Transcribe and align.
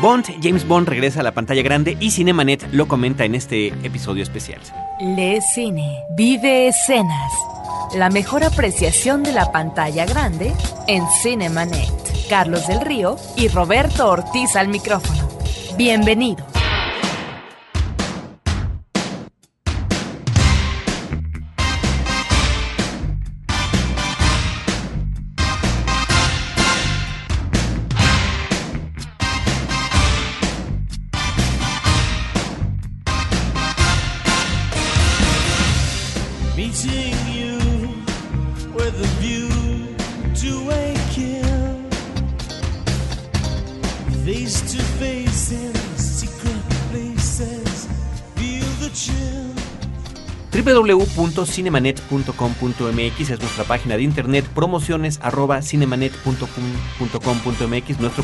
Bond, 0.00 0.26
James 0.40 0.66
Bond 0.66 0.86
regresa 0.88 1.20
a 1.20 1.22
la 1.24 1.32
pantalla 1.32 1.62
grande 1.62 1.96
y 1.98 2.12
Cinemanet 2.12 2.68
lo 2.72 2.86
comenta 2.86 3.24
en 3.24 3.34
este 3.34 3.68
episodio 3.82 4.22
especial. 4.22 4.60
Le 5.00 5.40
cine, 5.40 6.04
vive 6.10 6.68
escenas. 6.68 7.32
La 7.96 8.08
mejor 8.08 8.44
apreciación 8.44 9.24
de 9.24 9.32
la 9.32 9.50
pantalla 9.50 10.06
grande 10.06 10.52
en 10.86 11.04
Cinemanet. 11.20 11.90
Carlos 12.28 12.68
del 12.68 12.80
Río 12.80 13.16
y 13.36 13.48
Roberto 13.48 14.08
Ortiz 14.08 14.54
al 14.54 14.68
micrófono. 14.68 15.28
Bienvenidos. 15.76 16.57
www.cinemanet.com.mx 50.78 53.30
es 53.30 53.40
nuestra 53.40 53.64
página 53.64 53.96
de 53.96 54.04
internet, 54.04 54.44
promociones 54.54 55.18
arroba 55.22 55.60
nuestro 55.60 56.22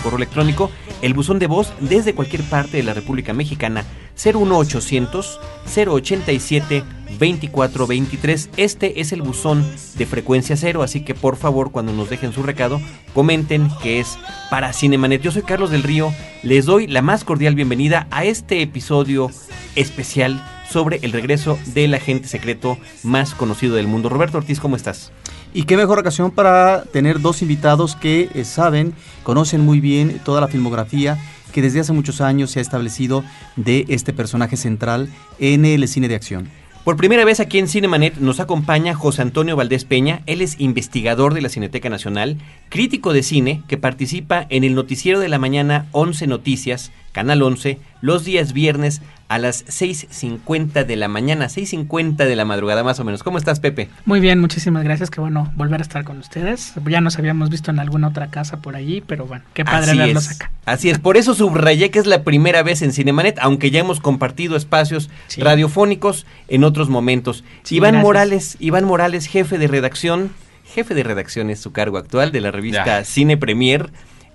correo 0.01 0.19
electrónico, 0.19 0.71
el 1.03 1.15
buzón 1.15 1.41
de 1.41 1.49
voz 1.49 1.73
desde 1.80 2.15
cualquier 2.15 2.45
parte 2.45 2.77
de 2.77 2.85
la 2.85 2.95
República 2.95 3.33
Mexicana, 3.33 3.85
01800 4.15 5.41
087 5.74 6.85
2423. 7.19 8.51
Este 8.57 9.01
es 9.01 9.11
el 9.13 9.23
buzón 9.23 9.66
de 9.96 10.07
frecuencia 10.07 10.57
cero, 10.57 10.85
así 10.85 11.05
que 11.05 11.15
por 11.15 11.35
favor 11.37 11.73
cuando 11.73 11.93
nos 11.93 12.09
dejen 12.09 12.33
su 12.33 12.45
recado, 12.45 12.80
comenten 13.15 13.68
que 13.83 13.99
es 13.99 14.16
para 14.51 14.73
Cinemanet. 14.73 15.23
Yo 15.23 15.33
soy 15.33 15.43
Carlos 15.43 15.71
del 15.71 15.83
Río, 15.83 16.15
les 16.45 16.66
doy 16.66 16.87
la 16.87 17.02
más 17.02 17.24
cordial 17.24 17.57
bienvenida 17.57 18.07
a 18.13 18.24
este 18.24 18.63
episodio 18.63 19.29
especial 19.74 20.41
sobre 20.68 20.98
el 21.02 21.12
regreso 21.12 21.59
del 21.66 21.95
agente 21.95 22.29
secreto 22.29 22.79
más 23.02 23.34
conocido 23.34 23.76
del 23.76 23.87
mundo. 23.87 24.09
Roberto 24.09 24.38
Ortiz, 24.38 24.60
¿cómo 24.60 24.76
estás? 24.76 25.12
Y 25.52 25.65
qué 25.65 25.76
mejor 25.76 25.98
ocasión 25.98 26.30
para 26.30 26.84
tener 26.93 27.21
dos 27.21 27.43
invitados 27.43 27.96
que 27.96 28.29
eh, 28.34 28.45
saben, 28.45 28.95
conocen 29.23 29.60
muy 29.60 29.80
bien 29.80 30.21
toda 30.24 30.40
la 30.40 30.48
filmografía 30.48 31.18
que 31.52 31.62
desde 31.62 31.79
hace 31.79 31.93
muchos 31.93 32.21
años 32.21 32.51
se 32.51 32.59
ha 32.59 32.62
establecido 32.62 33.23
de 33.54 33.84
este 33.88 34.12
personaje 34.12 34.56
central 34.56 35.09
en 35.38 35.65
el 35.65 35.87
cine 35.87 36.09
de 36.09 36.16
acción. 36.16 36.48
Por 36.84 36.96
primera 36.96 37.24
vez 37.24 37.40
aquí 37.40 37.59
en 37.59 37.68
Cinemanet 37.68 38.18
nos 38.18 38.40
acompaña 38.40 38.95
José 38.95 39.23
Antonio 39.23 39.56
Valdés 39.56 39.87
Peña. 39.87 40.21
Él 40.26 40.43
es 40.43 40.60
investigador 40.60 41.32
de 41.32 41.40
la 41.40 41.49
Cineteca 41.49 41.88
Nacional, 41.88 42.37
crítico 42.68 43.15
de 43.15 43.23
cine 43.23 43.62
que 43.68 43.78
participa 43.78 44.46
en 44.51 44.65
el 44.65 44.74
noticiero 44.74 45.18
de 45.18 45.30
la 45.30 45.38
mañana 45.38 45.87
11 45.93 46.26
Noticias, 46.26 46.93
Canal 47.15 47.40
11, 47.43 47.79
los 48.01 48.24
días 48.24 48.52
viernes 48.52 49.01
a 49.29 49.38
las 49.38 49.65
6.50 49.66 50.84
de 50.84 50.96
la 50.96 51.07
mañana, 51.07 51.46
6.50 51.46 52.16
de 52.16 52.34
la 52.37 52.45
madrugada 52.45 52.82
más 52.82 52.98
o 52.98 53.04
menos. 53.04 53.23
¿Cómo 53.23 53.38
estás, 53.38 53.60
Pepe? 53.60 53.88
Muy 54.04 54.18
bien, 54.18 54.40
muchísimas 54.40 54.82
gracias. 54.82 55.10
Qué 55.10 55.21
bueno 55.21 55.52
volver 55.54 55.79
a 55.80 55.82
estar 55.82 56.02
con 56.02 56.18
ustedes. 56.18 56.74
Ya 56.88 57.01
nos 57.01 57.16
habíamos 57.16 57.51
visto 57.51 57.71
en 57.71 57.79
alguna 57.79 58.09
otra 58.09 58.30
casa 58.30 58.56
por 58.60 58.74
allí, 58.74 59.01
pero 59.01 59.26
bueno, 59.26 59.45
qué 59.54 59.65
padre 59.65 59.93
Así 59.93 59.98
verlos 59.98 60.29
es. 60.29 60.37
acá. 60.40 60.51
Así 60.66 60.90
es, 60.90 60.98
por 60.98 61.16
eso 61.16 61.34
subrayé 61.34 61.90
que 61.93 62.01
es 62.01 62.06
la 62.06 62.24
primera 62.24 62.65
vez 62.65 62.82
en 62.82 62.93
Cinemanet, 62.93 63.38
aunque 63.40 63.71
ya 63.71 63.78
hemos 63.78 64.00
compartido 64.00 64.56
espacios 64.56 65.09
Sí. 65.28 65.41
radiofónicos 65.41 66.26
en 66.49 66.65
otros 66.65 66.89
momentos. 66.89 67.44
Sí, 67.62 67.77
Iván 67.77 67.93
gracias. 67.93 68.05
Morales, 68.05 68.56
Iván 68.59 68.84
Morales, 68.87 69.27
jefe 69.27 69.56
de 69.59 69.69
redacción, 69.69 70.33
jefe 70.65 70.94
de 70.94 71.05
redacción 71.05 71.49
es 71.50 71.60
su 71.60 71.71
cargo 71.71 71.97
actual 71.97 72.33
de 72.33 72.41
la 72.41 72.50
revista 72.50 72.84
Ya. 72.84 73.05
Cine 73.05 73.37
Premier, 73.37 73.91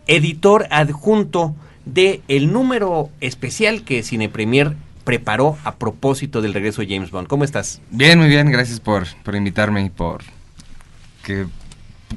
editor 0.07 0.65
adjunto 0.71 1.55
de 1.93 2.21
el 2.27 2.51
número 2.51 3.09
especial 3.21 3.83
que 3.83 4.03
Cine 4.03 4.29
Premier 4.29 4.75
preparó 5.03 5.57
a 5.63 5.75
propósito 5.75 6.41
del 6.41 6.53
regreso 6.53 6.81
de 6.81 6.87
James 6.87 7.11
Bond. 7.11 7.27
¿Cómo 7.27 7.43
estás? 7.43 7.81
Bien, 7.89 8.19
muy 8.19 8.27
bien, 8.27 8.51
gracias 8.51 8.79
por, 8.79 9.07
por 9.23 9.35
invitarme 9.35 9.83
y 9.83 9.89
por 9.89 10.23
que 11.23 11.45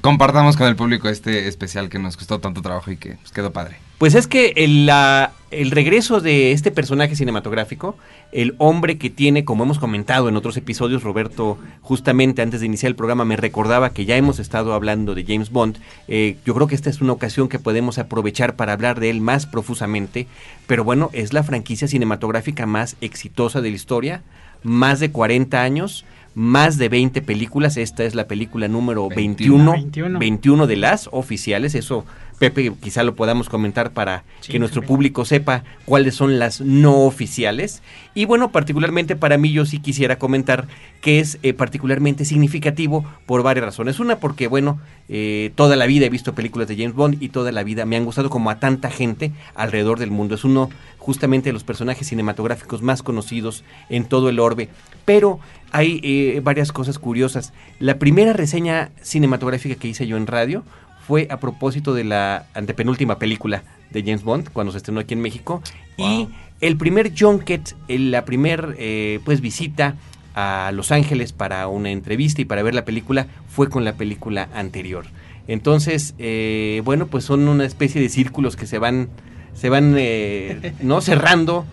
compartamos 0.01 0.57
con 0.57 0.69
el 0.69 0.77
público 0.77 1.09
este 1.09 1.49
especial 1.49 1.89
que 1.89 1.99
nos 1.99 2.17
costó 2.17 2.39
tanto 2.39 2.63
trabajo 2.63 2.91
y 2.91 2.97
que 2.97 3.17
pues, 3.17 3.33
quedó 3.33 3.53
padre. 3.53 3.77
Pues 4.03 4.17
es 4.17 4.27
que 4.27 4.53
el, 4.57 4.87
la- 4.87 5.31
el 5.53 5.71
regreso 5.71 6.21
de 6.21 6.51
este 6.51 6.73
personaje 6.73 7.15
cinematográfico, 7.15 7.97
el 8.33 8.57
hombre 8.59 8.99
que 8.99 9.11
tiene, 9.11 9.45
como 9.45 9.63
hemos 9.63 9.79
comentado 9.79 10.29
en 10.29 10.35
otros 10.35 10.57
episodios, 10.57 11.05
Roberto, 11.05 11.57
justamente 11.83 12.43
antes 12.43 12.59
de 12.59 12.67
iniciar 12.67 12.91
el 12.91 12.97
programa 12.97 13.25
me 13.25 13.37
recordaba 13.37 13.91
que 13.91 14.05
ya 14.05 14.17
hemos 14.17 14.41
estado 14.41 14.75
hablando 14.75 15.15
de 15.15 15.25
James 15.25 15.51
Bond. 15.51 15.79
Eh, 16.09 16.37
yo 16.45 16.53
creo 16.53 16.67
que 16.67 16.75
esta 16.75 16.91
es 16.91 17.01
una 17.01 17.13
ocasión 17.13 17.49
que 17.49 17.61
podemos 17.61 17.99
aprovechar 17.99 18.57
para 18.57 18.73
hablar 18.73 18.99
de 18.99 19.09
él 19.09 19.21
más 19.21 19.47
profusamente, 19.47 20.27
pero 20.67 20.83
bueno, 20.83 21.09
es 21.13 21.33
la 21.33 21.45
franquicia 21.45 21.87
cinematográfica 21.87 22.67
más 22.67 22.97
exitosa 23.03 23.61
de 23.61 23.71
la 23.71 23.77
historia, 23.77 24.23
más 24.65 24.99
de 24.99 25.13
40 25.13 25.63
años. 25.63 26.05
Más 26.35 26.79
de 26.79 26.89
20 26.89 27.21
películas, 27.21 27.77
esta 27.77 28.05
es 28.05 28.15
la 28.15 28.27
película 28.27 28.67
número 28.67 29.07
21, 29.11 29.71
21. 29.73 30.19
21 30.19 30.67
de 30.67 30.77
las 30.77 31.11
oficiales, 31.13 31.75
eso 31.75 32.07
Pepe 32.39 32.73
quizá 32.81 33.03
lo 33.03 33.15
podamos 33.15 33.49
comentar 33.49 33.93
para 33.93 34.25
Sí, 34.43 34.51
que 34.51 34.59
nuestro 34.59 34.83
público 34.83 35.25
sepa 35.25 35.63
cuáles 35.85 36.17
son 36.17 36.41
las 36.41 36.61
no 36.61 37.05
oficiales. 37.05 37.83
Y 38.15 38.25
bueno, 38.25 38.51
particularmente 38.51 39.15
para 39.15 39.39
mí 39.39 39.53
yo 39.53 39.65
sí 39.65 39.79
quisiera 39.79 40.19
comentar 40.19 40.67
que 41.01 41.21
es 41.21 41.39
eh, 41.43 41.55
particularmente 41.55 42.25
significativo 42.25 43.05
por 43.27 43.43
varias 43.43 43.67
razones. 43.67 44.01
Una 44.01 44.17
porque, 44.17 44.49
bueno, 44.49 44.81
eh, 45.09 45.53
toda 45.55 45.77
la 45.77 45.87
vida 45.87 46.07
he 46.07 46.11
visto 46.11 46.35
películas 46.35 46.67
de 46.67 46.77
James 46.77 46.95
Bond 46.95 47.23
y 47.23 47.29
toda 47.29 47.53
la 47.53 47.63
vida 47.63 47.87
me 47.87 47.97
han 47.97 48.05
gustado 48.05 48.31
como 48.31 48.51
a 48.51 48.59
tanta 48.59 48.91
gente 48.91 49.33
alrededor 49.55 50.01
del 50.01 50.11
mundo. 50.11 50.35
Es 50.35 50.45
uno 50.45 50.71
justamente 50.99 51.51
de 51.51 51.53
los 51.53 51.65
personajes 51.65 52.09
cinematográficos 52.09 52.83
más 52.83 53.03
conocidos 53.03 53.63
en 53.89 54.05
todo 54.05 54.29
el 54.29 54.41
orbe. 54.41 54.69
Pero 55.05 55.39
hay 55.71 56.01
eh, 56.03 56.41
varias 56.43 56.73
cosas 56.73 56.99
curiosas. 56.99 57.53
La 57.79 57.99
primera 57.99 58.33
reseña 58.33 58.91
cinematográfica 59.03 59.77
que 59.77 59.89
hice 59.89 60.07
yo 60.07 60.17
en 60.17 60.27
radio 60.27 60.65
fue 61.07 61.27
a 61.31 61.39
propósito 61.39 61.95
de 61.95 62.05
la 62.05 62.47
antepenúltima 62.55 63.19
película 63.19 63.63
de 63.91 64.03
James 64.03 64.23
Bond, 64.23 64.49
cuando 64.53 64.73
se 64.73 64.79
estrenó 64.79 65.01
aquí 65.01 65.15
en 65.15 65.21
México. 65.21 65.63
Y 65.97 66.29
el 66.61 66.77
primer 66.77 67.13
junket, 67.19 67.75
el- 67.89 68.11
la 68.11 68.25
primer 68.25 68.77
eh, 68.79 69.21
pues 69.25 69.41
visita 69.41 69.97
a 70.35 70.71
Los 70.73 70.93
Ángeles 70.93 71.33
para 71.33 71.69
una 71.69 71.91
entrevista 71.91 72.41
y 72.41 72.45
para 72.47 72.63
ver 72.63 72.75
la 72.75 72.85
película 72.87 73.27
fue 73.49 73.69
con 73.69 73.85
la 73.85 73.95
película 73.95 74.49
anterior. 74.55 75.05
Entonces, 75.49 76.15
eh, 76.19 76.81
bueno, 76.85 77.09
pues 77.09 77.25
son 77.25 77.49
una 77.49 77.65
especie 77.67 78.01
de 78.01 78.09
círculos 78.09 78.57
que 78.57 78.67
se 78.67 78.79
van, 78.79 79.09
se 79.55 79.69
van, 79.69 79.95
eh, 79.99 80.73
no 80.83 81.01
cerrando. 81.01 81.67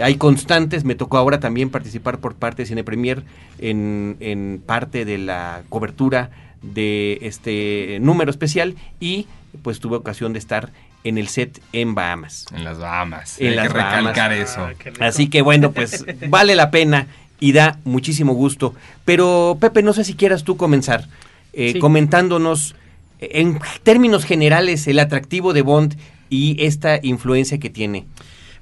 Hay 0.00 0.16
constantes, 0.16 0.84
me 0.84 0.94
tocó 0.94 1.18
ahora 1.18 1.40
también 1.40 1.70
participar 1.70 2.18
por 2.18 2.34
parte 2.34 2.62
de 2.62 2.66
Cine 2.66 2.84
Premier 2.84 3.22
en, 3.58 4.16
en 4.20 4.60
parte 4.64 5.04
de 5.04 5.18
la 5.18 5.62
cobertura 5.68 6.30
de 6.72 7.18
este 7.22 7.98
número 8.00 8.30
especial 8.30 8.74
y 9.00 9.26
pues 9.62 9.80
tuve 9.80 9.96
ocasión 9.96 10.32
de 10.32 10.38
estar 10.38 10.72
en 11.04 11.18
el 11.18 11.28
set 11.28 11.60
en 11.72 11.94
Bahamas. 11.94 12.46
En 12.54 12.64
las 12.64 12.78
Bahamas. 12.78 13.38
En 13.40 13.48
Hay 13.48 13.54
las 13.56 13.66
que 13.68 13.74
recalcar 13.74 14.30
Bahamas. 14.30 14.50
eso. 14.50 14.60
Ah. 15.00 15.06
Así 15.06 15.28
que 15.28 15.42
bueno, 15.42 15.72
pues 15.72 16.04
vale 16.28 16.54
la 16.56 16.70
pena 16.70 17.06
y 17.40 17.52
da 17.52 17.78
muchísimo 17.84 18.32
gusto. 18.32 18.74
Pero 19.04 19.58
Pepe, 19.60 19.82
no 19.82 19.92
sé 19.92 20.04
si 20.04 20.14
quieras 20.14 20.44
tú 20.44 20.56
comenzar 20.56 21.06
eh, 21.52 21.72
Sí. 21.74 21.78
comentándonos 21.78 22.74
eh, 23.20 23.28
en 23.34 23.58
términos 23.82 24.24
generales 24.24 24.86
el 24.86 24.98
atractivo 24.98 25.52
de 25.52 25.62
Bond 25.62 25.96
y 26.30 26.64
esta 26.64 26.98
influencia 27.02 27.58
que 27.58 27.70
tiene 27.70 28.06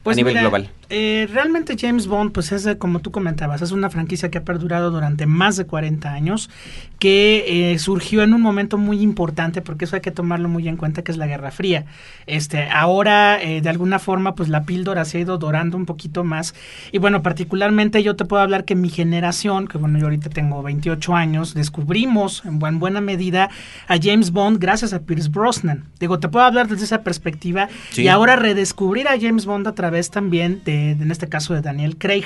a 0.04 0.14
nivel 0.14 0.32
mira, 0.34 0.40
global. 0.42 0.68
Eh, 0.92 1.26
realmente 1.32 1.74
James 1.78 2.06
Bond, 2.06 2.32
pues 2.32 2.52
es 2.52 2.64
de- 2.64 2.76
como 2.78 3.00
tú 3.00 3.10
comentabas, 3.10 3.62
es 3.62 3.72
una 3.72 3.88
franquicia 3.90 4.30
que 4.30 4.38
ha 4.38 4.44
perdurado 4.44 4.90
durante 4.90 5.26
más 5.26 5.56
de 5.56 5.64
40 5.64 6.12
años, 6.12 6.50
que 6.98 7.72
eh, 7.72 7.78
surgió 7.78 8.22
en 8.22 8.32
un 8.34 8.40
momento 8.42 8.78
muy 8.78 9.00
importante, 9.00 9.60
porque 9.62 9.86
eso 9.86 9.96
hay 9.96 10.02
que 10.02 10.10
tomarlo 10.12 10.48
muy 10.48 10.68
en 10.68 10.76
cuenta, 10.76 11.02
que 11.02 11.10
es 11.10 11.18
la 11.18 11.26
Guerra 11.26 11.50
Fría. 11.50 11.86
Este, 12.26 12.68
ahora, 12.70 13.42
eh, 13.42 13.60
de 13.60 13.68
alguna 13.70 13.98
forma, 13.98 14.34
pues 14.34 14.48
la 14.48 14.62
píldora 14.64 15.04
se 15.04 15.18
ha 15.18 15.20
ido 15.22 15.38
dorando 15.38 15.76
un 15.76 15.86
poquito 15.86 16.22
más. 16.24 16.54
Y 16.92 16.98
bueno, 16.98 17.22
particularmente 17.22 18.02
yo 18.02 18.14
te 18.14 18.24
puedo 18.24 18.42
hablar 18.42 18.64
que 18.64 18.74
mi 18.76 18.88
generación, 18.88 19.66
que 19.66 19.78
bueno, 19.78 19.98
yo 19.98 20.04
ahorita 20.04 20.28
tengo 20.30 20.62
28 20.62 21.16
años, 21.16 21.54
descubrimos 21.54 22.44
en, 22.44 22.58
buen- 22.60 22.78
buena 22.78 23.00
medida 23.00 23.48
a 23.88 23.96
James 24.00 24.30
Bond 24.30 24.58
gracias 24.60 24.92
a 24.92 25.00
Pierce 25.00 25.28
Brosnan. 25.30 25.84
Digo, 25.98 26.20
te 26.20 26.28
puedo 26.28 26.44
hablar 26.44 26.68
desde 26.68 26.84
esa 26.84 27.02
perspectiva 27.02 27.68
Sí. 27.90 28.02
y 28.02 28.08
ahora 28.08 28.36
redescubrir 28.36 29.08
a 29.08 29.18
James 29.20 29.46
Bond 29.46 29.66
a 29.66 29.74
través 29.74 30.10
también 30.10 30.60
de 30.64 30.81
en 30.90 31.10
este 31.10 31.28
caso 31.28 31.54
de 31.54 31.62
Daniel 31.62 31.96
Craig. 31.96 32.24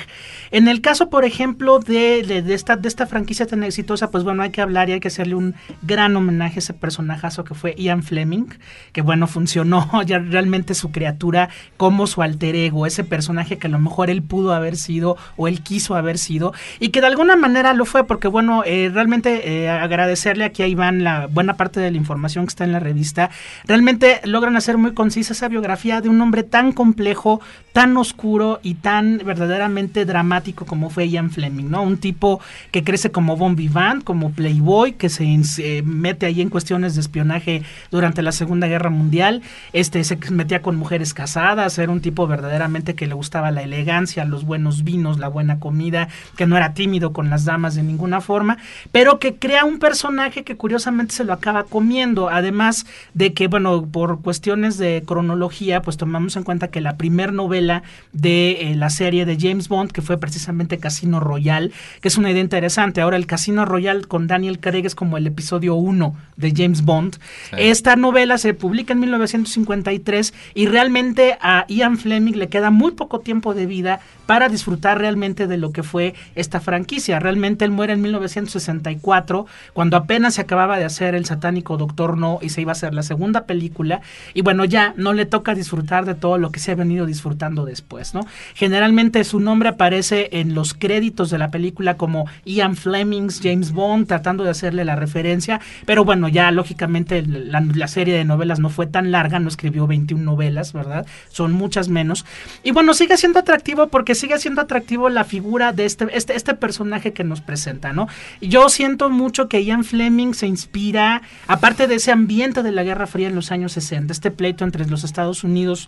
En 0.51 0.67
el 0.67 0.81
caso, 0.81 1.09
por 1.09 1.23
ejemplo, 1.23 1.79
de, 1.79 2.23
de- 2.23 2.41
de 2.41 2.53
esta, 2.53 2.75
de 2.75 2.87
esta 2.87 3.05
franquicia 3.07 3.45
tan 3.45 3.63
exitosa, 3.63 4.11
pues 4.11 4.23
bueno, 4.23 4.43
hay 4.43 4.49
que 4.49 4.61
hablar 4.61 4.89
y 4.89 4.93
hay 4.93 4.99
que 4.99 5.07
hacerle 5.09 5.35
un 5.35 5.55
gran 5.83 6.15
homenaje 6.15 6.55
a 6.55 6.59
ese 6.59 6.73
personajazo 6.73 7.43
que 7.43 7.53
fue 7.53 7.75
Ian 7.77 8.03
Fleming, 8.03 8.45
que 8.91 9.01
bueno, 9.01 9.27
funcionó 9.27 9.89
ya 10.05 10.19
realmente 10.19 10.73
su 10.73 10.91
criatura 10.91 11.49
como 11.77 12.07
su 12.07 12.21
alter 12.21 12.55
ego, 12.55 12.85
ese 12.85 13.03
personaje 13.03 13.57
que 13.57 13.67
a 13.67 13.69
lo 13.69 13.79
mejor 13.79 14.09
él 14.09 14.23
pudo 14.23 14.53
haber 14.53 14.75
sido 14.77 15.17
o 15.35 15.47
él 15.47 15.61
quiso 15.61 15.95
haber 15.95 16.17
sido, 16.17 16.53
y 16.79 16.89
que 16.89 17.01
de 17.01 17.07
alguna 17.07 17.35
manera 17.35 17.73
lo 17.73 17.85
fue, 17.85 18.05
porque 18.05 18.27
bueno, 18.27 18.63
eh, 18.65 18.89
realmente 18.93 19.63
eh, 19.63 19.69
agradecerle 19.69 20.45
aquí 20.45 20.63
a 20.63 20.67
Iván 20.67 21.03
la 21.03 21.27
buena 21.27 21.55
parte 21.55 21.79
de 21.79 21.91
la 21.91 21.97
información 21.97 22.45
que 22.45 22.49
está 22.49 22.63
en 22.63 22.71
la 22.71 22.79
revista, 22.79 23.29
realmente 23.65 24.21
logran 24.23 24.55
hacer 24.55 24.77
muy 24.77 24.93
concisa 24.93 25.33
esa 25.33 25.47
biografía 25.49 25.99
de 26.01 26.09
un 26.09 26.21
hombre 26.21 26.43
tan 26.43 26.71
complejo, 26.71 27.41
tan 27.73 27.97
oscuro 27.97 28.46
y 28.63 28.75
tan 28.75 29.21
verdaderamente 29.23 30.05
dramático 30.05 30.65
como 30.65 30.89
fue 30.89 31.09
Ian 31.09 31.31
Fleming, 31.31 31.69
¿no? 31.69 31.83
Un 31.83 31.97
tipo 31.97 32.39
que 32.71 32.83
crece 32.83 33.11
como 33.11 33.37
bon 33.37 33.55
vivant, 33.55 34.03
como 34.03 34.31
playboy, 34.31 34.93
que 34.93 35.09
se 35.09 35.25
eh, 35.59 35.81
mete 35.83 36.25
ahí 36.25 36.41
en 36.41 36.49
cuestiones 36.49 36.95
de 36.95 37.01
espionaje 37.01 37.63
durante 37.91 38.21
la 38.21 38.31
Segunda 38.31 38.67
Guerra 38.67 38.89
Mundial, 38.89 39.41
este 39.73 40.03
se 40.03 40.17
metía 40.31 40.61
con 40.61 40.75
mujeres 40.75 41.13
casadas, 41.13 41.77
era 41.77 41.91
un 41.91 42.01
tipo 42.01 42.27
verdaderamente 42.27 42.95
que 42.95 43.07
le 43.07 43.13
gustaba 43.13 43.51
la 43.51 43.63
elegancia, 43.63 44.25
los 44.25 44.45
buenos 44.45 44.83
vinos, 44.83 45.19
la 45.19 45.27
buena 45.27 45.59
comida, 45.59 46.07
que 46.35 46.47
no 46.47 46.57
era 46.57 46.73
tímido 46.73 47.13
con 47.13 47.29
las 47.29 47.45
damas 47.45 47.75
de 47.75 47.83
ninguna 47.83 48.21
forma, 48.21 48.57
pero 48.91 49.19
que 49.19 49.35
crea 49.35 49.65
un 49.65 49.79
personaje 49.79 50.43
que 50.43 50.57
curiosamente 50.57 51.13
se 51.13 51.23
lo 51.23 51.33
acaba 51.33 51.63
comiendo, 51.63 52.29
además 52.29 52.85
de 53.13 53.33
que, 53.33 53.47
bueno, 53.47 53.85
por 53.85 54.21
cuestiones 54.21 54.77
de 54.77 55.03
cronología, 55.05 55.81
pues 55.81 55.97
tomamos 55.97 56.35
en 56.35 56.43
cuenta 56.43 56.69
que 56.69 56.81
la 56.81 56.97
primer 56.97 57.33
novela 57.33 57.83
de 58.13 58.36
eh, 58.37 58.75
la 58.75 58.89
serie 58.89 59.25
de 59.25 59.37
James 59.39 59.67
Bond, 59.67 59.91
que 59.91 60.01
fue 60.01 60.17
precisamente 60.17 60.77
Casino 60.77 61.19
Royale, 61.19 61.71
que 62.01 62.07
es 62.07 62.17
una 62.17 62.31
idea 62.31 62.41
interesante, 62.41 63.01
ahora 63.01 63.17
el 63.17 63.25
Casino 63.25 63.65
Royale 63.65 64.03
con 64.05 64.27
Daniel 64.27 64.59
Craig 64.59 64.85
es 64.85 64.95
como 64.95 65.17
el 65.17 65.27
episodio 65.27 65.75
1 65.75 66.15
de 66.35 66.53
James 66.55 66.83
Bond, 66.83 67.17
Sí. 67.49 67.55
esta 67.57 67.95
novela 67.95 68.37
se 68.37 68.53
publica 68.53 68.93
en 68.93 68.99
1953 69.01 70.33
y 70.53 70.67
realmente 70.67 71.37
a 71.41 71.65
Ian 71.67 71.97
Fleming 71.97 72.33
le 72.33 72.49
queda 72.49 72.69
muy 72.71 72.91
poco 72.91 73.19
tiempo 73.19 73.53
de 73.53 73.65
vida 73.65 73.99
para 74.27 74.49
disfrutar 74.49 74.99
realmente 74.99 75.47
de 75.47 75.57
lo 75.57 75.71
que 75.71 75.81
fue 75.81 76.13
esta 76.35 76.59
franquicia. 76.59 77.19
Realmente 77.19 77.65
él 77.65 77.71
muere 77.71 77.93
en 77.93 78.01
1964, 78.01 79.47
cuando 79.73 79.97
apenas 79.97 80.35
se 80.35 80.41
acababa 80.41 80.77
de 80.77 80.85
hacer 80.85 81.15
el 81.15 81.25
satánico 81.25 81.77
Doctor 81.77 82.17
No 82.17 82.37
y 82.41 82.49
se 82.49 82.61
iba 82.61 82.71
a 82.71 82.73
hacer 82.73 82.93
la 82.93 83.01
segunda 83.01 83.45
película. 83.45 84.01
Y 84.33 84.41
bueno, 84.41 84.65
ya 84.65 84.93
no 84.97 85.13
le 85.13 85.25
toca 85.25 85.55
disfrutar 85.55 86.05
de 86.05 86.13
todo 86.13 86.37
lo 86.37 86.51
que 86.51 86.59
se 86.59 86.73
ha 86.73 86.75
venido 86.75 87.05
disfrutando 87.05 87.65
después, 87.65 88.13
¿no? 88.13 88.27
Generalmente 88.53 89.23
su 89.23 89.39
nombre 89.39 89.69
aparece 89.69 90.29
en 90.33 90.53
los 90.53 90.73
créditos 90.73 91.29
de 91.29 91.37
la 91.37 91.49
película 91.49 91.95
como 91.95 92.25
Ian 92.45 92.75
Fleming's 92.75 93.39
James 93.41 93.71
Bond, 93.71 94.07
tratando 94.07 94.43
de 94.43 94.49
hacerle 94.49 94.83
la 94.83 94.97
referencia. 94.97 95.61
Pero 95.85 96.03
bueno, 96.03 96.27
ya 96.27 96.51
lógicamente 96.51 97.23
la, 97.25 97.61
la 97.61 97.87
serie 97.87 98.15
de 98.15 98.25
novelas 98.25 98.59
no 98.59 98.69
fue 98.69 98.87
tan 98.87 99.11
larga, 99.11 99.39
no 99.39 99.47
escribió 99.47 99.87
21 99.87 100.21
novelas, 100.21 100.73
¿verdad? 100.73 101.05
Son 101.29 101.53
muchas 101.53 101.87
menos. 101.87 102.25
Y 102.63 102.71
bueno, 102.71 102.93
sigue 102.93 103.15
siendo 103.15 103.39
atractivo 103.39 103.87
porque 103.87 104.16
sigue 104.17 104.37
siendo 104.39 104.61
atractivo 104.61 105.09
la 105.09 105.23
figura 105.23 105.71
de 105.71 105.85
este, 105.85 106.07
este, 106.11 106.35
este 106.35 106.53
personaje 106.53 107.13
que 107.13 107.23
nos 107.23 107.41
presenta, 107.41 107.93
¿no? 107.93 108.07
Yo 108.41 108.67
siento 108.69 109.09
mucho 109.09 109.47
que 109.47 109.63
Ian 109.63 109.83
Fleming 109.83 110.33
se 110.33 110.47
inspira, 110.47 111.21
aparte 111.47 111.87
de 111.87 111.95
ese 111.95 112.11
ambiente 112.11 112.63
de 112.63 112.71
la 112.71 112.83
Guerra 112.83 113.07
Fría 113.07 113.29
en 113.29 113.35
los 113.35 113.51
años 113.51 113.71
60, 113.71 114.11
este 114.11 114.31
pleito 114.31 114.65
entre 114.65 114.85
los 114.87 115.03
Estados 115.03 115.43
Unidos 115.43 115.87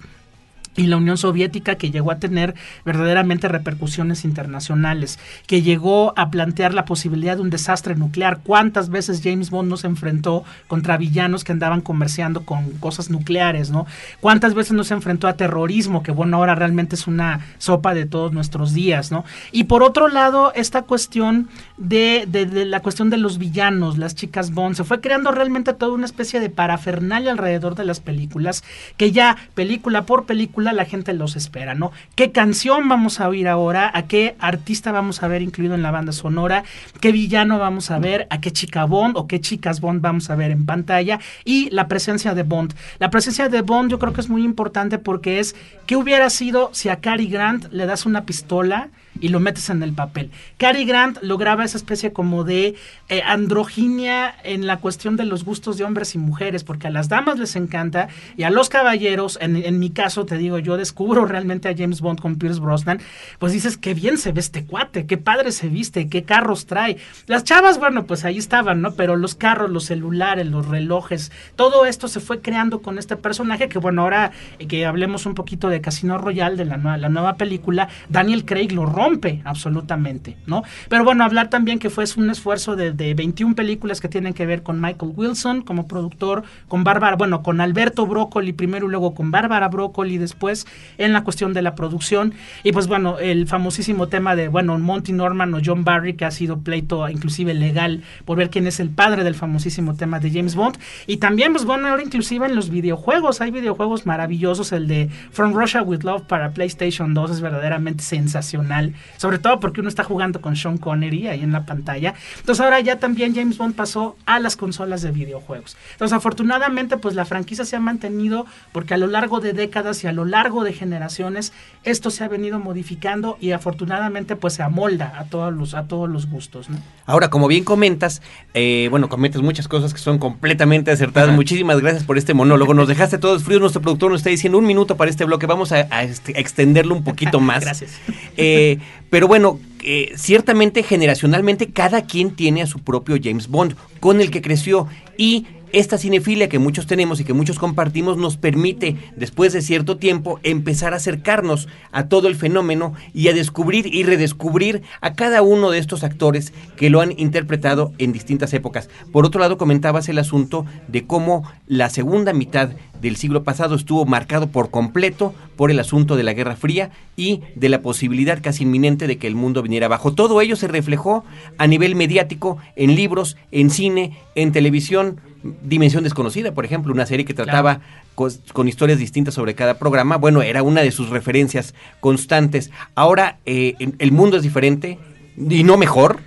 y 0.76 0.88
la 0.88 0.98
Unión 0.98 1.18
Soviética 1.18 1.76
que 1.76 1.92
llegó 1.92 2.12
a 2.12 2.20
tener 2.20 2.56
verdaderamente 2.86 3.48
repercusiones 3.48 4.24
internacionales, 4.24 5.20
que 5.48 5.62
llegó 5.62 6.14
a 6.18 6.30
plantear 6.30 6.74
la 6.74 6.86
posibilidad 6.86 7.36
de 7.36 7.42
un 7.42 7.50
desastre 7.50 7.96
nuclear. 7.96 8.40
¿Cuántas 8.44 8.90
veces 8.90 9.22
James 9.24 9.50
Bond 9.50 9.70
no 9.70 9.78
se 9.78 9.88
enfrentó 9.88 10.44
contra 10.68 10.98
villanos 10.98 11.44
que 11.44 11.52
andaban 11.52 11.82
comerciando 11.82 12.46
con 12.46 12.70
cosas 12.80 13.10
nucleares, 13.10 13.72
no? 13.72 13.88
¿Cuántas 14.22 14.54
veces 14.54 14.74
no 14.74 14.84
se 14.84 14.94
enfrentó 14.94 15.28
a 15.28 15.34
terrorismo, 15.34 16.04
que 16.04 16.12
bueno, 16.12 16.38
ahora 16.38 16.56
realmente 16.56 16.96
es 16.96 17.08
una 17.08 17.46
sopa 17.58 17.94
de 17.94 18.06
todos 18.06 18.32
nuestros 18.32 18.74
días, 18.74 19.12
¿no? 19.12 19.26
Y 19.52 19.66
por 19.66 19.84
otro 19.84 20.08
lado, 20.08 20.54
esta 20.56 20.84
cuestión 20.84 21.50
de, 21.78 22.26
de- 22.28 22.46
de 22.46 22.66
la 22.66 22.82
cuestión 22.82 23.10
de 23.10 23.18
los 23.18 23.38
villanos, 23.38 23.98
las 23.98 24.16
chicas 24.16 24.54
Bond, 24.54 24.76
se 24.76 24.84
fue 24.84 25.02
creando 25.02 25.32
realmente 25.32 25.74
toda 25.74 25.94
una 25.94 26.06
especie 26.06 26.40
de 26.40 26.50
parafernalia 26.50 27.32
alrededor 27.32 27.76
de 27.76 27.86
las 27.86 28.00
películas, 28.00 28.64
que 28.98 29.12
ya 29.12 29.36
película 29.56 30.06
por 30.06 30.26
película 30.26 30.59
la 30.64 30.86
gente 30.86 31.14
los 31.14 31.36
espera, 31.36 31.76
¿no? 31.76 31.92
¿Qué 32.16 32.32
canción 32.32 32.88
vamos 32.90 33.20
a 33.20 33.28
oír 33.28 33.48
ahora? 33.48 33.92
¿A 33.94 34.04
qué 34.04 34.36
artista 34.40 34.92
vamos 34.92 35.24
a 35.24 35.28
ver 35.28 35.42
incluido 35.42 35.76
en 35.76 35.82
la 35.82 35.92
banda 35.92 36.12
sonora? 36.12 36.64
¿Qué 37.00 37.12
villano 37.12 37.60
vamos 37.60 37.92
a 37.92 38.00
ver? 38.00 38.28
¿A 38.30 38.42
qué 38.42 38.52
chica 38.52 38.86
Bond 38.86 39.18
o 39.18 39.28
qué 39.28 39.42
chicas 39.42 39.82
Bond 39.82 40.02
vamos 40.02 40.30
a 40.30 40.36
ver 40.36 40.52
en 40.52 40.66
pantalla? 40.66 41.20
Y 41.46 41.70
la 41.72 41.88
presencia 41.88 42.34
de 42.34 42.44
Bond. 42.44 42.74
La 43.00 43.10
presencia 43.10 43.50
de 43.50 43.62
Bond 43.62 43.92
yo 43.92 44.00
creo 44.00 44.14
que 44.14 44.22
es 44.22 44.30
muy 44.30 44.44
importante 44.44 44.98
porque 44.98 45.40
es, 45.40 45.56
¿qué 45.86 45.96
hubiera 45.96 46.30
sido 46.30 46.70
si 46.74 46.90
a 46.90 46.98
Cary 46.98 47.28
Grant 47.28 47.72
le 47.72 47.86
das 47.86 48.06
una 48.06 48.26
pistola? 48.26 48.90
Y 49.20 49.30
lo 49.30 49.40
metes 49.40 49.70
en 49.70 49.84
el 49.84 49.94
papel. 49.94 50.32
Cary 50.58 50.86
Grant 50.86 51.22
lograba 51.22 51.66
esa 51.66 51.78
especie 51.78 52.14
como 52.14 52.44
de 52.44 52.76
eh, 53.10 53.22
androginia 53.26 54.36
en 54.44 54.68
la 54.68 54.78
cuestión 54.78 55.16
de 55.18 55.26
los 55.26 55.44
gustos 55.44 55.78
de 55.78 55.84
hombres 55.84 56.16
y 56.16 56.18
mujeres, 56.18 56.64
porque 56.64 56.88
a 56.88 56.92
las 56.92 57.10
damas 57.10 57.40
les 57.40 57.56
encanta 57.56 58.08
y 58.38 58.44
a 58.44 58.50
los 58.50 58.70
caballeros, 58.70 59.38
en, 59.42 59.56
en 59.56 59.80
mi 59.80 59.90
caso 59.90 60.26
te 60.26 60.38
digo, 60.38 60.60
yo 60.60 60.78
descubro 60.78 61.26
realmente 61.26 61.70
a 61.70 61.76
James 61.76 62.02
Bond 62.02 62.20
con 62.20 62.38
Pierce 62.38 62.60
Brosnan, 62.60 63.00
pues 63.40 63.54
dices, 63.54 63.78
qué 63.78 63.94
bien 63.94 64.18
se 64.18 64.32
ve 64.32 64.40
este 64.40 64.66
cuate, 64.66 65.06
qué 65.06 65.18
padre 65.18 65.52
se 65.52 65.68
viste, 65.68 66.10
qué 66.10 66.24
carros 66.24 66.66
trae. 66.66 66.98
Las 67.28 67.44
chavas, 67.44 67.80
bueno, 67.80 68.06
pues 68.06 68.26
ahí 68.26 68.38
estaban, 68.38 68.82
¿no? 68.82 68.94
Pero 68.94 69.16
los 69.16 69.36
carros, 69.36 69.70
los 69.70 69.86
celulares, 69.86 70.48
los 70.48 70.68
relojes, 70.68 71.32
todo 71.56 71.86
esto 71.86 72.08
se 72.08 72.20
fue 72.20 72.42
creando 72.42 72.82
con 72.82 72.98
este 72.98 73.16
personaje 73.16 73.70
que, 73.70 73.80
bueno, 73.80 74.04
ahora 74.04 74.32
eh, 74.60 74.68
que 74.68 74.86
hablemos 74.86 75.26
un 75.26 75.36
poquito 75.36 75.70
de 75.70 75.82
Casino 75.82 76.18
Royale, 76.18 76.58
de 76.58 76.66
la, 76.66 76.98
la 76.98 77.10
nueva 77.10 77.36
película, 77.36 77.90
Daniel 78.10 78.46
Craig 78.46 78.72
lo 78.72 78.86
rompe 79.10 79.42
absolutamente, 79.44 80.38
¿no? 80.46 80.64
Pero 80.88 81.04
bueno, 81.04 81.24
hablar 81.24 81.50
también 81.50 81.80
que 81.80 81.90
fue 81.90 82.06
un 82.18 82.30
esfuerzo 82.30 82.76
de, 82.76 82.92
de 82.92 83.14
21 83.14 83.56
películas 83.56 84.02
que 84.02 84.08
tienen 84.08 84.34
que 84.34 84.46
ver 84.46 84.64
con 84.64 84.80
Michael 84.80 85.14
Wilson 85.16 85.62
como 85.62 85.88
productor, 85.88 86.44
con 86.68 86.84
Bárbara, 86.84 87.16
bueno, 87.16 87.44
con 87.44 87.62
Alberto 87.62 88.06
Broccoli 88.06 88.54
primero 88.54 88.88
y 88.88 88.90
luego 88.90 89.14
con 89.14 89.32
Bárbara 89.32 89.68
Broccoli 89.68 90.18
después 90.18 90.68
en 90.98 91.14
la 91.14 91.24
cuestión 91.24 91.54
de 91.54 91.62
la 91.62 91.76
producción. 91.76 92.34
Y 92.64 92.72
pues 92.72 92.88
bueno, 92.88 93.20
el 93.20 93.48
famosísimo 93.48 94.08
tema 94.08 94.36
de, 94.36 94.48
bueno, 94.48 94.78
Monty 94.78 95.14
Norman 95.14 95.54
o 95.54 95.60
John 95.64 95.84
Barry, 95.84 96.14
que 96.14 96.26
ha 96.26 96.32
sido 96.32 96.60
pleito 96.60 97.08
inclusive 97.10 97.54
legal 97.54 98.04
por 98.26 98.38
ver 98.38 98.50
quién 98.50 98.68
es 98.68 98.80
el 98.80 98.90
padre 98.90 99.24
del 99.24 99.36
famosísimo 99.36 99.96
tema 99.96 100.20
de 100.20 100.32
James 100.32 100.56
Bond. 100.56 100.78
Y 101.08 101.18
también, 101.18 101.54
pues 101.54 101.66
bueno, 101.66 101.88
ahora 101.88 102.04
inclusive 102.04 102.46
en 102.46 102.56
los 102.56 102.70
videojuegos, 102.70 103.42
hay 103.42 103.52
videojuegos 103.52 104.06
maravillosos, 104.06 104.72
el 104.72 104.88
de 104.88 105.10
From 105.32 105.54
Russia 105.54 105.82
with 105.82 106.04
Love 106.04 106.24
para 106.24 106.52
PlayStation 106.52 107.14
2 107.14 107.32
es 107.32 107.42
verdaderamente 107.42 108.04
sensacional, 108.04 108.89
sobre 109.18 109.40
todo 109.40 109.60
porque 109.60 109.82
uno 109.82 109.90
está 109.90 110.04
jugando 110.04 110.42
con 110.42 110.56
Sean 110.56 110.78
Connery 110.78 111.28
ahí 111.28 111.42
en 111.42 111.52
la 111.52 111.66
pantalla. 111.66 112.14
Entonces 112.40 112.64
ahora 112.64 112.80
ya 112.80 112.98
también 113.00 113.36
James 113.36 113.58
Bond 113.58 113.76
pasó 113.76 114.16
a 114.26 114.40
las 114.40 114.56
consolas 114.56 115.02
de 115.02 115.12
videojuegos. 115.12 115.78
Entonces 115.94 116.16
afortunadamente 116.16 116.98
pues 116.98 117.16
la 117.16 117.26
franquicia 117.26 117.66
se 117.66 117.76
ha 117.76 117.80
mantenido 117.80 118.46
porque 118.72 118.94
a 118.94 118.98
lo 118.98 119.08
largo 119.08 119.40
de 119.40 119.54
décadas 119.54 120.04
y 120.04 120.08
a 120.08 120.12
lo 120.12 120.26
largo 120.26 120.64
de 120.64 120.74
generaciones 120.74 121.54
esto 121.84 122.10
se 122.12 122.24
ha 122.24 122.28
venido 122.28 122.60
modificando 122.60 123.38
y 123.40 123.52
afortunadamente 123.52 124.36
pues 124.36 124.54
se 124.56 124.64
amolda 124.64 125.14
a 125.18 125.26
todos 125.26 125.54
los, 125.54 125.74
a 125.74 125.84
todos 125.88 126.10
los 126.10 126.28
gustos. 126.30 126.70
¿no? 126.70 126.78
Ahora, 127.06 127.30
como 127.30 127.48
bien 127.48 127.64
comentas, 127.64 128.22
eh, 128.54 128.88
bueno, 128.90 129.10
comentas 129.10 129.42
muchas 129.42 129.68
cosas 129.68 129.94
que 129.94 130.00
son 130.00 130.18
completamente 130.20 130.92
acertadas. 130.92 131.30
Ajá. 131.30 131.36
Muchísimas 131.36 131.80
gracias 131.82 132.04
por 132.04 132.18
este 132.18 132.34
monólogo. 132.34 132.74
Nos 132.74 132.88
dejaste 132.88 133.18
todos 133.18 133.44
fríos. 133.44 133.62
Nuestro 133.62 133.82
productor 133.82 134.12
nos 134.12 134.22
está 134.22 134.30
diciendo 134.30 134.58
un 134.58 134.66
minuto 134.66 134.98
para 134.98 135.10
este 135.12 135.26
bloque. 135.26 135.46
Vamos 135.46 135.72
a, 135.72 135.88
a 135.90 136.04
este- 136.04 136.36
a 136.36 136.40
extenderlo 136.40 136.96
un 136.96 137.04
poquito 137.04 137.40
más. 137.40 137.62
Gracias. 137.64 137.92
Eh, 138.38 138.79
pero 139.10 139.28
bueno, 139.28 139.60
eh, 139.84 140.14
ciertamente, 140.16 140.84
generacionalmente, 140.84 141.72
cada 141.72 142.06
quien 142.06 142.36
tiene 142.36 142.62
a 142.62 142.68
su 142.68 142.80
propio 142.80 143.18
James 143.22 143.48
Bond 143.48 143.76
con 144.00 144.22
el 144.22 144.32
que 144.32 144.42
creció. 144.42 144.88
Y 145.18 145.48
esta 145.72 145.98
cinefilia 145.98 146.50
que 146.50 146.60
muchos 146.60 146.88
tenemos 146.88 147.20
y 147.20 147.24
que 147.24 147.34
muchos 147.34 147.60
compartimos 147.60 148.18
nos 148.18 148.38
permite, 148.38 148.96
después 149.16 149.54
de 149.54 149.62
cierto 149.62 149.98
tiempo, 149.98 150.40
empezar 150.44 150.94
a 150.94 150.98
acercarnos 150.98 151.68
a 151.92 152.08
todo 152.08 152.28
el 152.28 152.36
fenómeno 152.36 152.94
y 153.14 153.28
a 153.28 153.34
descubrir 153.34 153.94
y 153.94 154.04
redescubrir 154.04 154.82
a 155.02 155.14
cada 155.14 155.42
uno 155.42 155.72
de 155.72 155.80
estos 155.80 156.04
actores 156.04 156.54
que 156.76 156.90
lo 156.90 157.02
han 157.02 157.14
interpretado 157.18 157.94
en 157.98 158.12
distintas 158.12 158.54
épocas. 158.54 158.90
Por 159.12 159.26
otro 159.26 159.40
lado, 159.40 159.58
comentabas 159.58 160.10
el 160.10 160.18
asunto 160.18 160.66
de 160.88 161.06
cómo 161.06 161.44
la 161.68 161.90
segunda 161.90 162.34
mitad 162.34 162.72
del 163.02 163.16
siglo 163.16 163.44
pasado 163.44 163.76
estuvo 163.76 164.06
marcado 164.06 164.48
por 164.48 164.72
completo 164.72 165.34
por 165.56 165.72
el 165.72 165.80
asunto 165.80 166.16
de 166.16 166.24
la 166.24 166.34
Guerra 166.34 166.56
Fría 166.56 166.92
y 167.16 167.42
de 167.56 167.70
la 167.70 167.82
posibilidad 167.82 168.42
casi 168.42 168.64
inminente 168.64 169.08
de 169.08 169.18
que 169.18 169.28
el 169.28 169.36
mundo 169.36 169.62
viniera 169.62 169.86
abajo. 169.86 170.14
Todo 170.14 170.42
ello 170.42 170.56
se 170.56 170.68
reflejó 170.68 171.24
a 171.58 171.68
nivel 171.68 171.96
mediático 171.96 172.58
en 172.76 172.96
libros, 172.96 173.38
en 173.52 173.70
cine, 173.70 174.18
en 174.36 174.52
televisión, 174.52 175.20
Dimensión 175.64 176.04
Desconocida, 176.04 176.54
por 176.54 176.66
ejemplo, 176.66 176.92
una 176.94 177.06
serie 177.06 177.26
que 177.26 177.34
trataba 177.34 177.82
cos- 178.16 178.40
con, 178.52 178.68
historias 178.68 179.00
distintas 179.00 179.34
sobre 179.34 179.56
cada 179.56 179.78
programa. 179.80 180.18
Bueno, 180.18 180.42
era 180.42 180.64
una 180.64 180.82
de 180.82 180.92
sus 180.92 181.10
referencias 181.10 181.74
constantes. 182.00 182.72
Ahora 182.96 183.38
eh, 183.46 183.76
el 184.00 184.12
mundo 184.12 184.38
es 184.38 184.44
diferente 184.44 185.00
y 185.38 185.64
no 185.64 185.78
mejor, 185.78 186.20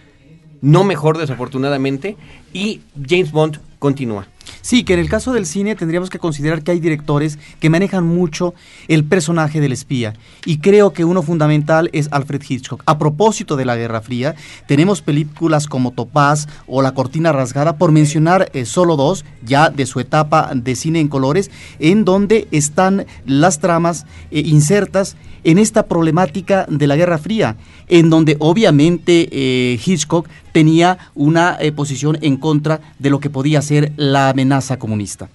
no 0.61 0.85
mejor 0.85 1.19
desafortunadamente, 1.19 2.17
y 2.53 2.81
James 3.09 3.33
Bond 3.33 3.59
continúa. 3.83 4.29
Sí, 4.61 4.85
que 4.85 4.95
en 4.95 5.01
el 5.01 5.09
caso 5.09 5.33
del 5.33 5.45
cine 5.45 5.75
tendríamos 5.75 6.09
que 6.09 6.21
considerar 6.21 6.63
que 6.63 6.71
hay 6.71 6.79
directores 6.79 7.37
que 7.59 7.69
manejan 7.69 8.05
mucho 8.05 8.55
el 8.87 9.03
personaje 9.03 9.61
del 9.61 9.73
espía. 9.73 10.15
Y 10.45 10.59
creo 10.59 10.93
que 10.93 11.05
uno 11.05 11.21
fundamental 11.23 11.91
es 11.93 12.09
Alfred 12.13 12.43
Hitchcock. 12.49 12.85
A 12.87 12.97
propósito 12.97 13.57
de 13.57 13.65
la 13.65 13.75
Guerra 13.75 14.01
Fría, 14.01 14.37
tenemos 14.69 15.03
películas 15.03 15.67
como 15.67 15.91
Topaz 15.91 16.47
o 16.69 16.81
La 16.81 16.95
Cortina 16.95 17.33
Rasgada, 17.33 17.77
por 17.77 17.91
mencionar 17.91 18.51
eh, 18.53 18.67
solo 18.67 18.95
dos, 18.95 19.25
ya 19.45 19.69
de 19.69 19.85
su 19.85 19.99
etapa 19.99 20.53
de 20.55 20.77
cine 20.77 21.01
en 21.01 21.09
colores, 21.09 21.51
en 21.81 22.05
donde 22.05 22.47
están 22.53 23.07
las 23.27 23.59
tramas 23.59 24.07
eh, 24.31 24.43
insertas 24.47 25.17
en 25.45 25.59
esta 25.59 25.85
problemática 25.85 26.67
de 26.69 26.87
la 26.87 26.97
Guerra 26.97 27.19
Fría, 27.19 27.57
en 27.89 28.11
donde 28.11 28.37
obviamente 28.39 29.29
eh, 29.33 29.79
Hitchcock 29.85 30.29
tenía 30.53 30.99
una 31.15 31.57
eh, 31.61 31.73
posición 31.73 32.19
en 32.23 32.37
contra 32.37 32.81
de 32.99 33.11
lo 33.11 33.21
que 33.21 33.31
podía 33.31 33.63
ser 33.63 33.93
la 33.97 34.29
amenaza 34.31 34.79
comunista. 34.79 35.29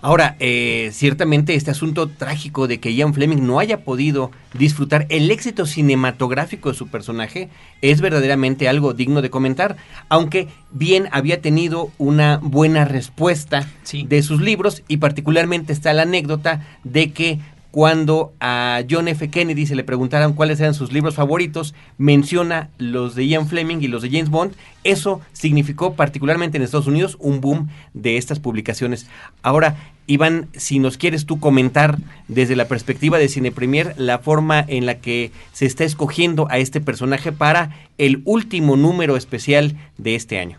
Ahora, 0.00 0.36
eh, 0.38 0.90
ciertamente 0.92 1.56
este 1.56 1.72
asunto 1.72 2.06
trágico 2.06 2.68
de 2.68 2.78
que 2.78 2.94
Ian 2.94 3.14
Fleming 3.14 3.44
no 3.44 3.58
haya 3.58 3.80
podido 3.80 4.30
disfrutar 4.54 5.06
el 5.08 5.28
éxito 5.28 5.66
cinematográfico 5.66 6.68
de 6.68 6.76
su 6.76 6.86
personaje 6.86 7.48
es 7.82 8.00
verdaderamente 8.00 8.68
algo 8.68 8.94
digno 8.94 9.22
de 9.22 9.30
comentar, 9.30 9.76
aunque 10.08 10.46
bien 10.70 11.08
había 11.10 11.40
tenido 11.40 11.90
una 11.98 12.38
buena 12.40 12.84
respuesta 12.84 13.68
Sí. 13.82 14.06
de 14.08 14.22
sus 14.22 14.40
libros 14.40 14.84
y 14.86 14.98
particularmente 14.98 15.72
está 15.72 15.92
la 15.92 16.02
anécdota 16.02 16.64
de 16.84 17.10
que 17.10 17.40
cuando 17.70 18.32
a 18.40 18.82
John 18.88 19.08
F. 19.08 19.28
Kennedy 19.30 19.66
se 19.66 19.76
le 19.76 19.84
preguntaron 19.84 20.32
cuáles 20.32 20.58
eran 20.60 20.74
sus 20.74 20.92
libros 20.92 21.14
favoritos, 21.14 21.74
menciona 21.98 22.70
los 22.78 23.14
de 23.14 23.26
Ian 23.26 23.46
Fleming 23.46 23.78
y 23.80 23.88
los 23.88 24.02
de 24.02 24.10
James 24.10 24.30
Bond. 24.30 24.54
Eso 24.84 25.20
significó 25.32 25.94
particularmente 25.94 26.56
en 26.56 26.62
Estados 26.62 26.86
Unidos 26.86 27.16
un 27.20 27.40
boom 27.40 27.68
de 27.92 28.16
estas 28.16 28.40
publicaciones. 28.40 29.06
Ahora, 29.42 29.76
Iván, 30.06 30.48
si 30.56 30.78
nos 30.78 30.96
quieres 30.96 31.26
tú 31.26 31.38
comentar 31.38 31.98
desde 32.28 32.56
la 32.56 32.66
perspectiva 32.66 33.18
de 33.18 33.28
Cine 33.28 33.52
Premier 33.52 33.94
la 33.98 34.18
forma 34.18 34.64
en 34.66 34.86
la 34.86 34.96
que 35.00 35.32
se 35.52 35.66
está 35.66 35.84
escogiendo 35.84 36.50
a 36.50 36.58
este 36.58 36.80
personaje 36.80 37.32
para 37.32 37.76
el 37.98 38.22
último 38.24 38.76
número 38.76 39.16
especial 39.16 39.76
de 39.98 40.14
este 40.14 40.38
año. 40.38 40.58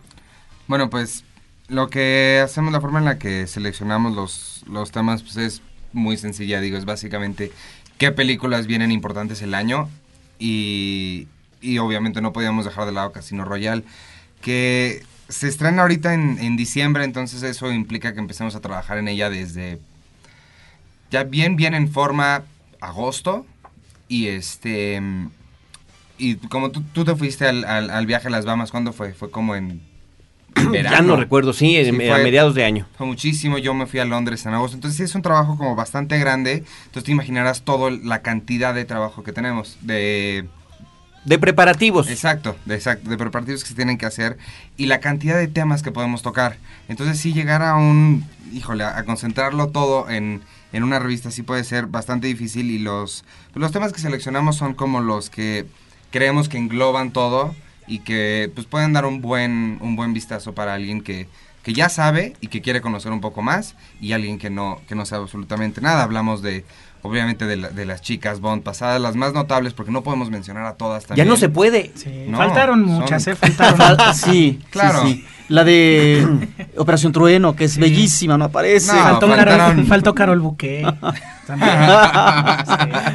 Bueno, 0.68 0.88
pues 0.88 1.24
lo 1.66 1.90
que 1.90 2.40
hacemos, 2.44 2.72
la 2.72 2.80
forma 2.80 3.00
en 3.00 3.04
la 3.06 3.18
que 3.18 3.48
seleccionamos 3.48 4.14
los, 4.14 4.64
los 4.68 4.92
temas, 4.92 5.22
pues 5.22 5.36
es 5.36 5.62
muy 5.92 6.16
sencilla, 6.16 6.60
digo, 6.60 6.76
es 6.76 6.84
básicamente 6.84 7.50
qué 7.98 8.12
películas 8.12 8.66
vienen 8.66 8.92
importantes 8.92 9.42
el 9.42 9.54
año 9.54 9.88
y, 10.38 11.28
y 11.60 11.78
obviamente 11.78 12.20
no 12.20 12.32
podíamos 12.32 12.64
dejar 12.64 12.86
de 12.86 12.92
lado 12.92 13.12
Casino 13.12 13.44
Royale, 13.44 13.84
que 14.40 15.02
se 15.28 15.48
estrena 15.48 15.82
ahorita 15.82 16.14
en, 16.14 16.38
en 16.38 16.56
diciembre, 16.56 17.04
entonces 17.04 17.42
eso 17.42 17.70
implica 17.72 18.14
que 18.14 18.20
empecemos 18.20 18.54
a 18.54 18.60
trabajar 18.60 18.98
en 18.98 19.08
ella 19.08 19.30
desde 19.30 19.78
ya 21.10 21.24
bien, 21.24 21.56
bien 21.56 21.74
en 21.74 21.90
forma 21.90 22.42
agosto 22.80 23.46
y 24.08 24.28
este... 24.28 25.00
Y 26.18 26.34
como 26.36 26.70
tú, 26.70 26.82
tú 26.92 27.04
te 27.04 27.16
fuiste 27.16 27.46
al, 27.46 27.64
al, 27.64 27.88
al 27.88 28.06
viaje 28.06 28.28
a 28.28 28.30
las 28.30 28.44
Bahamas, 28.44 28.70
¿cuándo 28.70 28.92
fue? 28.92 29.14
Fue 29.14 29.30
como 29.30 29.56
en 29.56 29.80
verano. 30.54 30.90
Ya 30.96 31.02
no 31.02 31.16
recuerdo, 31.16 31.52
sí, 31.52 31.76
en- 31.76 31.94
a 32.10 32.18
mediados 32.18 32.54
de 32.54 32.64
año. 32.64 32.86
Fue 32.96 33.06
muchísimo, 33.06 33.58
yo 33.58 33.74
me 33.74 33.86
fui 33.86 34.00
a 34.00 34.04
Londres 34.04 34.44
en 34.46 34.54
agosto, 34.54 34.76
entonces 34.76 34.96
sí 34.96 35.02
es 35.04 35.14
un 35.14 35.22
trabajo 35.22 35.56
como 35.56 35.74
bastante 35.76 36.18
grande, 36.18 36.64
entonces 36.86 37.04
te 37.04 37.12
imaginarás 37.12 37.62
toda 37.62 37.90
la 37.90 38.22
cantidad 38.22 38.74
de 38.74 38.84
trabajo 38.84 39.22
que 39.22 39.32
tenemos, 39.32 39.78
de... 39.80 40.46
De 41.26 41.38
preparativos. 41.38 42.08
Exacto, 42.08 42.56
de, 42.64 42.74
exacto, 42.76 43.10
de 43.10 43.18
preparativos 43.18 43.62
que 43.62 43.68
se 43.68 43.74
tienen 43.74 43.98
que 43.98 44.06
hacer 44.06 44.38
y 44.78 44.86
la 44.86 45.00
cantidad 45.00 45.36
de 45.36 45.48
temas 45.48 45.82
que 45.82 45.92
podemos 45.92 46.22
tocar. 46.22 46.56
Entonces 46.88 47.18
sí 47.18 47.34
llegar 47.34 47.60
a 47.62 47.74
un, 47.76 48.24
híjole, 48.54 48.84
a, 48.84 48.96
a 48.96 49.04
concentrarlo 49.04 49.68
todo 49.68 50.08
en, 50.08 50.40
en 50.72 50.82
una 50.82 50.98
revista 50.98 51.30
sí 51.30 51.42
puede 51.42 51.62
ser 51.64 51.84
bastante 51.88 52.26
difícil 52.26 52.70
y 52.70 52.78
los, 52.78 53.24
los 53.54 53.70
temas 53.70 53.92
que 53.92 54.00
seleccionamos 54.00 54.56
son 54.56 54.72
como 54.72 55.02
los 55.02 55.28
que 55.28 55.66
creemos 56.10 56.48
que 56.48 56.56
engloban 56.56 57.10
todo 57.10 57.54
y 57.86 58.00
que 58.00 58.50
pues 58.54 58.66
pueden 58.66 58.92
dar 58.92 59.04
un 59.04 59.20
buen, 59.20 59.78
un 59.80 59.96
buen 59.96 60.12
vistazo 60.12 60.54
para 60.54 60.74
alguien 60.74 61.02
que, 61.02 61.28
que 61.62 61.72
ya 61.72 61.88
sabe 61.88 62.34
y 62.40 62.48
que 62.48 62.62
quiere 62.62 62.80
conocer 62.80 63.12
un 63.12 63.20
poco 63.20 63.42
más 63.42 63.74
y 64.00 64.12
alguien 64.12 64.38
que 64.38 64.50
no, 64.50 64.80
que 64.88 64.94
no 64.94 65.04
sabe 65.06 65.24
absolutamente 65.24 65.80
nada. 65.80 66.02
Hablamos 66.02 66.42
de, 66.42 66.64
obviamente, 67.02 67.46
de, 67.46 67.56
la- 67.56 67.68
de 67.70 67.84
las 67.86 68.00
chicas 68.02 68.40
Bond 68.40 68.62
pasadas, 68.62 69.00
las 69.00 69.16
más 69.16 69.32
notables, 69.32 69.72
porque 69.74 69.92
no 69.92 70.02
podemos 70.02 70.30
mencionar 70.30 70.64
a 70.66 70.74
todas 70.74 71.02
Ya 71.04 71.08
también. 71.08 71.28
no 71.28 71.36
se 71.36 71.48
puede. 71.48 71.90
Sí, 71.94 72.24
No, 72.28 72.38
faltaron 72.38 72.80
son- 72.84 72.88
muchas, 73.00 73.26
¿eh? 73.26 73.34
Faltaron. 73.36 73.78
Fal- 73.78 74.14
sí, 74.14 74.60
Claro. 74.70 75.02
sí, 75.02 75.14
sí. 75.14 75.26
La 75.48 75.64
de 75.64 76.24
Operación 76.76 77.12
Trueno, 77.12 77.56
que 77.56 77.64
es 77.64 77.72
Sí. 77.72 77.80
bellísima, 77.80 78.38
no 78.38 78.44
aparece. 78.44 78.92
No, 78.92 79.02
faltó, 79.02 79.26
faltaron- 79.28 79.56
Carol, 79.58 79.86
faltó 79.86 80.14
Carol 80.14 80.40
Bouquet. 80.40 80.84
también. 81.46 81.70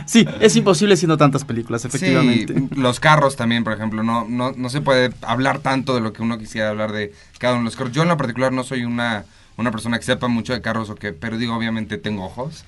Sí. 0.06 0.26
Sí, 0.26 0.28
es 0.42 0.56
imposible 0.56 0.98
siendo 0.98 1.18
tantas 1.18 1.46
películas, 1.46 1.86
efectivamente. 1.86 2.54
Sí, 2.54 2.68
los 2.76 3.00
carros 3.00 3.36
también, 3.38 3.64
por 3.64 3.72
ejemplo, 3.74 4.04
no, 4.04 4.26
no, 4.28 4.52
no 4.52 4.70
se 4.70 4.82
puede 4.82 5.12
hablar 5.22 5.60
tanto 5.60 5.96
de 5.96 6.02
lo 6.02 6.12
que 6.12 6.22
uno 6.22 6.38
quisiera 6.38 6.70
hablar 6.70 6.92
de 6.92 7.14
cada 7.40 7.54
uno 7.54 7.62
de 7.62 7.66
los 7.66 7.76
carros. 7.78 7.94
Yo 7.94 8.02
en 8.04 8.10
lo 8.10 8.18
particular 8.18 8.52
no 8.52 8.64
soy 8.64 8.84
una, 8.84 9.24
una 9.58 9.72
persona 9.72 9.98
que 9.98 10.04
sepa 10.06 10.28
mucho 10.28 10.52
de 10.52 10.62
carros 10.62 10.90
o 10.90 10.96
que, 10.96 11.14
pero 11.14 11.38
digo, 11.38 11.56
obviamente 11.56 11.98
tengo 11.98 12.26
ojos. 12.26 12.66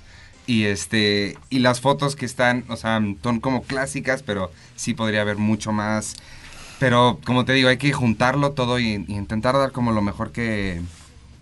Y 0.47 0.63
este, 0.63 1.37
y 1.49 1.59
las 1.59 1.81
fotos 1.81 2.15
que 2.15 2.25
están, 2.25 2.63
o 2.69 2.77
sea, 2.77 3.01
son 3.21 3.39
como 3.41 3.63
clásicas, 3.63 4.23
pero 4.23 4.49
sí 4.77 4.93
podría 4.93 5.21
haber 5.21 5.35
mucho 5.35 5.73
más. 5.73 6.15
Pero 6.79 7.19
como 7.25 7.43
te 7.43 7.53
digo, 7.53 7.69
hay 7.69 7.77
que 7.77 7.91
juntarlo 7.91 8.53
todo 8.53 8.79
y, 8.79 8.93
intentar 9.07 9.55
dar 9.55 9.73
como 9.73 9.91
lo 9.91 10.01
mejor 10.01 10.31
que, 10.31 10.81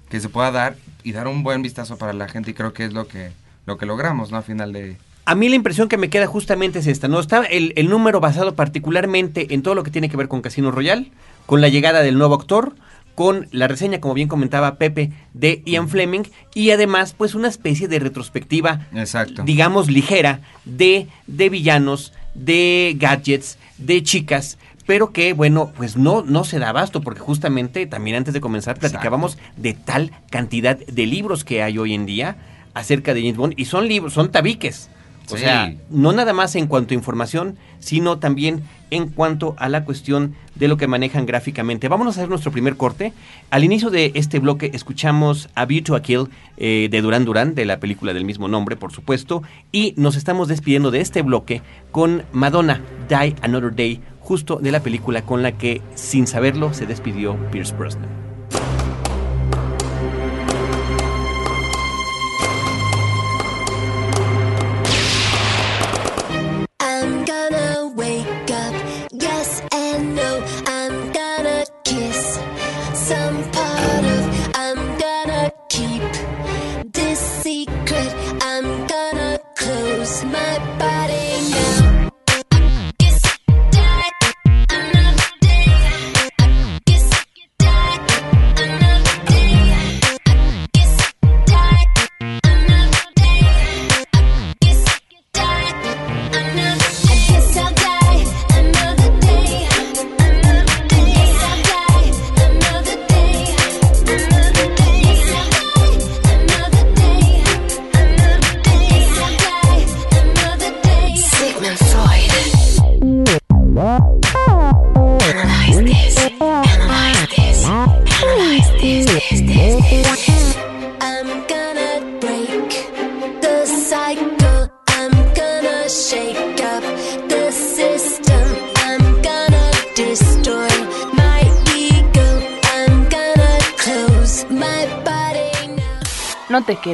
que 0.10 0.20
se 0.20 0.30
pueda 0.30 0.52
dar 0.52 0.76
y 1.04 1.12
dar 1.12 1.28
un 1.28 1.44
buen 1.44 1.62
vistazo 1.62 1.98
para 1.98 2.14
la 2.14 2.28
gente 2.28 2.52
y 2.52 2.54
creo 2.56 2.74
que 2.74 2.86
es 2.86 2.94
lo 2.94 3.08
que, 3.08 3.32
lo 3.68 3.78
que 3.78 3.86
logramos, 3.86 4.32
¿no? 4.32 4.38
A 4.38 4.42
final 4.42 4.74
de, 4.74 4.98
A 5.26 5.36
mí 5.36 5.50
la 5.50 5.56
impresión 5.56 5.88
que 5.88 5.98
me 5.98 6.10
queda 6.10 6.26
justamente 6.26 6.80
es 6.80 6.88
esta, 6.88 7.08
¿no? 7.08 7.20
Está 7.20 7.44
el, 7.44 7.74
el 7.76 7.90
número 7.90 8.20
basado 8.20 8.56
particularmente 8.56 9.54
en 9.54 9.62
todo 9.62 9.76
lo 9.76 9.84
que 9.84 9.92
tiene 9.92 10.10
que 10.10 10.18
ver 10.18 10.28
con 10.28 10.42
Casino 10.42 10.72
Royal, 10.72 11.12
con 11.46 11.62
la 11.62 11.70
llegada 11.70 12.02
del 12.02 12.18
nuevo 12.18 12.34
actor, 12.34 12.74
con 13.16 13.48
la 13.52 13.68
reseña, 13.68 14.00
como 14.00 14.14
bien 14.14 14.28
comentaba 14.28 14.78
Pepe, 14.78 15.12
de 15.34 15.64
Ian 15.66 15.90
Fleming, 15.90 16.24
y 16.54 16.72
además, 16.72 17.16
pues 17.18 17.34
una 17.34 17.48
especie 17.48 17.88
de 17.88 18.00
retrospectiva, 18.00 18.88
Exacto. 18.94 19.44
digamos, 19.44 19.90
ligera, 19.90 20.42
de, 20.66 21.08
de 21.26 21.50
villanos, 21.50 22.14
de 22.34 22.96
gadgets, 23.00 23.58
de 23.78 24.04
chicas, 24.04 24.58
pero 24.86 25.12
que, 25.12 25.34
bueno, 25.34 25.72
pues 25.76 25.98
no, 25.98 26.22
no 26.22 26.44
se 26.44 26.60
da 26.60 26.70
abasto, 26.70 27.02
porque 27.02 27.22
justamente 27.22 27.88
también 27.88 28.18
antes 28.18 28.34
de 28.34 28.42
comenzar 28.42 28.78
platicábamos 28.78 29.38
de 29.56 29.74
tal 29.74 30.12
cantidad 30.30 30.78
de 30.78 31.06
libros 31.06 31.44
que 31.44 31.64
hay 31.64 31.78
hoy 31.78 31.94
en 31.94 32.06
día 32.06 32.38
acerca 32.74 33.14
de 33.14 33.22
James 33.22 33.38
Bond, 33.38 33.54
y 33.58 33.66
son 33.66 33.88
libros, 33.88 34.14
son 34.14 34.32
tabiques. 34.32 34.90
O 35.32 35.36
Sí. 35.38 35.44
sea, 35.44 35.74
no 35.90 36.12
nada 36.14 36.34
más 36.34 36.56
en 36.56 36.68
cuanto 36.68 36.94
a 36.94 36.96
información, 36.96 37.58
sino 37.80 38.20
también 38.20 38.64
en 38.92 39.10
cuanto 39.10 39.56
a 39.58 39.68
la 39.70 39.84
cuestión 39.84 40.36
de 40.56 40.68
lo 40.68 40.78
que 40.78 40.88
manejan 40.88 41.26
gráficamente. 41.26 41.88
Vámonos 41.88 42.16
a 42.18 42.22
hacer 42.22 42.30
nuestro 42.30 42.52
primer 42.52 42.78
corte. 42.78 43.14
Al 43.50 43.64
inicio 43.64 43.90
de 43.90 44.12
este 44.16 44.40
bloque 44.40 44.72
escuchamos 44.74 45.50
A 45.56 45.66
View 45.66 45.84
to 45.84 45.96
a 45.96 46.02
Kill 46.02 46.30
eh, 46.58 46.88
de 46.92 47.02
Duran 47.02 47.26
Duran, 47.26 47.56
de 47.56 47.66
la 47.66 47.80
película 47.80 48.14
del 48.14 48.26
mismo 48.26 48.48
nombre, 48.48 48.76
por 48.76 48.92
supuesto, 48.92 49.42
y 49.72 49.94
nos 49.98 50.16
estamos 50.16 50.48
despidiendo 50.48 50.92
de 50.92 51.02
este 51.02 51.22
bloque 51.24 51.62
con 51.92 52.24
Madonna, 52.32 52.82
Die 53.10 53.36
Another 53.42 53.76
Day, 53.76 54.02
justo 54.20 54.58
de 54.58 54.72
la 54.72 54.82
película 54.82 55.24
con 55.24 55.42
la 55.44 55.52
que, 55.58 55.82
sin 55.96 56.26
saberlo, 56.28 56.74
se 56.74 56.86
despidió 56.86 57.36
Pierce 57.52 57.76
Brosnan. 57.76 58.25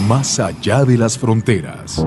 más 0.00 0.38
allá 0.38 0.84
de 0.84 0.98
las 0.98 1.18
fronteras. 1.18 2.04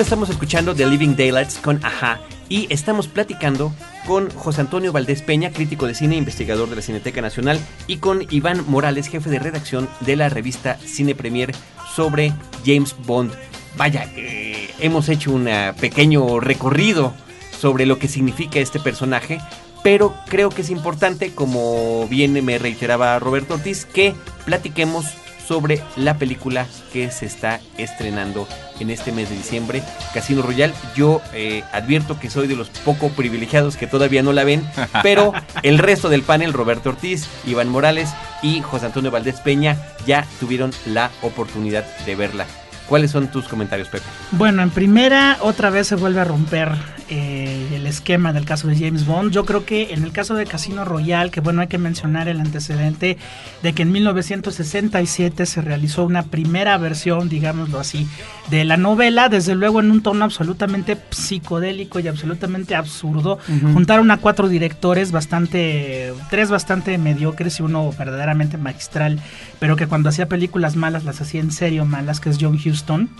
Estamos 0.01 0.31
escuchando 0.31 0.73
The 0.73 0.87
Living 0.87 1.15
Daylights 1.15 1.59
con 1.59 1.85
Aja 1.85 2.19
y 2.49 2.65
estamos 2.73 3.07
platicando 3.07 3.71
con 4.07 4.31
José 4.31 4.61
Antonio 4.61 4.91
Valdés 4.91 5.21
Peña, 5.21 5.51
crítico 5.51 5.85
de 5.85 5.93
cine, 5.93 6.15
investigador 6.15 6.67
de 6.69 6.75
la 6.75 6.81
Cineteca 6.81 7.21
Nacional, 7.21 7.59
y 7.85 7.97
con 7.97 8.25
Iván 8.31 8.65
Morales, 8.67 9.07
jefe 9.07 9.29
de 9.29 9.37
redacción 9.37 9.87
de 9.99 10.15
la 10.15 10.27
revista 10.27 10.79
Cine 10.83 11.13
Premier 11.13 11.53
sobre 11.95 12.33
James 12.65 12.95
Bond. 13.05 13.31
Vaya, 13.77 14.11
eh, 14.15 14.71
hemos 14.79 15.07
hecho 15.07 15.31
un 15.31 15.47
eh, 15.47 15.71
pequeño 15.79 16.39
recorrido 16.39 17.13
sobre 17.57 17.85
lo 17.85 17.99
que 17.99 18.07
significa 18.07 18.59
este 18.59 18.79
personaje, 18.79 19.39
pero 19.83 20.15
creo 20.27 20.49
que 20.49 20.63
es 20.63 20.71
importante, 20.71 21.33
como 21.35 22.07
bien 22.07 22.33
me 22.43 22.57
reiteraba 22.57 23.19
Roberto 23.19 23.53
Ortiz, 23.53 23.85
que 23.85 24.15
platiquemos 24.45 25.05
sobre 25.45 25.81
la 25.95 26.17
película 26.17 26.67
que 26.93 27.11
se 27.11 27.25
está 27.25 27.59
estrenando 27.77 28.47
en 28.79 28.89
este 28.89 29.11
mes 29.11 29.29
de 29.29 29.37
diciembre, 29.37 29.83
Casino 30.13 30.41
Royal. 30.41 30.73
Yo 30.95 31.21
eh, 31.33 31.63
advierto 31.71 32.19
que 32.19 32.29
soy 32.29 32.47
de 32.47 32.55
los 32.55 32.69
poco 32.69 33.09
privilegiados 33.09 33.77
que 33.77 33.87
todavía 33.87 34.23
no 34.23 34.33
la 34.33 34.43
ven, 34.43 34.63
pero 35.03 35.33
el 35.63 35.77
resto 35.77 36.09
del 36.09 36.23
panel, 36.23 36.53
Roberto 36.53 36.89
Ortiz, 36.89 37.27
Iván 37.45 37.69
Morales 37.69 38.09
y 38.41 38.61
José 38.61 38.87
Antonio 38.87 39.11
Valdés 39.11 39.39
Peña, 39.41 39.77
ya 40.05 40.25
tuvieron 40.39 40.71
la 40.85 41.11
oportunidad 41.21 41.85
de 42.05 42.15
verla. 42.15 42.45
¿Cuáles 42.91 43.11
son 43.11 43.27
tus 43.27 43.47
comentarios, 43.47 43.87
Pepe? 43.87 44.03
Bueno, 44.33 44.61
en 44.61 44.69
primera, 44.69 45.37
otra 45.39 45.69
vez 45.69 45.87
se 45.87 45.95
vuelve 45.95 46.19
a 46.19 46.25
romper 46.25 46.73
eh, 47.07 47.67
el 47.73 47.87
esquema 47.87 48.31
del 48.31 48.45
caso 48.45 48.67
de 48.67 48.75
James 48.77 49.05
Bond. 49.05 49.31
Yo 49.31 49.45
creo 49.45 49.65
que 49.65 49.93
en 49.93 50.03
el 50.03 50.11
caso 50.11 50.33
de 50.33 50.45
Casino 50.45 50.83
Royale, 50.85 51.29
que 51.29 51.39
bueno, 51.39 51.61
hay 51.61 51.67
que 51.67 51.77
mencionar 51.77 52.27
el 52.27 52.41
antecedente 52.41 53.17
de 53.63 53.73
que 53.73 53.83
en 53.83 53.91
1967 53.93 55.45
se 55.45 55.61
realizó 55.61 56.05
una 56.05 56.23
primera 56.23 56.77
versión, 56.77 57.29
digámoslo 57.29 57.79
así, 57.79 58.07
de 58.49 58.65
la 58.65 58.75
novela, 58.75 59.29
desde 59.29 59.55
luego 59.55 59.79
en 59.79 59.89
un 59.91 60.03
tono 60.03 60.25
absolutamente 60.25 60.97
psicodélico 61.11 61.99
y 61.99 62.09
absolutamente 62.09 62.75
absurdo. 62.75 63.39
Juntaron 63.73 64.11
a 64.11 64.17
cuatro 64.17 64.49
directores 64.49 65.11
bastante, 65.13 66.13
tres 66.29 66.49
bastante 66.49 66.97
mediocres 66.97 67.59
y 67.59 67.63
uno 67.63 67.89
verdaderamente 67.97 68.57
magistral, 68.57 69.19
pero 69.59 69.75
que 69.75 69.87
cuando 69.87 70.09
hacía 70.09 70.27
películas 70.27 70.75
malas 70.75 71.03
las 71.03 71.21
hacía 71.21 71.39
en 71.39 71.51
serio 71.51 71.85
malas, 71.85 72.19
que 72.19 72.29
es 72.29 72.37
John 72.39 72.57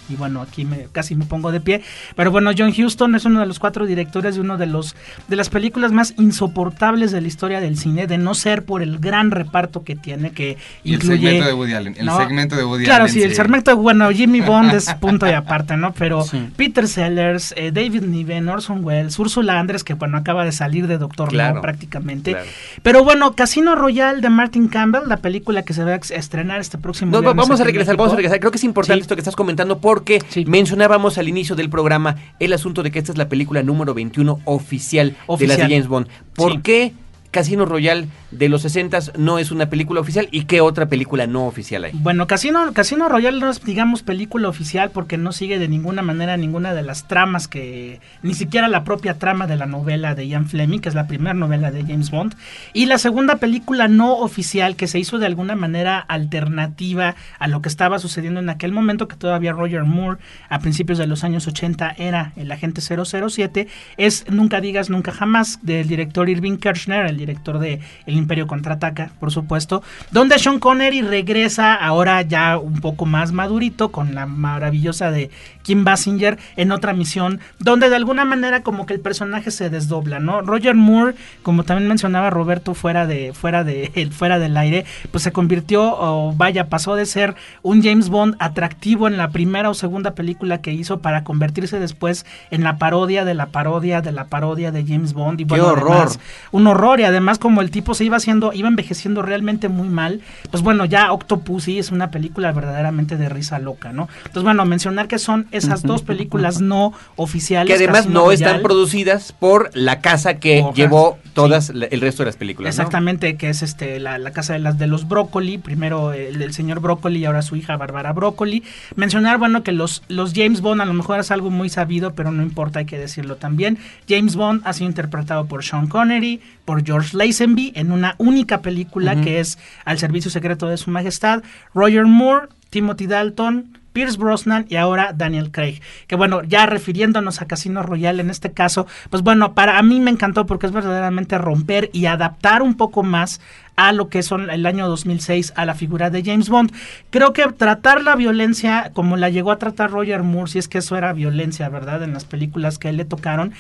Y 0.10 0.16
bueno, 0.16 0.42
aquí 0.42 0.66
me, 0.66 0.88
casi 0.92 1.16
me 1.16 1.26
pongo 1.26 1.52
de 1.52 1.62
pie. 1.62 1.82
Pero 2.16 2.32
bueno, 2.32 2.52
John 2.58 2.74
Huston 2.78 3.16
es 3.16 3.26
uno 3.26 3.40
de 3.40 3.46
los 3.46 3.60
cuatro 3.60 3.86
directores 3.86 4.36
de 4.36 4.42
uno 4.42 4.58
de 4.58 4.66
los 4.66 4.96
de 5.28 5.36
las 5.36 5.50
películas 5.50 5.92
más 5.92 6.14
insoportables 6.18 7.12
de 7.12 7.22
la 7.22 7.28
historia 7.28 7.62
del 7.62 7.78
cine, 7.78 8.08
de 8.08 8.18
no 8.18 8.34
ser 8.34 8.66
por 8.66 8.82
el 8.82 9.00
gran 9.00 9.32
reparto 9.32 9.84
que 9.84 9.96
tiene, 9.96 10.32
que 10.32 10.58
Y 10.84 10.90
el 10.94 10.96
incluye 10.96 11.22
segmento 11.22 11.48
de 11.48 11.54
Woody 11.54 11.74
Allen. 11.74 11.96
El 11.98 12.06
No, 12.06 12.18
segmento 12.18 12.56
de 12.56 12.64
Woody 12.66 12.84
Claro, 12.86 13.04
Allen. 13.04 13.14
sí, 13.14 13.22
el 13.24 13.34
segmento, 13.36 13.76
bueno, 13.78 14.10
Jimmy 14.12 14.42
Bond 14.42 14.74
es 14.74 14.94
punto 14.96 15.28
y 15.28 15.32
aparte, 15.32 15.78
¿no? 15.78 15.94
Pero 15.94 16.24
Sí. 16.24 16.50
Peter 16.56 16.88
Sellers, 16.88 17.54
eh, 17.58 17.72
David 17.72 18.04
Niven, 18.04 18.50
Orson 18.50 18.84
Welles, 18.84 19.18
Ursula 19.20 19.60
Andrés, 19.60 19.84
que 19.84 19.94
bueno, 19.94 20.18
acaba 20.18 20.46
de 20.46 20.52
salir 20.52 20.88
de 20.88 20.98
Doctor 20.98 21.30
Claro, 21.30 21.56
No 21.56 21.62
prácticamente. 21.62 22.32
claro. 22.32 22.48
Pero 22.84 23.04
bueno, 23.04 23.34
Casino 23.36 23.76
Royale 23.76 24.22
de 24.22 24.30
Martin 24.30 24.68
Campbell, 24.68 25.02
la 25.08 25.18
película 25.18 25.64
que 25.64 25.74
se 25.74 25.84
va 25.84 25.92
a 25.92 25.96
estrenar 25.96 26.60
este 26.60 26.78
próximo 26.78 27.12
No, 27.12 27.18
va- 27.18 27.22
viernes 27.34 27.48
vamos 27.48 27.62
a 27.62 27.64
regresar, 27.64 27.96
vamos 27.98 28.14
a 28.14 28.16
regresar. 28.16 28.40
Creo 28.40 28.52
que 28.52 28.58
es 28.58 28.64
importante 28.64 29.00
Sí. 29.00 29.02
esto 29.02 29.16
que 29.16 29.22
estás 29.22 29.36
comentando 29.42 29.80
porque 29.80 30.22
Sí. 30.30 30.46
mencionábamos 30.46 31.18
al 31.18 31.28
inicio 31.28 31.56
del 31.56 31.70
programa 31.70 32.16
el 32.40 32.54
asunto 32.54 32.84
de 32.84 32.92
que 32.92 33.00
esta 33.00 33.12
es 33.12 33.18
la 33.18 33.28
película 33.30 33.64
número 33.64 33.94
21 33.94 34.40
oficial, 34.46 35.10
de 35.12 35.16
Oficial. 35.28 35.58
de 35.58 35.64
James 35.64 35.88
Bond. 35.88 36.08
¿Por 36.36 36.52
Sí. 36.54 36.60
qué 36.64 36.94
Casino 37.32 37.66
Royale 37.66 38.08
de 38.32 38.50
los 38.50 38.62
60 38.64 39.00
no 39.18 39.40
es 39.40 39.52
una 39.52 39.70
película 39.70 40.02
oficial 40.02 40.28
y 40.32 40.46
qué 40.46 40.62
otra 40.62 40.88
película 40.88 41.28
no 41.28 41.46
oficial 41.46 41.84
hay? 41.84 41.92
Bueno, 41.94 42.28
Casino, 42.28 42.74
Casino 42.74 43.10
Royale 43.10 43.40
no 43.40 43.50
es, 43.50 43.64
digamos, 43.64 44.04
película 44.04 44.50
oficial 44.50 44.92
porque 44.92 45.18
no 45.18 45.32
sigue 45.32 45.60
de 45.60 45.68
ninguna 45.68 46.02
manera 46.02 46.38
ninguna 46.38 46.74
de 46.74 46.82
las 46.82 47.08
tramas 47.08 47.48
que, 47.48 48.00
ni 48.24 48.34
siquiera 48.34 48.68
la 48.68 48.84
propia 48.84 49.16
trama 49.16 49.48
de 49.48 49.58
la 49.58 49.66
novela 49.66 50.16
de 50.16 50.28
Ian 50.28 50.48
Fleming, 50.48 50.80
que 50.80 50.90
es 50.90 50.96
la 50.96 51.08
primera 51.08 51.34
novela 51.34 51.72
de 51.72 51.84
James 51.84 52.12
Bond, 52.12 52.36
y 52.74 52.86
la 52.86 52.98
segunda 52.98 53.36
película 53.38 53.88
no 53.88 54.18
oficial 54.18 54.76
que 54.76 54.88
se 54.88 55.00
hizo 55.00 55.20
de 55.20 55.26
alguna 55.26 55.56
manera 55.56 56.00
alternativa 56.00 57.16
a 57.40 57.48
lo 57.48 57.62
que 57.62 57.70
estaba 57.70 58.00
sucediendo 58.00 58.40
en 58.40 58.50
aquel 58.50 58.72
momento, 58.72 59.08
que 59.08 59.16
todavía 59.16 59.52
Roger 59.52 59.84
Moore 59.84 60.20
a 60.50 60.60
principios 60.60 60.98
de 60.98 61.08
los 61.08 61.24
años 61.24 61.48
80 61.48 61.96
era 61.98 62.34
el 62.36 62.52
agente 62.52 62.82
007, 62.82 63.68
es 63.98 64.26
Nunca 64.30 64.62
digas 64.62 64.90
nunca 64.90 65.12
jamás 65.12 65.60
del 65.62 65.88
director 65.88 66.30
Irving 66.30 66.58
Kirchner, 66.58 67.06
el 67.06 67.18
director 67.18 67.60
de 67.60 67.80
El 68.06 68.21
Imperio 68.22 68.48
Contraataca, 68.48 69.12
por 69.20 69.32
supuesto, 69.32 69.84
donde 70.12 70.40
Sean 70.40 70.60
Connery 70.60 71.02
regresa 71.02 71.74
ahora 71.74 72.22
ya 72.22 72.58
un 72.58 72.80
poco 72.80 73.06
más 73.06 73.32
madurito 73.32 73.92
con 73.92 74.16
la 74.16 74.26
maravillosa 74.26 75.12
de 75.12 75.30
Kim 75.64 75.84
Basinger 75.84 76.38
en 76.56 76.72
otra 76.72 76.94
misión, 76.94 77.40
donde 77.60 77.90
de 77.90 77.96
alguna 77.96 78.26
manera 78.26 78.64
como 78.64 78.86
que 78.86 78.94
el 78.94 79.00
personaje 79.00 79.52
se 79.52 79.70
desdobla, 79.70 80.20
¿no? 80.20 80.42
Roger 80.42 80.76
Moore, 80.76 81.16
como 81.44 81.64
también 81.64 81.88
mencionaba 81.88 82.30
Roberto 82.30 82.74
fuera 82.74 83.06
de 83.06 83.34
fuera 83.34 83.64
de 83.64 84.10
fuera 84.12 84.40
del 84.40 84.58
aire, 84.58 84.86
pues 85.12 85.24
se 85.24 85.32
convirtió 85.32 85.96
o 85.98 86.34
vaya, 86.34 86.70
pasó 86.70 86.96
de 86.96 87.06
ser 87.06 87.36
un 87.62 87.82
James 87.84 88.10
Bond 88.10 88.36
atractivo 88.40 89.08
en 89.08 89.18
la 89.18 89.30
primera 89.30 89.70
o 89.70 89.74
segunda 89.74 90.12
película 90.16 90.62
que 90.62 90.72
hizo 90.72 91.00
para 91.00 91.24
convertirse 91.24 91.80
después 91.80 92.26
en 92.50 92.64
la 92.64 92.78
parodia 92.78 93.26
de 93.26 93.34
la 93.34 93.48
parodia 93.48 94.02
de 94.02 94.12
la 94.12 94.26
parodia 94.26 94.72
de 94.72 94.86
James 94.86 95.14
Bond 95.14 95.42
y 95.42 95.46
¡Qué 95.46 95.50
bueno, 95.50 95.68
horror! 95.68 95.92
además, 95.92 96.20
un 96.52 96.68
horror 96.68 97.00
y 97.00 97.04
además 97.04 97.40
como 97.40 97.62
el 97.62 97.72
tipo 97.72 97.94
se 97.94 98.06
iba 98.06 98.11
haciendo, 98.18 98.54
iba 98.54 98.68
envejeciendo 98.68 99.22
realmente 99.22 99.70
muy 99.70 99.90
mal, 99.90 100.22
pues 100.50 100.64
bueno, 100.64 100.86
ya 100.86 101.12
Octopussy 101.12 101.80
es 101.80 101.92
una 101.92 102.12
película 102.12 102.52
verdaderamente 102.52 103.18
de 103.18 103.30
risa 103.30 103.60
loca, 103.60 103.92
¿no? 103.94 104.10
Entonces 104.20 104.44
bueno, 104.44 104.66
mencionar 104.66 105.08
que 105.08 105.20
son 105.20 105.48
esas 105.52 105.84
dos 105.84 106.02
películas 106.02 106.62
no 106.62 106.94
oficiales. 107.16 107.68
Que 107.68 107.76
además 107.84 108.02
Casino 108.02 108.26
no 108.26 108.32
están 108.32 108.62
producidas 108.62 109.32
por 109.32 109.70
la 109.74 110.02
casa 110.02 110.36
que 110.36 110.62
Ojas, 110.62 110.76
llevó 110.76 111.18
sí. 111.24 111.30
todas 111.34 111.70
la- 111.74 111.86
el 111.88 112.02
resto 112.02 112.24
de 112.24 112.28
las 112.28 112.38
películas. 112.38 112.76
¿no? 112.76 112.82
Exactamente, 112.82 113.36
que 113.38 113.50
es 113.50 113.62
este 113.62 114.00
la, 114.00 114.18
la 114.18 114.32
casa 114.32 114.54
de 114.54 114.60
las 114.60 114.78
de 114.78 114.88
los 114.88 115.08
Brócoli, 115.08 115.58
primero 115.58 116.14
el, 116.14 116.42
el 116.42 116.54
señor 116.54 116.80
Brócoli 116.80 117.20
y 117.20 117.26
ahora 117.26 117.42
su 117.42 117.56
hija 117.56 117.78
Bárbara 117.78 118.14
Brócoli. 118.14 118.64
Mencionar, 118.96 119.38
bueno, 119.38 119.64
que 119.64 119.72
los, 119.72 120.04
los 120.08 120.34
James 120.34 120.62
Bond 120.62 120.82
a 120.82 120.86
lo 120.86 120.94
mejor 120.94 121.20
es 121.20 121.32
algo 121.32 121.50
muy 121.50 121.70
sabido, 121.70 122.14
pero 122.14 122.32
no 122.32 122.44
importa, 122.44 122.80
hay 122.80 122.86
que 122.86 122.98
decirlo 122.98 123.36
también. 123.38 123.78
James 124.08 124.36
Bond 124.36 124.62
ha 124.66 124.74
sido 124.74 124.88
interpretado 124.90 125.46
por 125.46 125.64
Sean 125.64 125.88
Connery, 125.88 126.42
por 126.66 126.86
George 126.86 127.16
Lazenby 127.16 127.74
en 127.76 127.92
una 127.92 128.16
única 128.18 128.62
película 128.62 129.20
que 129.22 129.40
es 129.40 129.58
Al 129.86 130.00
Servicio 130.00 130.32
Secreto 130.32 130.68
de 130.68 130.78
Su 130.78 130.92
Majestad, 130.92 131.44
Roger 131.74 132.06
Moore, 132.06 132.48
Timothy 132.70 133.08
Dalton, 133.08 133.78
Pierce 133.94 134.18
Brosnan 134.18 134.66
y 134.70 134.76
ahora 134.76 135.14
Daniel 135.14 135.52
Craig. 135.52 135.82
Que 136.08 136.16
bueno, 136.16 136.44
ya 136.44 136.66
refiriéndonos 136.66 137.42
a 137.42 137.48
Casino 137.48 137.84
Royale 137.84 138.22
en 138.22 138.30
este 138.30 138.52
caso, 138.52 138.88
pues 139.10 139.24
bueno, 139.24 139.54
para 139.54 139.78
a 139.78 139.84
mí 139.84 140.00
me 140.00 140.12
encantó 140.12 140.46
porque 140.46 140.66
es 140.66 140.72
verdaderamente 140.72 141.38
romper 141.38 141.90
y 141.94 142.06
adaptar 142.06 142.62
un 142.62 142.76
poco 142.76 143.04
más 143.04 143.42
a 143.76 143.94
lo 143.94 144.10
que 144.10 144.22
son 144.22 144.50
el 144.50 144.66
año 144.66 144.88
2006 144.88 145.54
a 145.56 145.66
la 145.66 145.74
figura 145.74 146.10
de 146.10 146.24
James 146.24 146.50
Bond. 146.50 146.72
Creo 147.10 147.34
que 147.34 147.48
tratar 147.48 148.04
la 148.04 148.16
violencia 148.16 148.92
como 148.94 149.18
la 149.18 149.30
llegó 149.30 149.52
a 149.52 149.58
tratar 149.58 149.92
Roger 149.92 150.24
Moore, 150.24 150.52
si 150.52 150.60
es 150.60 150.68
que 150.68 150.80
eso 150.80 150.98
era 150.98 151.14
violencia, 151.14 151.68
¿verdad? 151.70 152.04
En 152.04 152.14
las 152.14 152.26
películas 152.26 152.78
que 152.78 152.88
a 152.88 152.92
él 152.92 152.98
le 152.98 153.06
tocaron, 153.06 153.54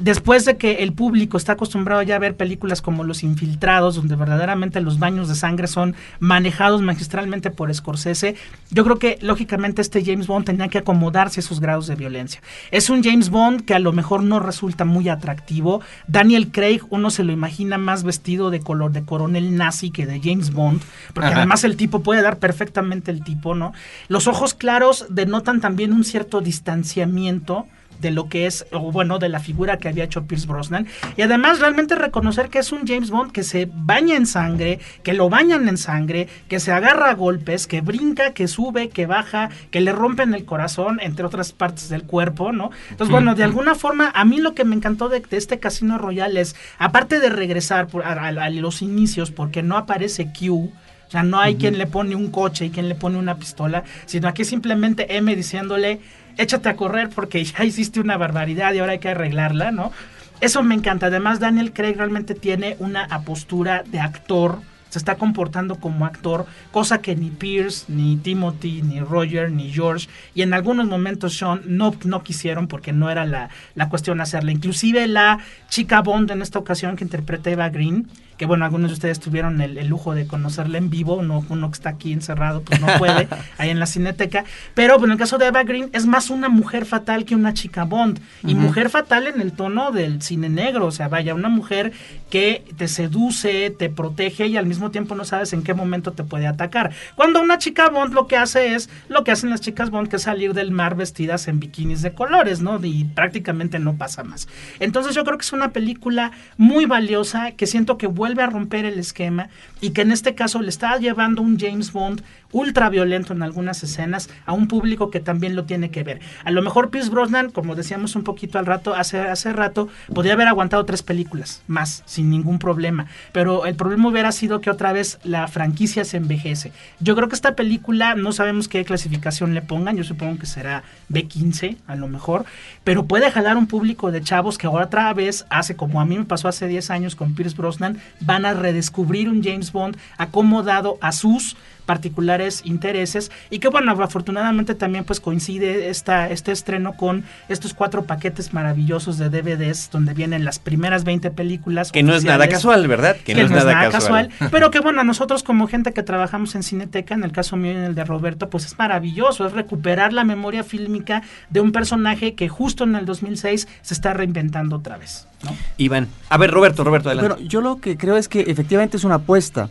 después 0.00 0.44
de 0.44 0.56
que 0.56 0.82
el 0.82 0.92
público 0.92 1.36
está 1.36 1.52
acostumbrado 1.52 2.02
ya 2.02 2.16
a 2.16 2.18
ver 2.18 2.36
películas 2.36 2.82
como 2.82 3.04
Los 3.04 3.22
Infiltrados, 3.22 3.96
donde 3.96 4.16
verdaderamente 4.16 4.80
los 4.80 4.98
baños 4.98 5.28
de 5.28 5.34
sangre 5.34 5.66
son 5.66 5.94
manejados 6.20 6.82
magistralmente 6.82 7.50
por 7.50 7.72
Scorsese, 7.74 8.36
yo 8.70 8.84
creo 8.84 8.98
que 8.98 9.18
lógicamente 9.20 9.82
este 9.82 10.04
James 10.04 10.26
Bond 10.26 10.46
tenía 10.46 10.68
que 10.68 10.78
acomodarse 10.78 11.40
a 11.40 11.42
esos 11.42 11.60
grados 11.60 11.86
de 11.86 11.96
violencia. 11.96 12.40
Es 12.70 12.90
un 12.90 13.02
James 13.02 13.30
Bond 13.30 13.64
que 13.64 13.74
a 13.74 13.78
lo 13.78 13.92
mejor 13.92 14.22
no 14.22 14.40
resulta 14.40 14.84
muy 14.84 15.08
atractivo. 15.08 15.82
Daniel 16.06 16.50
Craig, 16.50 16.80
uno 16.90 17.10
se 17.10 17.24
lo 17.24 17.32
imagina 17.32 17.78
más 17.78 18.02
vestido 18.04 18.50
de 18.50 18.60
color 18.60 18.92
de 18.92 19.04
coronel 19.04 19.56
nazi 19.56 19.90
que 19.90 20.06
de 20.06 20.20
James 20.20 20.52
Bond, 20.52 20.80
porque 21.12 21.28
Ajá. 21.28 21.38
además 21.38 21.64
el 21.64 21.76
tipo 21.76 22.02
puede 22.02 22.22
dar 22.22 22.38
perfectamente 22.38 23.10
el 23.10 23.22
tipo, 23.22 23.54
¿no? 23.54 23.72
Los 24.08 24.26
ojos 24.26 24.54
claros 24.54 25.06
denotan 25.10 25.60
también 25.60 25.92
un 25.92 26.04
cierto 26.04 26.40
distanciamiento 26.40 27.66
de 28.02 28.10
lo 28.10 28.28
que 28.28 28.46
es, 28.46 28.66
o 28.72 28.92
bueno, 28.92 29.18
de 29.18 29.30
la 29.30 29.40
figura 29.40 29.78
que 29.78 29.88
había 29.88 30.04
hecho 30.04 30.24
Pierce 30.26 30.46
Brosnan. 30.46 30.86
Y 31.16 31.22
además 31.22 31.60
realmente 31.60 31.94
reconocer 31.94 32.50
que 32.50 32.58
es 32.58 32.70
un 32.72 32.86
James 32.86 33.10
Bond 33.10 33.32
que 33.32 33.42
se 33.44 33.66
baña 33.72 34.16
en 34.16 34.26
sangre, 34.26 34.78
que 35.02 35.14
lo 35.14 35.30
bañan 35.30 35.68
en 35.68 35.78
sangre, 35.78 36.28
que 36.48 36.60
se 36.60 36.72
agarra 36.72 37.10
a 37.10 37.14
golpes, 37.14 37.66
que 37.66 37.80
brinca, 37.80 38.34
que 38.34 38.48
sube, 38.48 38.90
que 38.90 39.06
baja, 39.06 39.48
que 39.70 39.80
le 39.80 39.92
rompen 39.92 40.34
el 40.34 40.44
corazón, 40.44 40.98
entre 41.00 41.24
otras 41.24 41.52
partes 41.52 41.88
del 41.88 42.02
cuerpo, 42.02 42.52
¿no? 42.52 42.70
Entonces, 42.90 43.10
bueno, 43.10 43.34
de 43.34 43.44
alguna 43.44 43.74
forma, 43.74 44.10
a 44.14 44.24
mí 44.24 44.38
lo 44.40 44.54
que 44.54 44.64
me 44.64 44.74
encantó 44.76 45.08
de, 45.08 45.20
de 45.20 45.36
este 45.36 45.58
Casino 45.60 45.96
Royale 45.96 46.40
es, 46.40 46.56
aparte 46.78 47.20
de 47.20 47.30
regresar 47.30 47.86
por- 47.86 48.02
a, 48.04 48.12
a- 48.12 48.26
a 48.28 48.50
los 48.50 48.82
inicios, 48.82 49.30
porque 49.30 49.62
no 49.62 49.76
aparece 49.76 50.32
Q, 50.36 50.72
o 51.12 51.14
sea, 51.14 51.22
no 51.22 51.38
hay 51.38 51.56
quien 51.56 51.76
le 51.76 51.86
pone 51.86 52.16
un 52.16 52.30
coche 52.30 52.64
y 52.64 52.70
quien 52.70 52.88
le 52.88 52.94
pone 52.94 53.18
una 53.18 53.36
pistola, 53.36 53.84
sino 54.06 54.28
aquí 54.28 54.46
simplemente 54.46 55.18
M 55.18 55.36
diciéndole, 55.36 56.00
échate 56.38 56.70
a 56.70 56.74
correr 56.74 57.10
porque 57.10 57.44
ya 57.44 57.64
hiciste 57.64 58.00
una 58.00 58.16
barbaridad 58.16 58.72
y 58.72 58.78
ahora 58.78 58.92
hay 58.92 58.98
que 58.98 59.10
arreglarla, 59.10 59.72
¿no? 59.72 59.92
Eso 60.40 60.62
me 60.62 60.74
encanta. 60.74 61.08
Además, 61.08 61.38
Daniel 61.38 61.74
Craig 61.74 61.96
realmente 61.98 62.34
tiene 62.34 62.76
una 62.78 63.04
apostura 63.04 63.84
de 63.86 64.00
actor. 64.00 64.60
Se 64.88 64.98
está 64.98 65.16
comportando 65.16 65.74
como 65.74 66.06
actor, 66.06 66.46
cosa 66.70 67.02
que 67.02 67.14
ni 67.14 67.28
Pierce, 67.28 67.84
ni 67.88 68.16
Timothy, 68.16 68.80
ni 68.80 69.00
Roger, 69.00 69.52
ni 69.52 69.70
George, 69.70 70.08
y 70.34 70.40
en 70.40 70.54
algunos 70.54 70.86
momentos 70.86 71.36
Sean 71.36 71.60
no, 71.66 71.94
no 72.04 72.22
quisieron 72.22 72.68
porque 72.68 72.94
no 72.94 73.10
era 73.10 73.26
la, 73.26 73.50
la 73.74 73.90
cuestión 73.90 74.22
hacerla. 74.22 74.50
Inclusive 74.50 75.06
la 75.08 75.40
chica 75.68 76.00
Bond 76.00 76.30
en 76.30 76.40
esta 76.40 76.58
ocasión 76.58 76.96
que 76.96 77.04
interpreta 77.04 77.50
Eva 77.50 77.68
Green, 77.68 78.08
que 78.42 78.46
bueno, 78.46 78.64
algunos 78.64 78.90
de 78.90 78.94
ustedes 78.94 79.20
tuvieron 79.20 79.60
el, 79.60 79.78
el 79.78 79.86
lujo 79.86 80.16
de 80.16 80.26
conocerla 80.26 80.76
en 80.76 80.90
vivo, 80.90 81.22
no, 81.22 81.44
uno 81.48 81.70
que 81.70 81.76
está 81.76 81.90
aquí 81.90 82.12
encerrado, 82.12 82.62
pues 82.62 82.80
no 82.80 82.88
puede, 82.98 83.28
ahí 83.56 83.70
en 83.70 83.78
la 83.78 83.86
cineteca, 83.86 84.44
pero 84.74 84.98
bueno, 84.98 85.12
en 85.12 85.18
el 85.18 85.18
caso 85.20 85.38
de 85.38 85.46
Eva 85.46 85.62
Green 85.62 85.90
es 85.92 86.06
más 86.06 86.28
una 86.28 86.48
mujer 86.48 86.84
fatal 86.84 87.24
que 87.24 87.36
una 87.36 87.54
chica 87.54 87.84
Bond, 87.84 88.18
y 88.42 88.56
mujer 88.56 88.90
fatal 88.90 89.28
en 89.28 89.40
el 89.40 89.52
tono 89.52 89.92
del 89.92 90.22
cine 90.22 90.48
negro, 90.48 90.86
o 90.86 90.90
sea, 90.90 91.06
vaya, 91.06 91.36
una 91.36 91.48
mujer 91.48 91.92
que 92.32 92.64
te 92.76 92.88
seduce, 92.88 93.70
te 93.70 93.90
protege 93.90 94.48
y 94.48 94.56
al 94.56 94.66
mismo 94.66 94.90
tiempo 94.90 95.14
no 95.14 95.24
sabes 95.24 95.52
en 95.52 95.62
qué 95.62 95.74
momento 95.74 96.12
te 96.12 96.24
puede 96.24 96.46
atacar. 96.46 96.90
Cuando 97.14 97.40
una 97.42 97.58
chica 97.58 97.90
Bond 97.90 98.14
lo 98.14 98.26
que 98.26 98.38
hace 98.38 98.74
es 98.74 98.88
lo 99.08 99.22
que 99.22 99.30
hacen 99.30 99.50
las 99.50 99.60
chicas 99.60 99.90
Bond, 99.90 100.08
que 100.08 100.16
es 100.16 100.22
salir 100.22 100.54
del 100.54 100.70
mar 100.70 100.96
vestidas 100.96 101.46
en 101.46 101.60
bikinis 101.60 102.02
de 102.02 102.14
colores, 102.14 102.60
¿no? 102.60 102.82
Y 102.82 103.04
prácticamente 103.04 103.78
no 103.78 103.96
pasa 103.96 104.24
más. 104.24 104.48
Entonces 104.80 105.14
yo 105.14 105.24
creo 105.24 105.36
que 105.36 105.44
es 105.44 105.52
una 105.52 105.72
película 105.72 106.32
muy 106.56 106.86
valiosa 106.86 107.52
que 107.52 107.66
siento 107.66 107.98
que 107.98 108.06
vuelve 108.32 108.42
a 108.42 108.46
romper 108.46 108.86
el 108.86 108.98
esquema 108.98 109.48
y 109.80 109.90
que 109.90 110.00
en 110.02 110.10
este 110.10 110.34
caso 110.34 110.62
le 110.62 110.70
está 110.70 110.96
llevando 110.96 111.42
un 111.42 111.58
James 111.58 111.92
Bond 111.92 112.22
ultra 112.52 112.88
violento 112.88 113.32
en 113.32 113.42
algunas 113.42 113.82
escenas 113.82 114.30
a 114.46 114.52
un 114.52 114.68
público 114.68 115.10
que 115.10 115.20
también 115.20 115.56
lo 115.56 115.64
tiene 115.64 115.90
que 115.90 116.02
ver. 116.02 116.20
A 116.44 116.50
lo 116.50 116.62
mejor 116.62 116.90
Pierce 116.90 117.10
Brosnan, 117.10 117.50
como 117.50 117.74
decíamos 117.74 118.14
un 118.16 118.22
poquito 118.22 118.58
al 118.58 118.66
rato, 118.66 118.94
hace, 118.94 119.20
hace 119.20 119.52
rato, 119.52 119.88
podría 120.14 120.34
haber 120.34 120.48
aguantado 120.48 120.84
tres 120.84 121.02
películas 121.02 121.62
más, 121.66 122.02
sin 122.06 122.30
ningún 122.30 122.58
problema. 122.58 123.06
Pero 123.32 123.66
el 123.66 123.74
problema 123.74 124.08
hubiera 124.08 124.32
sido 124.32 124.60
que 124.60 124.70
otra 124.70 124.92
vez 124.92 125.18
la 125.24 125.48
franquicia 125.48 126.04
se 126.04 126.18
envejece. 126.18 126.72
Yo 127.00 127.16
creo 127.16 127.28
que 127.28 127.34
esta 127.34 127.56
película, 127.56 128.14
no 128.14 128.32
sabemos 128.32 128.68
qué 128.68 128.84
clasificación 128.84 129.54
le 129.54 129.62
pongan, 129.62 129.96
yo 129.96 130.04
supongo 130.04 130.38
que 130.38 130.46
será 130.46 130.82
B15 131.10 131.78
a 131.86 131.96
lo 131.96 132.08
mejor, 132.08 132.44
pero 132.84 133.06
puede 133.06 133.30
jalar 133.30 133.56
un 133.56 133.66
público 133.66 134.10
de 134.10 134.22
chavos 134.22 134.58
que 134.58 134.66
ahora 134.66 134.86
otra 134.86 135.12
vez 135.14 135.46
hace 135.50 135.76
como 135.76 136.00
a 136.00 136.04
mí 136.04 136.18
me 136.18 136.24
pasó 136.24 136.48
hace 136.48 136.68
10 136.68 136.90
años 136.90 137.16
con 137.16 137.34
Pierce 137.34 137.56
Brosnan, 137.56 138.00
van 138.20 138.44
a 138.44 138.54
redescubrir 138.54 139.28
un 139.28 139.42
James 139.42 139.72
Bond 139.72 139.96
acomodado 140.18 140.98
a 141.00 141.12
sus 141.12 141.56
particulares 141.86 142.62
intereses 142.64 143.30
y 143.50 143.58
que 143.58 143.68
bueno, 143.68 143.92
afortunadamente 143.92 144.74
también 144.74 145.04
pues 145.04 145.20
coincide 145.20 145.88
esta, 145.88 146.30
este 146.30 146.52
estreno 146.52 146.96
con 146.96 147.24
estos 147.48 147.74
cuatro 147.74 148.04
paquetes 148.04 148.52
maravillosos 148.52 149.18
de 149.18 149.28
DVDs 149.28 149.90
donde 149.90 150.14
vienen 150.14 150.44
las 150.44 150.58
primeras 150.58 151.04
20 151.04 151.30
películas. 151.30 151.92
Que 151.92 152.02
no 152.02 152.14
es 152.14 152.24
nada 152.24 152.48
casual, 152.48 152.86
¿verdad? 152.88 153.16
que, 153.16 153.34
no, 153.34 153.42
es 153.42 153.50
nada 153.50 153.90
casual. 153.90 154.30
pero 154.50 154.70
que 154.70 154.80
bueno, 154.80 155.04
nosotros 155.04 155.42
como 155.42 155.66
gente 155.66 155.92
que 155.92 156.02
trabajamos 156.02 156.54
en 156.54 156.62
Cineteca, 156.62 157.14
en 157.14 157.24
el 157.24 157.32
caso 157.32 157.56
mío 157.56 157.72
y 157.72 157.76
en 157.76 157.84
el 157.84 157.94
de 157.94 158.04
Roberto, 158.04 158.50
pues 158.50 158.64
es 158.66 158.78
maravilloso, 158.78 159.46
es 159.46 159.52
recuperar 159.52 160.12
la 160.12 160.24
memoria 160.24 160.64
fílmica 160.64 161.22
de 161.50 161.60
un 161.60 161.72
personaje 161.72 162.34
que 162.34 162.48
justo 162.48 162.84
en 162.84 162.96
el 162.96 163.06
2006 163.06 163.68
se 163.80 163.94
está 163.94 164.12
reinventando 164.12 164.76
otra 164.76 164.96
vez. 164.96 165.26
¿no? 165.44 165.56
Iván. 165.76 166.08
A 166.28 166.38
ver, 166.38 166.50
Roberto, 166.50 166.84
Roberto, 166.84 167.08
adelante. 167.08 167.34
Bueno, 167.34 167.48
yo 167.48 167.60
lo 167.60 167.80
que 167.80 167.96
creo 167.96 168.16
es 168.16 168.28
que 168.28 168.40
efectivamente 168.42 168.96
es 168.96 169.04
una 169.04 169.16
apuesta. 169.16 169.68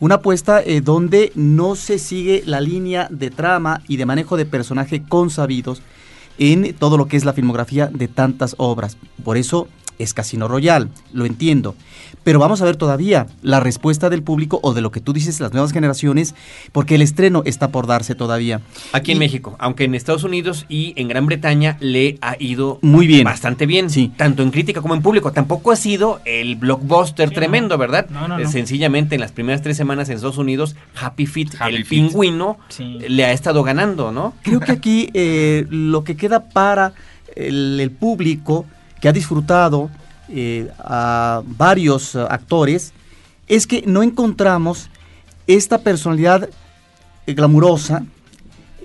Una 0.00 0.16
apuesta 0.16 0.62
eh, 0.62 0.80
donde 0.80 1.30
no 1.34 1.76
se 1.76 1.98
sigue 1.98 2.42
la 2.46 2.62
línea 2.62 3.06
de 3.10 3.30
trama 3.30 3.82
y 3.86 3.98
de 3.98 4.06
manejo 4.06 4.38
de 4.38 4.46
personaje 4.46 5.02
consabidos 5.06 5.82
en 6.38 6.74
todo 6.74 6.96
lo 6.96 7.06
que 7.06 7.18
es 7.18 7.26
la 7.26 7.34
filmografía 7.34 7.86
de 7.86 8.08
tantas 8.08 8.54
obras. 8.56 8.96
Por 9.22 9.36
eso 9.36 9.68
es 10.02 10.14
Casino 10.14 10.48
Royal, 10.48 10.88
lo 11.12 11.24
entiendo. 11.24 11.74
Pero 12.24 12.38
vamos 12.38 12.60
a 12.60 12.64
ver 12.64 12.76
todavía 12.76 13.26
la 13.42 13.60
respuesta 13.60 14.10
del 14.10 14.22
público 14.22 14.60
o 14.62 14.74
de 14.74 14.80
lo 14.82 14.90
que 14.90 15.00
tú 15.00 15.12
dices, 15.12 15.40
las 15.40 15.52
nuevas 15.52 15.72
generaciones, 15.72 16.34
porque 16.72 16.96
el 16.96 17.02
estreno 17.02 17.42
está 17.46 17.68
por 17.68 17.86
darse 17.86 18.14
todavía. 18.14 18.60
Aquí 18.92 19.12
en 19.12 19.18
México, 19.18 19.56
aunque 19.58 19.84
en 19.84 19.94
Estados 19.94 20.24
Unidos 20.24 20.66
y 20.68 20.92
en 20.96 21.08
Gran 21.08 21.26
Bretaña 21.26 21.76
le 21.80 22.18
ha 22.20 22.36
ido 22.38 22.78
Muy 22.82 23.06
bien. 23.06 23.24
bastante 23.24 23.64
bien, 23.66 23.88
Sí. 23.90 24.12
tanto 24.16 24.42
en 24.42 24.50
crítica 24.50 24.82
como 24.82 24.94
en 24.94 25.02
público. 25.02 25.32
Tampoco 25.32 25.72
ha 25.72 25.76
sido 25.76 26.20
el 26.24 26.56
blockbuster 26.56 27.28
Sí, 27.30 27.34
tremendo, 27.34 27.76
no. 27.76 27.78
¿verdad? 27.78 28.08
No, 28.10 28.28
no, 28.28 28.38
no. 28.38 28.50
Sencillamente 28.50 29.14
en 29.14 29.20
las 29.22 29.32
primeras 29.32 29.62
tres 29.62 29.76
semanas 29.76 30.08
en 30.08 30.16
Estados 30.16 30.38
Unidos, 30.38 30.76
Happy 31.00 31.26
Feet, 31.26 31.54
Happy 31.58 31.74
el 31.74 31.84
Feet. 31.86 32.08
pingüino, 32.08 32.58
Sí. 32.68 32.98
le 33.08 33.24
ha 33.24 33.32
estado 33.32 33.62
ganando, 33.62 34.12
¿no? 34.12 34.34
Creo 34.42 34.60
que 34.60 34.72
aquí 34.72 35.08
eh, 35.14 35.66
lo 35.70 36.04
que 36.04 36.16
queda 36.16 36.44
para 36.50 36.92
el, 37.36 37.78
el 37.80 37.90
público 37.90 38.66
que 39.00 39.08
ha 39.08 39.12
disfrutado 39.12 39.90
eh, 40.28 40.70
a 40.78 41.42
varios 41.44 42.14
eh, 42.14 42.24
actores 42.28 42.92
es 43.48 43.66
que 43.66 43.82
no 43.86 44.02
encontramos 44.02 44.88
esta 45.46 45.78
personalidad 45.78 46.48
eh, 47.26 47.34
glamurosa, 47.34 48.04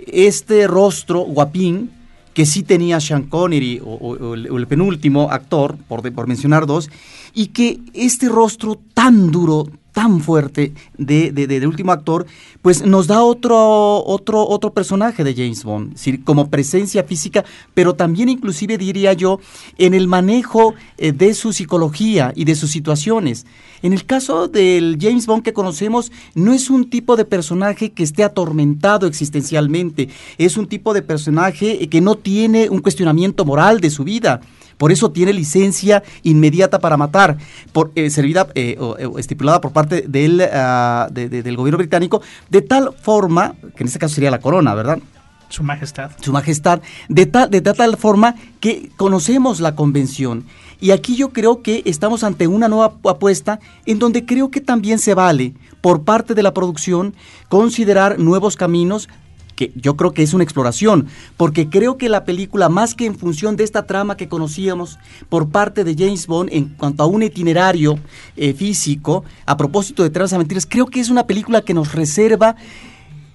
este 0.07 0.65
rostro 0.67 1.21
guapín 1.21 1.91
que 2.33 2.45
sí 2.45 2.63
tenía 2.63 2.99
Sean 2.99 3.23
Connery 3.23 3.81
o, 3.85 4.33
el, 4.33 4.67
penúltimo 4.67 5.31
actor, 5.31 5.77
por, 5.87 6.11
por 6.13 6.27
mencionar 6.27 6.65
dos, 6.65 6.89
y 7.33 7.47
que 7.47 7.79
este 7.93 8.27
rostro 8.27 8.77
tan 8.93 9.31
duro, 9.31 9.69
tan 9.95 10.19
fuerte 10.19 10.73
de, 10.97 11.63
último 11.65 11.93
actor, 11.93 12.25
pues 12.61 12.85
nos 12.85 13.07
da 13.07 13.23
otro, 13.23 14.03
otro, 14.05 14.45
otro 14.45 14.73
personaje 14.73 15.23
de 15.23 15.33
James 15.33 15.63
Bond, 15.63 15.95
como 16.25 16.49
presencia 16.49 17.05
física, 17.05 17.45
pero 17.73 17.95
también 17.95 18.27
inclusive 18.27 18.77
diría 18.77 19.13
yo 19.13 19.39
en 19.77 19.93
el 19.93 20.09
manejo 20.09 20.75
eh, 20.97 21.13
de 21.13 21.33
su 21.33 21.53
psicología 21.53 22.33
y 22.35 22.43
de 22.43 22.55
sus 22.55 22.71
situaciones. 22.71 23.45
En 23.83 23.93
el 23.93 24.05
caso 24.05 24.49
del 24.49 24.97
James 24.99 25.27
Bond 25.27 25.43
que 25.43 25.53
conocemos, 25.53 26.11
no 26.33 26.51
es 26.51 26.69
un 26.69 26.89
tipo 26.89 27.15
de 27.15 27.23
personaje 27.23 27.93
que 27.93 28.03
esté 28.03 28.25
atormentado 28.25 29.07
existencialmente, 29.07 30.09
es 30.37 30.57
un 30.57 30.67
tipo 30.67 30.93
de 30.93 31.03
personaje 31.03 31.81
eh, 31.81 31.87
que 31.87 32.01
no 32.01 32.15
tiene 32.15 32.69
un 32.69 32.79
cuestionamiento 32.79 33.45
moral 33.45 33.79
de 33.79 33.89
su 33.89 34.03
vida. 34.03 34.41
Por 34.77 34.91
eso 34.91 35.11
tiene 35.11 35.33
licencia 35.33 36.03
inmediata 36.23 36.79
para 36.79 36.97
matar, 36.97 37.37
por, 37.71 37.91
eh, 37.95 38.09
servida 38.09 38.47
eh, 38.55 38.75
o, 38.79 38.95
o 39.13 39.19
estipulada 39.19 39.61
por 39.61 39.71
parte 39.71 40.03
del, 40.07 40.37
de- 40.39 41.29
de- 41.29 41.43
del 41.43 41.57
gobierno 41.57 41.77
británico, 41.77 42.21
de 42.49 42.61
tal 42.61 42.93
forma, 43.01 43.55
que 43.75 43.83
en 43.83 43.87
este 43.87 43.99
caso 43.99 44.15
sería 44.15 44.31
la 44.31 44.39
corona, 44.39 44.73
¿verdad? 44.75 44.99
Su 45.47 45.63
majestad. 45.63 46.11
Su 46.21 46.33
Majestad, 46.33 46.81
de, 47.07 47.25
ta- 47.27 47.47
de 47.47 47.61
tal 47.61 47.95
forma 47.97 48.35
que 48.59 48.89
conocemos 48.97 49.59
la 49.59 49.75
convención. 49.75 50.43
Y 50.81 50.91
aquí 50.91 51.15
yo 51.15 51.29
creo 51.29 51.61
que 51.61 51.83
estamos 51.85 52.23
ante 52.23 52.47
una 52.47 52.67
nueva 52.67 52.95
apuesta 53.09 53.59
en 53.85 53.99
donde 53.99 54.25
creo 54.25 54.49
que 54.51 54.59
también 54.59 54.97
se 54.99 55.13
vale 55.13 55.53
por 55.81 56.03
parte 56.03 56.33
de 56.33 56.43
la 56.43 56.53
producción 56.53 57.13
considerar 57.47 58.19
nuevos 58.19 58.55
caminos 58.57 59.07
que 59.55 59.71
yo 59.75 59.95
creo 59.95 60.13
que 60.13 60.23
es 60.23 60.33
una 60.33 60.43
exploración, 60.43 61.07
porque 61.37 61.69
creo 61.69 61.97
que 61.97 62.09
la 62.09 62.25
película, 62.25 62.69
más 62.69 62.93
que 62.93 63.05
en 63.05 63.15
función 63.15 63.55
de 63.55 63.63
esta 63.63 63.85
trama 63.85 64.17
que 64.17 64.27
conocíamos 64.27 64.99
por 65.29 65.49
parte 65.49 65.83
de 65.83 65.95
James 65.95 66.27
Bond 66.27 66.49
en 66.51 66.65
cuanto 66.65 67.03
a 67.03 67.07
un 67.07 67.23
itinerario 67.23 67.97
eh, 68.35 68.53
físico, 68.53 69.23
a 69.45 69.57
propósito 69.57 70.03
de 70.03 70.09
Tras 70.09 70.33
Mentiras, 70.33 70.67
creo 70.69 70.87
que 70.87 70.99
es 70.99 71.09
una 71.09 71.25
película 71.25 71.61
que 71.61 71.73
nos 71.73 71.93
reserva 71.93 72.55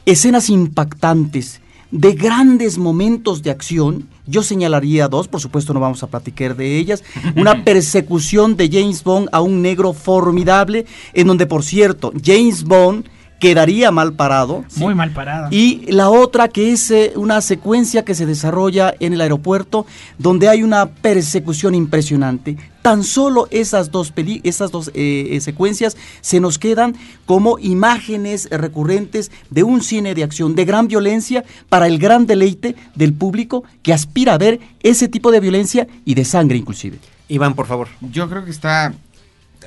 escenas 0.07 0.51
impactantes, 0.51 1.61
de 1.91 2.13
grandes 2.13 2.79
momentos 2.79 3.43
de 3.43 3.51
acción. 3.51 4.09
Yo 4.27 4.43
señalaría 4.43 5.09
dos, 5.09 5.29
por 5.29 5.41
supuesto 5.41 5.75
no 5.75 5.81
vamos 5.81 6.03
a 6.03 6.07
platicar 6.07 6.57
de 6.57 6.79
ellas. 6.79 7.03
Una 7.37 7.65
persecución 7.65 8.57
de 8.57 8.69
James 8.71 9.03
Bond 9.03 9.29
a 9.33 9.41
un 9.41 9.61
negro 9.63 9.93
formidable, 9.93 10.87
en 11.15 11.27
donde, 11.27 11.47
por 11.47 11.65
cierto, 11.65 12.13
James 12.25 12.65
Bond 12.65 13.09
quedaría 13.41 13.91
mal 13.91 14.13
parado. 14.13 14.65
Muy 14.77 14.95
mal 14.95 15.11
parado. 15.11 15.49
Y 15.51 15.91
la 15.91 16.11
otra 16.11 16.47
que 16.47 16.71
es 16.73 16.91
eh, 16.93 17.13
una 17.17 17.41
secuencia 17.41 18.05
que 18.05 18.15
se 18.15 18.27
desarrolla 18.27 18.95
en 19.01 19.15
el 19.15 19.21
aeropuerto 19.21 19.87
donde 20.19 20.49
hay 20.49 20.63
una 20.63 20.87
persecución 20.87 21.75
impresionante. 21.75 22.57
Tan 22.83 23.03
solo 23.03 23.49
esas 23.51 23.91
dos, 23.91 24.13
peli- 24.13 24.41
esas 24.45 24.71
dos 24.71 24.89
eh, 24.95 25.29
eh, 25.33 25.41
secuencias 25.41 25.97
se 26.21 26.39
nos 26.39 26.59
quedan 26.59 26.95
como 27.27 27.59
imágenes 27.59 28.49
recurrentes 28.51 29.31
de 29.51 29.63
un 29.65 29.83
cine 29.83 30.15
de 30.15 30.23
acción 30.23 30.55
de 30.55 30.65
gran 30.65 30.87
violencia 30.87 31.45
para 31.69 31.87
el 31.87 31.99
gran 31.99 32.27
deleite 32.27 32.77
del 32.95 33.13
público 33.13 33.65
que 33.83 33.93
aspira 33.93 34.35
a 34.35 34.39
ver 34.39 34.61
ese 34.83 35.09
tipo 35.09 35.31
de 35.33 35.41
violencia 35.41 35.89
y 36.05 36.15
de 36.15 36.25
sangre 36.25 36.57
inclusive. 36.59 36.99
Iván, 37.29 37.55
por 37.55 37.67
favor. 37.67 37.89
Yo 38.01 38.29
creo 38.29 38.45
que 38.45 38.51
está. 38.51 38.93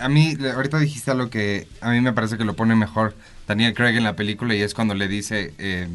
A 0.01 0.09
mí, 0.09 0.36
ahorita 0.55 0.79
dijiste 0.79 1.12
algo 1.12 1.29
que 1.29 1.67
a 1.81 1.91
mí 1.91 2.01
me 2.01 2.13
parece 2.13 2.38
que 2.38 2.45
lo 2.45 2.55
pone 2.55 2.75
mejor 2.75 3.15
Daniel 3.47 3.73
Craig 3.73 3.95
en 3.97 4.03
la 4.03 4.15
película 4.15 4.56
y 4.56 4.62
es 4.62 4.73
cuando 4.73 4.93
le 4.93 5.08
dice. 5.08 5.53
eh, 5.58 5.88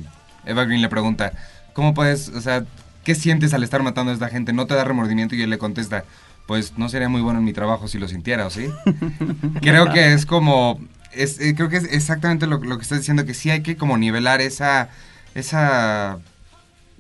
Eva 0.44 0.64
Green 0.64 0.80
le 0.82 0.88
pregunta, 0.88 1.32
¿cómo 1.74 1.94
puedes, 1.94 2.28
o 2.30 2.40
sea, 2.40 2.64
qué 3.04 3.14
sientes 3.14 3.52
al 3.54 3.62
estar 3.62 3.82
matando 3.82 4.10
a 4.10 4.14
esta 4.14 4.28
gente? 4.28 4.52
¿No 4.52 4.66
te 4.66 4.74
da 4.74 4.84
remordimiento? 4.84 5.34
Y 5.34 5.42
él 5.42 5.50
le 5.50 5.58
contesta, 5.58 6.04
pues 6.46 6.78
no 6.78 6.88
sería 6.88 7.08
muy 7.08 7.20
bueno 7.20 7.38
en 7.40 7.44
mi 7.44 7.52
trabajo 7.52 7.88
si 7.88 7.98
lo 7.98 8.08
sintiera, 8.08 8.46
¿o 8.46 8.50
sí? 8.50 8.68
creo 9.60 9.92
que 9.92 10.12
es 10.12 10.26
como. 10.26 10.80
Es, 11.12 11.40
eh, 11.40 11.54
creo 11.56 11.68
que 11.68 11.78
es 11.78 11.84
exactamente 11.84 12.46
lo, 12.46 12.58
lo 12.58 12.76
que 12.76 12.82
estás 12.82 12.98
diciendo, 12.98 13.24
que 13.24 13.34
sí 13.34 13.50
hay 13.50 13.62
que 13.62 13.76
como 13.76 13.96
nivelar 13.98 14.40
esa. 14.40 14.88
esa 15.34 16.18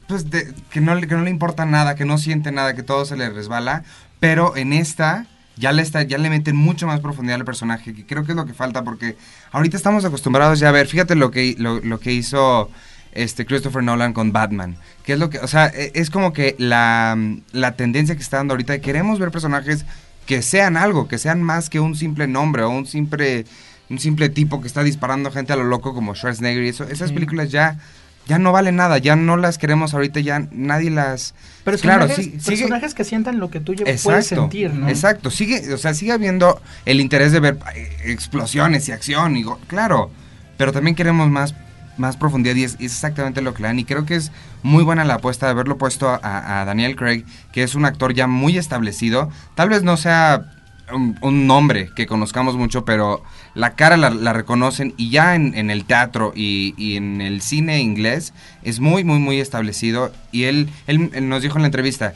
pues 0.06 0.30
de- 0.30 0.54
que, 0.70 0.80
no, 0.80 0.98
que 1.00 1.06
no 1.14 1.22
le 1.22 1.30
importa 1.30 1.66
nada, 1.66 1.94
que 1.94 2.04
no 2.06 2.16
siente 2.18 2.50
nada, 2.52 2.74
que 2.74 2.82
todo 2.82 3.04
se 3.04 3.16
le 3.16 3.28
resbala, 3.30 3.84
pero 4.20 4.56
en 4.56 4.72
esta 4.72 5.26
ya 5.58 5.72
le, 5.72 5.82
está, 5.82 6.02
ya 6.02 6.18
le 6.18 6.30
meten 6.30 6.56
mucho 6.56 6.86
más 6.86 7.00
profundidad 7.00 7.36
al 7.40 7.44
personaje, 7.44 7.94
que 7.94 8.06
creo 8.06 8.24
que 8.24 8.32
es 8.32 8.36
lo 8.36 8.46
que 8.46 8.54
falta, 8.54 8.84
porque 8.84 9.16
ahorita 9.52 9.76
estamos 9.76 10.04
acostumbrados 10.04 10.58
ya 10.60 10.68
a 10.68 10.72
ver, 10.72 10.86
fíjate 10.86 11.14
lo 11.14 11.30
que, 11.30 11.54
lo, 11.58 11.80
lo 11.80 11.98
que 12.00 12.12
hizo 12.12 12.70
este 13.12 13.46
Christopher 13.46 13.82
Nolan 13.82 14.12
con 14.12 14.32
Batman, 14.32 14.76
que 15.04 15.14
es 15.14 15.18
lo 15.18 15.30
que, 15.30 15.38
o 15.38 15.48
sea, 15.48 15.66
e- 15.66 15.92
es 15.94 16.10
como 16.10 16.32
que 16.32 16.54
la, 16.58 17.16
la 17.52 17.72
tendencia 17.72 18.14
que 18.14 18.22
está 18.22 18.36
dando 18.36 18.54
ahorita, 18.54 18.74
de 18.74 18.80
queremos 18.80 19.18
ver 19.18 19.30
personajes 19.30 19.84
que 20.26 20.42
sean 20.42 20.76
algo, 20.76 21.08
que 21.08 21.18
sean 21.18 21.42
más 21.42 21.70
que 21.70 21.80
un 21.80 21.96
simple 21.96 22.26
nombre 22.26 22.62
o 22.62 22.70
un 22.70 22.86
simple, 22.86 23.46
un 23.88 23.98
simple 23.98 24.28
tipo 24.28 24.60
que 24.60 24.66
está 24.68 24.82
disparando 24.82 25.30
gente 25.30 25.54
a 25.54 25.56
lo 25.56 25.64
loco 25.64 25.94
como 25.94 26.14
Schwarzenegger 26.14 26.62
y 26.64 26.68
eso, 26.68 26.84
esas 26.84 27.12
películas 27.12 27.50
ya 27.50 27.78
ya 28.28 28.38
no 28.38 28.52
valen 28.52 28.76
nada, 28.76 28.98
ya 28.98 29.16
no 29.16 29.36
las 29.36 29.58
queremos 29.58 29.94
ahorita, 29.94 30.20
ya 30.20 30.46
nadie 30.52 30.90
las... 30.90 31.34
Pero 31.64 31.78
claro, 31.78 32.06
personajes, 32.06 32.32
sí, 32.34 32.40
sigue... 32.40 32.56
personajes 32.58 32.94
que 32.94 33.04
sientan 33.04 33.40
lo 33.40 33.50
que 33.50 33.58
tú 33.58 33.74
ya 33.74 33.84
puedes 33.84 34.04
Exacto, 34.04 34.42
sentir, 34.42 34.72
¿no? 34.74 34.88
exacto, 34.88 35.30
sigue, 35.30 35.72
o 35.74 35.78
sea, 35.78 35.94
sigue 35.94 36.12
habiendo 36.12 36.60
el 36.84 37.00
interés 37.00 37.32
de 37.32 37.40
ver 37.40 37.58
eh, 37.74 37.88
explosiones 38.04 38.88
y 38.88 38.92
acción, 38.92 39.36
y 39.36 39.42
go- 39.42 39.58
claro, 39.66 40.10
pero 40.56 40.72
también 40.72 40.94
queremos 40.94 41.28
más, 41.28 41.54
más 41.96 42.16
profundidad 42.16 42.54
y 42.54 42.64
es, 42.64 42.74
es 42.74 42.92
exactamente 42.92 43.40
lo 43.42 43.54
que 43.54 43.62
le 43.62 43.68
dan, 43.68 43.78
y 43.78 43.84
creo 43.84 44.04
que 44.06 44.14
es 44.16 44.30
muy 44.62 44.84
buena 44.84 45.04
la 45.04 45.14
apuesta 45.14 45.46
de 45.46 45.52
haberlo 45.52 45.78
puesto 45.78 46.08
a, 46.08 46.60
a 46.60 46.64
Daniel 46.64 46.94
Craig, 46.96 47.24
que 47.52 47.62
es 47.62 47.74
un 47.74 47.84
actor 47.86 48.12
ya 48.14 48.26
muy 48.26 48.58
establecido, 48.58 49.30
tal 49.54 49.70
vez 49.70 49.82
no 49.82 49.96
sea 49.96 50.52
un, 50.92 51.18
un 51.22 51.46
nombre 51.46 51.90
que 51.96 52.06
conozcamos 52.06 52.56
mucho, 52.56 52.84
pero 52.84 53.22
la 53.58 53.74
cara 53.74 53.96
la, 53.96 54.32
reconocen 54.32 54.94
y 54.96 55.10
ya 55.10 55.34
en, 55.34 55.68
el 55.68 55.84
teatro 55.84 56.32
y, 56.32 56.94
en 56.94 57.20
el 57.20 57.42
cine 57.42 57.80
inglés 57.80 58.32
es 58.62 58.78
muy, 58.78 59.02
muy, 59.02 59.18
muy 59.18 59.40
establecido. 59.40 60.12
Y 60.30 60.44
él, 60.44 60.68
él, 60.86 61.28
nos 61.28 61.42
dijo 61.42 61.56
en 61.56 61.62
la 61.62 61.66
entrevista 61.66 62.14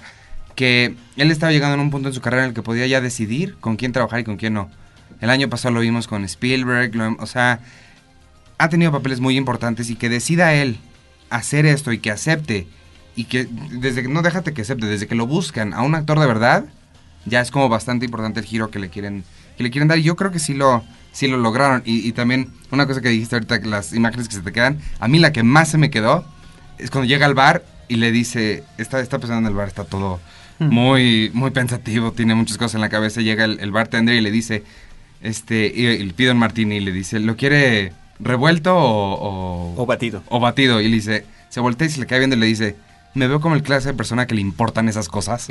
que 0.55 0.95
él 1.17 1.33
estaba 1.33 1.51
llegando 1.51 1.75
en 1.75 1.81
un 1.81 1.91
punto 1.91 2.09
en 2.11 2.15
su 2.15 2.21
carrera 2.21 2.45
en 2.45 2.51
el 2.51 2.55
que 2.55 2.63
podía 2.63 2.87
ya 2.87 3.01
decidir 3.01 3.57
con 3.59 3.75
quién 3.75 3.91
trabajar 3.91 4.21
y 4.21 4.25
con 4.25 4.37
quién 4.37 4.55
no. 4.55 4.71
El 5.21 5.31
año 5.31 5.49
pasado 5.49 5.75
lo 5.75 5.81
vimos 5.81 6.07
con 6.07 6.23
Spielberg, 6.23 6.93
o 7.19 7.27
sea, 7.27 7.59
ha 8.59 8.69
tenido 8.69 8.93
papeles 8.93 9.19
muy 9.19 9.37
importantes 9.37 9.91
y 9.91 9.97
que 9.97 10.09
decida 10.09 10.55
él 10.55 10.79
hacer 11.29 11.67
esto 11.67 11.91
y 11.91 11.99
que 11.99 12.13
acepte 12.13 12.69
y 13.17 13.25
que 13.25 13.49
desde 13.73 14.03
que 14.03 14.09
no 14.09 14.23
déjate 14.23 14.55
que 14.55 14.63
acepte, 14.63 14.87
desde 14.87 15.09
que 15.09 15.17
lo 15.17 15.27
buscan 15.27 15.75
a 15.75 15.83
un 15.83 15.97
actor 15.97 16.21
de 16.21 16.27
verdad, 16.27 16.67
ya 17.27 17.41
es 17.41 17.51
como 17.51 17.69
bastante 17.69 18.05
importante 18.05 18.39
el 18.39 18.47
giro 18.47 18.71
que 18.71 18.79
le 18.79 18.91
quieren 18.91 19.25
que 19.57 19.65
le 19.65 19.73
quieren 19.73 19.89
dar 19.89 19.99
y 19.99 20.05
yo 20.05 20.15
creo 20.15 20.31
que 20.31 20.39
sí 20.39 20.55
lo 20.55 20.85
sí 21.12 21.29
lo 21.29 21.37
lograron. 21.37 21.83
Y, 21.85 22.07
y 22.09 22.12
también 22.12 22.51
una 22.70 22.87
cosa 22.87 23.01
que 23.01 23.11
dijiste 23.11 23.37
ahorita 23.37 23.61
que 23.61 23.68
las 23.68 23.92
imágenes 23.92 24.29
que 24.29 24.35
se 24.35 24.42
te 24.42 24.53
quedan 24.53 24.79
a 24.98 25.09
mí 25.09 25.18
la 25.18 25.33
que 25.33 25.42
más 25.42 25.68
se 25.70 25.79
me 25.79 25.90
quedó 25.90 26.25
es 26.79 26.90
cuando 26.90 27.07
llega 27.09 27.27
al 27.27 27.35
bar 27.35 27.64
y 27.88 27.96
le 27.96 28.11
dice 28.11 28.64
está 28.79 29.01
está 29.01 29.18
pensando 29.18 29.46
en 29.46 29.53
el 29.53 29.57
bar 29.57 29.68
está 29.68 29.85
todo 29.85 30.20
muy 30.59 31.31
muy 31.35 31.51
pensativo 31.51 32.12
tiene 32.12 32.35
muchas 32.35 32.57
cosas 32.57 32.77
en 32.77 32.81
la 32.83 32.88
cabeza 32.88 33.20
llega 33.20 33.44
el, 33.44 33.59
el 33.61 33.70
bartender 33.72 34.14
y 34.14 34.20
le 34.20 34.31
dice 34.31 34.62
este 35.20 35.72
y, 35.75 35.87
y 35.87 36.03
le 36.05 36.12
pide 36.14 36.31
un 36.31 36.38
martini 36.38 36.77
y 36.77 36.81
le 36.81 36.92
dice 36.92 37.18
lo 37.20 37.37
quiere 37.37 37.92
revuelto 38.20 38.75
o, 38.77 39.75
o 39.75 39.83
O 39.83 39.87
batido. 39.87 40.22
o 40.29 40.40
batido 40.40 40.81
y 40.81 40.88
le 40.88 40.94
dice 40.96 41.25
se 41.48 41.61
voltea 41.61 41.88
y 41.88 41.90
se 41.90 42.01
le 42.01 42.07
cae 42.07 42.18
viendo 42.18 42.37
y 42.37 42.38
le 42.40 42.46
dice 42.46 42.77
me 43.14 43.29
veo 43.29 43.40
como 43.40 43.55
el 43.55 43.62
clase 43.62 43.88
de 43.88 43.94
persona 43.94 44.27
que 44.27 44.35
le 44.35 44.40
importan 44.40 44.88
esas 44.88 45.09
cosas. 45.09 45.48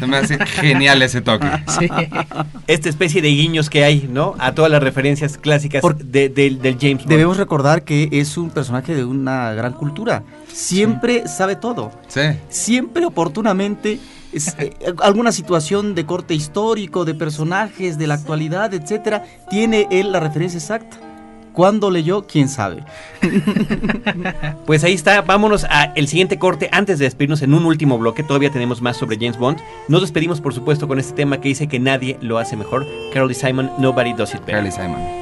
Se 0.00 0.06
me 0.06 0.16
hace 0.16 0.38
genial 0.46 1.00
ese 1.02 1.20
toque. 1.20 1.46
Sí. 1.78 1.88
Esta 2.66 2.88
especie 2.88 3.22
de 3.22 3.28
guiños 3.28 3.70
que 3.70 3.84
hay, 3.84 4.08
¿no? 4.10 4.34
A 4.38 4.52
todas 4.54 4.70
las 4.70 4.82
referencias 4.82 5.38
clásicas 5.38 5.80
Por- 5.80 5.96
de- 6.04 6.28
del- 6.28 6.60
del 6.60 6.76
James 6.80 6.98
Bond. 6.98 7.08
Debemos 7.08 7.36
recordar 7.36 7.82
que 7.84 8.08
es 8.12 8.36
un 8.36 8.50
personaje 8.50 8.94
de 8.94 9.04
una 9.04 9.52
gran 9.52 9.72
cultura. 9.74 10.22
Siempre 10.52 11.28
sabe 11.28 11.56
todo. 11.56 11.92
Sí. 12.08 12.20
Siempre 12.48 13.04
oportunamente 13.06 13.98
es, 14.32 14.54
eh, 14.58 14.74
alguna 15.02 15.30
situación 15.32 15.94
de 15.94 16.04
corte 16.06 16.34
histórico, 16.34 17.04
de 17.04 17.14
personajes, 17.14 17.98
de 17.98 18.06
la 18.06 18.14
actualidad, 18.14 18.72
etcétera, 18.74 19.24
tiene 19.50 19.86
él 19.90 20.10
la 20.12 20.20
referencia 20.20 20.58
exacta. 20.58 20.96
¿Cuándo 21.52 21.90
leyó? 21.90 22.26
¿Quién 22.26 22.48
sabe? 22.48 22.84
Pues 24.66 24.84
ahí 24.84 24.94
está, 24.94 25.22
vámonos 25.22 25.64
a 25.64 25.84
el 25.94 26.08
siguiente 26.08 26.38
corte 26.38 26.68
antes 26.72 26.98
de 26.98 27.04
despedirnos 27.04 27.42
en 27.42 27.52
un 27.54 27.64
último 27.64 27.98
bloque, 27.98 28.22
todavía 28.22 28.50
tenemos 28.50 28.80
más 28.80 28.96
sobre 28.96 29.16
James 29.16 29.38
Bond. 29.38 29.58
Nos 29.88 30.00
despedimos 30.00 30.40
por 30.40 30.54
supuesto 30.54 30.88
con 30.88 30.98
este 30.98 31.14
tema 31.14 31.40
que 31.40 31.48
dice 31.48 31.66
que 31.66 31.80
nadie 31.80 32.16
lo 32.20 32.38
hace 32.38 32.56
mejor, 32.56 32.86
Carly 33.12 33.34
Simon, 33.34 33.70
Nobody 33.78 34.12
Does 34.12 34.34
It 34.34 34.40
Better. 34.40 34.54
Carly 34.54 34.70
Simon. 34.70 35.21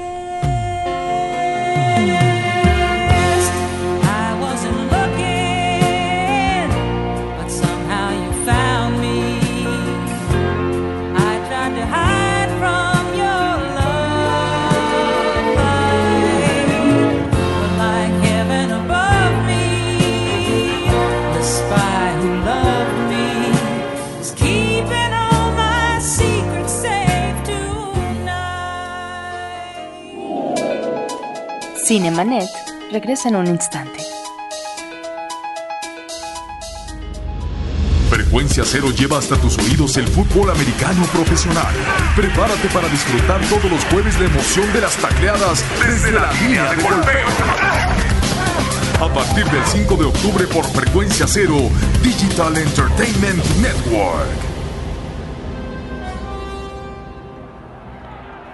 Cinemanet 31.90 32.48
regresa 32.92 33.30
en 33.30 33.34
un 33.34 33.48
instante. 33.48 33.98
Frecuencia 38.08 38.62
Cero 38.64 38.90
lleva 38.96 39.18
hasta 39.18 39.34
tus 39.34 39.58
oídos 39.58 39.96
el 39.96 40.06
fútbol 40.06 40.50
americano 40.50 41.04
profesional. 41.06 41.74
Prepárate 42.14 42.68
para 42.68 42.86
disfrutar 42.86 43.40
todos 43.46 43.68
los 43.68 43.84
jueves 43.86 44.16
la 44.20 44.26
emoción 44.26 44.72
de 44.72 44.82
las 44.82 44.96
tacleadas 44.98 45.64
desde 45.84 46.12
la 46.12 46.32
línea 46.34 46.72
de 46.72 46.80
golpeo. 46.80 47.26
A 49.00 49.12
partir 49.12 49.46
del 49.46 49.64
5 49.64 49.96
de 49.96 50.04
octubre 50.04 50.46
por 50.46 50.64
Frecuencia 50.66 51.26
Cero, 51.26 51.56
Digital 52.04 52.56
Entertainment 52.56 53.44
Network. 53.60 54.28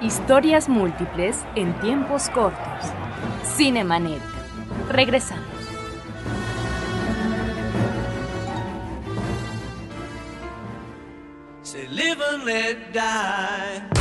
Historias 0.00 0.70
múltiples 0.70 1.36
en 1.54 1.78
tiempos 1.80 2.30
cortos. 2.30 3.05
Cinemanet. 3.42 4.22
Regresamos. 4.88 5.44
Say 11.62 11.88
live 11.88 12.20
and 12.20 12.44
let 12.44 12.92
die. 12.92 13.95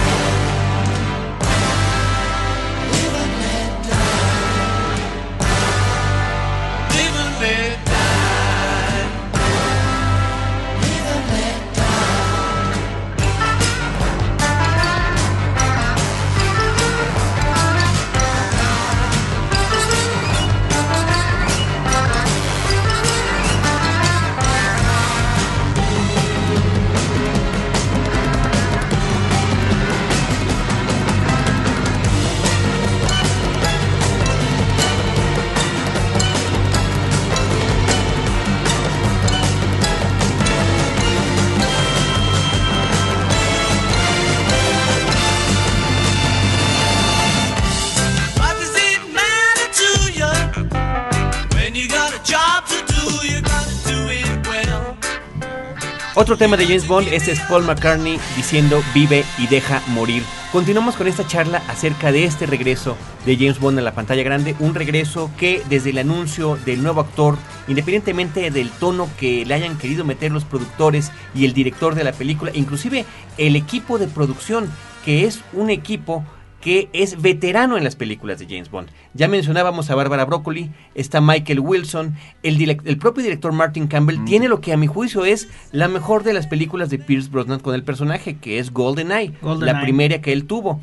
Otro 56.17 56.37
tema 56.37 56.55
de 56.55 56.65
James 56.65 56.87
Bond, 56.87 57.09
este 57.09 57.33
es 57.33 57.41
Paul 57.41 57.65
McCartney 57.65 58.17
diciendo 58.37 58.81
vive 58.93 59.25
y 59.37 59.47
deja 59.47 59.81
morir. 59.87 60.23
Continuamos 60.53 60.95
con 60.95 61.07
esta 61.07 61.27
charla 61.27 61.61
acerca 61.67 62.13
de 62.13 62.23
este 62.23 62.45
regreso 62.45 62.95
de 63.25 63.35
James 63.35 63.59
Bond 63.59 63.79
a 63.79 63.81
la 63.81 63.93
pantalla 63.93 64.23
grande, 64.23 64.55
un 64.59 64.75
regreso 64.75 65.29
que 65.37 65.61
desde 65.69 65.89
el 65.89 65.97
anuncio 65.97 66.57
del 66.65 66.81
nuevo 66.81 67.01
actor, 67.01 67.37
independientemente 67.67 68.49
del 68.49 68.69
tono 68.69 69.09
que 69.19 69.45
le 69.45 69.55
hayan 69.55 69.77
querido 69.77 70.05
meter 70.05 70.31
los 70.31 70.45
productores 70.45 71.11
y 71.33 71.43
el 71.43 71.53
director 71.53 71.95
de 71.95 72.05
la 72.05 72.13
película, 72.13 72.49
inclusive 72.53 73.03
el 73.37 73.57
equipo 73.57 73.97
de 73.97 74.07
producción, 74.07 74.71
que 75.03 75.25
es 75.25 75.41
un 75.51 75.69
equipo 75.69 76.23
que 76.65 76.89
es 76.93 77.21
veterano 77.21 77.77
en 77.77 77.83
las 77.83 77.95
películas 77.95 78.39
de 78.39 78.47
James 78.47 78.71
Bond. 78.71 78.89
Ya 79.13 79.27
mencionábamos 79.27 79.91
a 79.91 79.95
Bárbara 79.95 80.25
Broccoli, 80.25 80.71
está 80.95 81.21
Michael 81.21 81.59
Wilson, 81.59 82.15
el, 82.41 82.97
propio 82.97 83.21
director 83.21 83.51
Martin 83.51 83.85
Campbell 83.85 84.25
tiene 84.25 84.47
lo 84.47 84.61
que 84.61 84.73
a 84.73 84.77
mi 84.77 84.87
juicio 84.87 85.25
es 85.25 85.47
la 85.71 85.87
mejor 85.87 86.23
de 86.23 86.33
las 86.33 86.47
películas 86.47 86.89
de 86.89 86.97
Pierce 86.97 87.29
Brosnan 87.29 87.59
con 87.59 87.75
el 87.75 87.83
personaje, 87.83 88.37
que 88.37 88.57
es 88.57 88.73
GoldenEye, 88.73 89.33
la 89.59 89.79
primera 89.79 90.21
que 90.21 90.33
él 90.33 90.45
tuvo. 90.45 90.81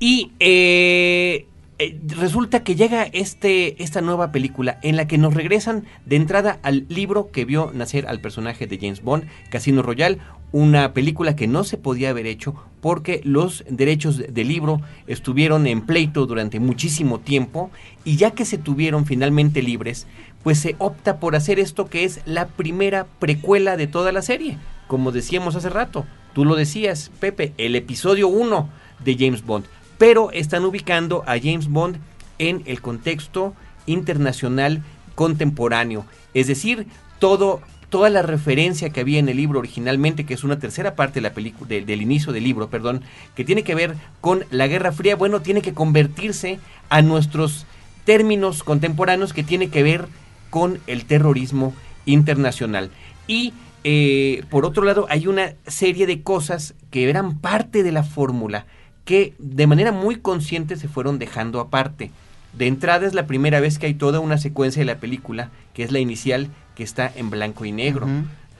Y 0.00 0.32
eh, 0.40 1.46
eh, 1.78 1.98
resulta 2.08 2.64
que 2.64 2.74
llega 2.74 3.04
este, 3.04 3.80
esta 3.82 4.00
nueva 4.00 4.32
película 4.32 4.80
en 4.82 4.96
la 4.96 5.06
que 5.06 5.16
nos 5.16 5.32
regresan 5.32 5.84
de 6.06 6.16
entrada 6.16 6.58
al 6.64 6.86
libro 6.88 7.30
que 7.30 7.44
vio 7.44 7.70
nacer 7.72 8.08
al 8.08 8.20
personaje 8.20 8.66
de 8.66 8.78
James 8.78 9.00
Bond, 9.00 9.28
Casino 9.48 9.82
Royale, 9.82 10.18
una 10.52 10.92
película 10.92 11.36
que 11.36 11.46
no 11.46 11.64
se 11.64 11.76
podía 11.76 12.10
haber 12.10 12.26
hecho 12.26 12.54
porque 12.80 13.20
los 13.24 13.64
derechos 13.68 14.18
del 14.28 14.48
libro 14.48 14.80
estuvieron 15.06 15.66
en 15.66 15.82
pleito 15.82 16.26
durante 16.26 16.60
muchísimo 16.60 17.20
tiempo 17.20 17.70
y 18.04 18.16
ya 18.16 18.32
que 18.32 18.44
se 18.44 18.58
tuvieron 18.58 19.06
finalmente 19.06 19.62
libres, 19.62 20.06
pues 20.42 20.58
se 20.58 20.76
opta 20.78 21.20
por 21.20 21.36
hacer 21.36 21.58
esto 21.58 21.88
que 21.88 22.04
es 22.04 22.20
la 22.24 22.48
primera 22.48 23.06
precuela 23.18 23.76
de 23.76 23.86
toda 23.86 24.12
la 24.12 24.22
serie. 24.22 24.58
Como 24.86 25.12
decíamos 25.12 25.54
hace 25.56 25.68
rato, 25.68 26.06
tú 26.32 26.44
lo 26.44 26.56
decías, 26.56 27.10
Pepe, 27.20 27.52
el 27.58 27.76
episodio 27.76 28.28
1 28.28 28.68
de 29.04 29.16
James 29.18 29.44
Bond. 29.44 29.66
Pero 29.98 30.30
están 30.32 30.64
ubicando 30.64 31.22
a 31.26 31.38
James 31.38 31.68
Bond 31.68 31.98
en 32.38 32.62
el 32.64 32.80
contexto 32.80 33.54
internacional 33.86 34.82
contemporáneo. 35.14 36.06
Es 36.32 36.46
decir, 36.46 36.86
todo, 37.18 37.60
toda 37.90 38.08
la 38.08 38.22
referencia 38.22 38.90
que 38.90 39.00
había 39.00 39.18
en 39.18 39.28
el 39.28 39.36
libro 39.36 39.58
originalmente, 39.58 40.24
que 40.24 40.34
es 40.34 40.44
una 40.44 40.58
tercera 40.58 40.94
parte 40.94 41.16
de 41.16 41.22
la 41.22 41.34
película, 41.34 41.68
de- 41.68 41.84
del 41.84 42.00
inicio 42.02 42.32
del 42.32 42.44
libro, 42.44 42.70
perdón, 42.70 43.02
que 43.34 43.44
tiene 43.44 43.62
que 43.64 43.74
ver 43.74 43.96
con 44.20 44.44
la 44.50 44.66
Guerra 44.68 44.92
Fría, 44.92 45.16
bueno, 45.16 45.40
tiene 45.42 45.60
que 45.60 45.74
convertirse 45.74 46.58
a 46.88 47.02
nuestros 47.02 47.66
términos 48.04 48.62
contemporáneos 48.64 49.32
que 49.32 49.42
tiene 49.42 49.68
que 49.68 49.82
ver 49.82 50.06
con 50.48 50.78
el 50.86 51.04
terrorismo 51.04 51.74
internacional. 52.06 52.90
Y 53.26 53.52
eh, 53.84 54.44
por 54.50 54.64
otro 54.64 54.84
lado, 54.84 55.06
hay 55.08 55.26
una 55.26 55.54
serie 55.66 56.06
de 56.06 56.22
cosas 56.22 56.74
que 56.90 57.08
eran 57.08 57.38
parte 57.38 57.82
de 57.82 57.92
la 57.92 58.02
fórmula 58.02 58.66
que 59.04 59.34
de 59.38 59.66
manera 59.66 59.90
muy 59.90 60.16
consciente 60.16 60.76
se 60.76 60.88
fueron 60.88 61.18
dejando 61.18 61.60
aparte. 61.60 62.10
De 62.52 62.66
entrada 62.66 63.06
es 63.06 63.14
la 63.14 63.26
primera 63.26 63.60
vez 63.60 63.78
que 63.78 63.86
hay 63.86 63.94
toda 63.94 64.20
una 64.20 64.36
secuencia 64.38 64.80
de 64.80 64.86
la 64.86 64.98
película, 64.98 65.50
que 65.72 65.82
es 65.82 65.92
la 65.92 65.98
inicial, 66.00 66.48
que 66.80 66.84
está 66.84 67.12
en 67.14 67.28
blanco 67.28 67.66
y 67.66 67.72
negro, 67.72 68.08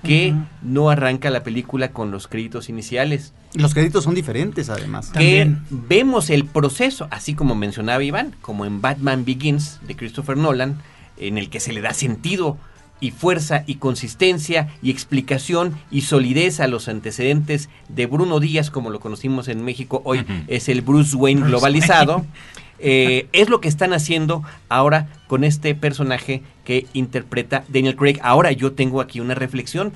que 0.03 0.35
no 0.61 0.91
arranca 0.91 1.31
la 1.31 1.43
película 1.43 1.91
con 1.91 2.11
los 2.11 2.29
créditos 2.29 2.69
iniciales, 2.69 3.33
Los 3.55 3.73
créditos 3.73 4.05
son 4.05 4.15
diferentes, 4.15 4.69
además. 4.69 5.07
que 5.07 5.15
También. 5.15 5.63
vemos 5.71 6.29
el 6.29 6.45
proceso, 6.45 7.09
así 7.11 7.33
como 7.33 7.55
mencionaba 7.55 8.05
Iván, 8.05 8.37
como 8.43 8.67
en 8.67 8.83
Batman 8.83 9.25
Begins 9.25 9.79
de 9.89 9.97
Christopher 9.97 10.37
Nolan, 10.37 10.77
en 11.17 11.39
el 11.39 11.49
que 11.49 11.61
se 11.61 11.73
le 11.73 11.81
da 11.81 11.95
sentido 11.95 12.59
y 13.01 13.11
fuerza 13.11 13.65
y 13.67 13.77
consistencia 13.77 14.69
y 14.83 14.91
explicación 14.91 15.73
y 15.91 16.03
solidez 16.03 16.61
a 16.61 16.67
los 16.69 16.89
antecedentes 16.89 17.71
de 17.89 18.05
Bruno 18.05 18.39
Díaz, 18.39 18.71
como 18.71 18.91
lo 18.91 19.01
conocimos 19.01 19.49
en 19.49 19.65
México, 19.65 20.03
hoy 20.05 20.27
es 20.47 20.69
el 20.69 20.83
Bruce 20.83 21.17
Wayne 21.17 21.41
Bruce 21.41 21.51
globalizado. 21.53 22.17
Wayne. 22.17 22.29
Eh, 22.83 23.29
es 23.33 23.49
lo 23.49 23.61
que 23.61 23.69
están 23.69 23.93
haciendo 23.93 24.43
ahora 24.69 25.09
con 25.27 25.45
este 25.45 25.75
personaje 25.75 26.43
que 26.65 26.87
interpreta 26.93 27.65
Daniel 27.69 27.97
Craig. 27.97 28.19
Ahora 28.23 28.53
yo 28.53 28.73
tengo 28.73 29.01
aquí 29.01 29.21
una 29.21 29.35
reflexión. 29.35 29.93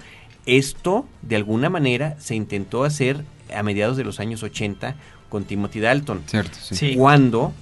Esto, 0.47 1.07
de 1.23 1.37
alguna 1.37 1.71
manera, 1.71 2.17
se 2.21 2.35
intentó 2.35 2.85
hacer 2.85 3.25
a 3.55 3.63
mediados 3.63 3.97
de 3.97 4.05
los 4.05 4.21
años 4.21 4.43
80 4.43 4.97
con 5.29 5.45
Timothy 5.45 5.81
Dalton. 5.81 6.23
Cierto, 6.27 6.59
sí. 6.61 6.77
Sí. 6.77 6.95
Cuando 6.97 7.53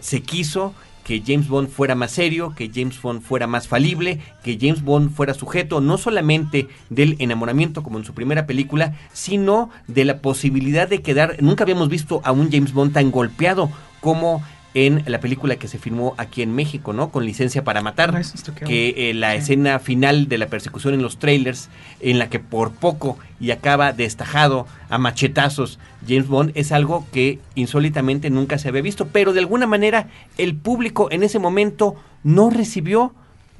se 0.00 0.22
quiso 0.22 0.74
que 1.04 1.22
James 1.24 1.48
Bond 1.48 1.68
fuera 1.68 1.94
más 1.94 2.12
serio, 2.12 2.54
que 2.56 2.70
James 2.72 3.00
Bond 3.00 3.22
fuera 3.22 3.46
más 3.46 3.68
falible, 3.68 4.20
que 4.42 4.58
James 4.60 4.82
Bond 4.82 5.14
fuera 5.14 5.34
sujeto 5.34 5.80
no 5.80 5.98
solamente 5.98 6.68
del 6.90 7.16
enamoramiento 7.18 7.82
como 7.82 7.98
en 7.98 8.04
su 8.04 8.14
primera 8.14 8.46
película, 8.46 8.96
sino 9.12 9.70
de 9.88 10.04
la 10.04 10.18
posibilidad 10.18 10.88
de 10.88 11.02
quedar, 11.02 11.36
nunca 11.40 11.64
habíamos 11.64 11.88
visto 11.88 12.20
a 12.24 12.32
un 12.32 12.50
James 12.50 12.72
Bond 12.72 12.92
tan 12.92 13.10
golpeado 13.10 13.70
como 14.00 14.42
en 14.74 15.02
la 15.06 15.20
película 15.20 15.56
que 15.56 15.68
se 15.68 15.78
filmó 15.78 16.14
aquí 16.16 16.40
en 16.40 16.54
México, 16.54 16.92
¿no? 16.94 17.10
Con 17.10 17.26
licencia 17.26 17.62
para 17.62 17.82
matar, 17.82 18.14
Ah, 18.16 18.54
que 18.66 19.10
eh, 19.10 19.14
la 19.14 19.32
Sí. 19.32 19.38
escena 19.38 19.78
final 19.78 20.28
de 20.28 20.38
la 20.38 20.46
persecución 20.46 20.94
en 20.94 21.02
los 21.02 21.18
trailers, 21.18 21.68
en 22.00 22.18
la 22.18 22.30
que 22.30 22.38
por 22.38 22.72
poco 22.72 23.18
y 23.38 23.50
acaba 23.50 23.92
destajado 23.92 24.66
a 24.88 24.96
machetazos 24.98 25.78
James 26.08 26.26
Bond, 26.26 26.52
es 26.54 26.72
algo 26.72 27.06
que 27.12 27.38
insólitamente 27.54 28.30
nunca 28.30 28.56
se 28.58 28.68
había 28.68 28.80
visto, 28.82 29.08
pero 29.08 29.32
de 29.32 29.40
alguna 29.40 29.66
manera 29.66 30.08
el 30.38 30.54
público 30.56 31.08
en 31.10 31.22
ese 31.22 31.38
momento 31.38 31.94
no 32.24 32.48
recibió 32.50 33.12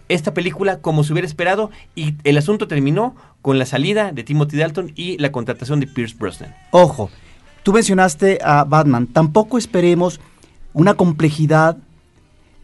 esta 0.08 0.34
película 0.34 0.78
como 0.78 1.04
se 1.04 1.12
hubiera 1.12 1.26
esperado 1.26 1.70
y 1.94 2.14
el 2.24 2.36
asunto 2.38 2.68
terminó 2.68 3.14
con 3.42 3.58
la 3.58 3.66
salida 3.66 4.12
de 4.12 4.24
Timothy 4.24 4.56
Dalton 4.56 4.92
y 4.94 5.18
la 5.18 5.30
contratación 5.32 5.80
de 5.80 5.86
Pierce 5.86 6.16
Brosnan. 6.18 6.54
Ojo, 6.70 7.10
tú 7.62 7.72
mencionaste 7.72 8.38
a 8.44 8.64
Batman. 8.64 9.06
Tampoco 9.06 9.58
esperemos 9.58 10.20
una 10.72 10.94
complejidad 10.94 11.78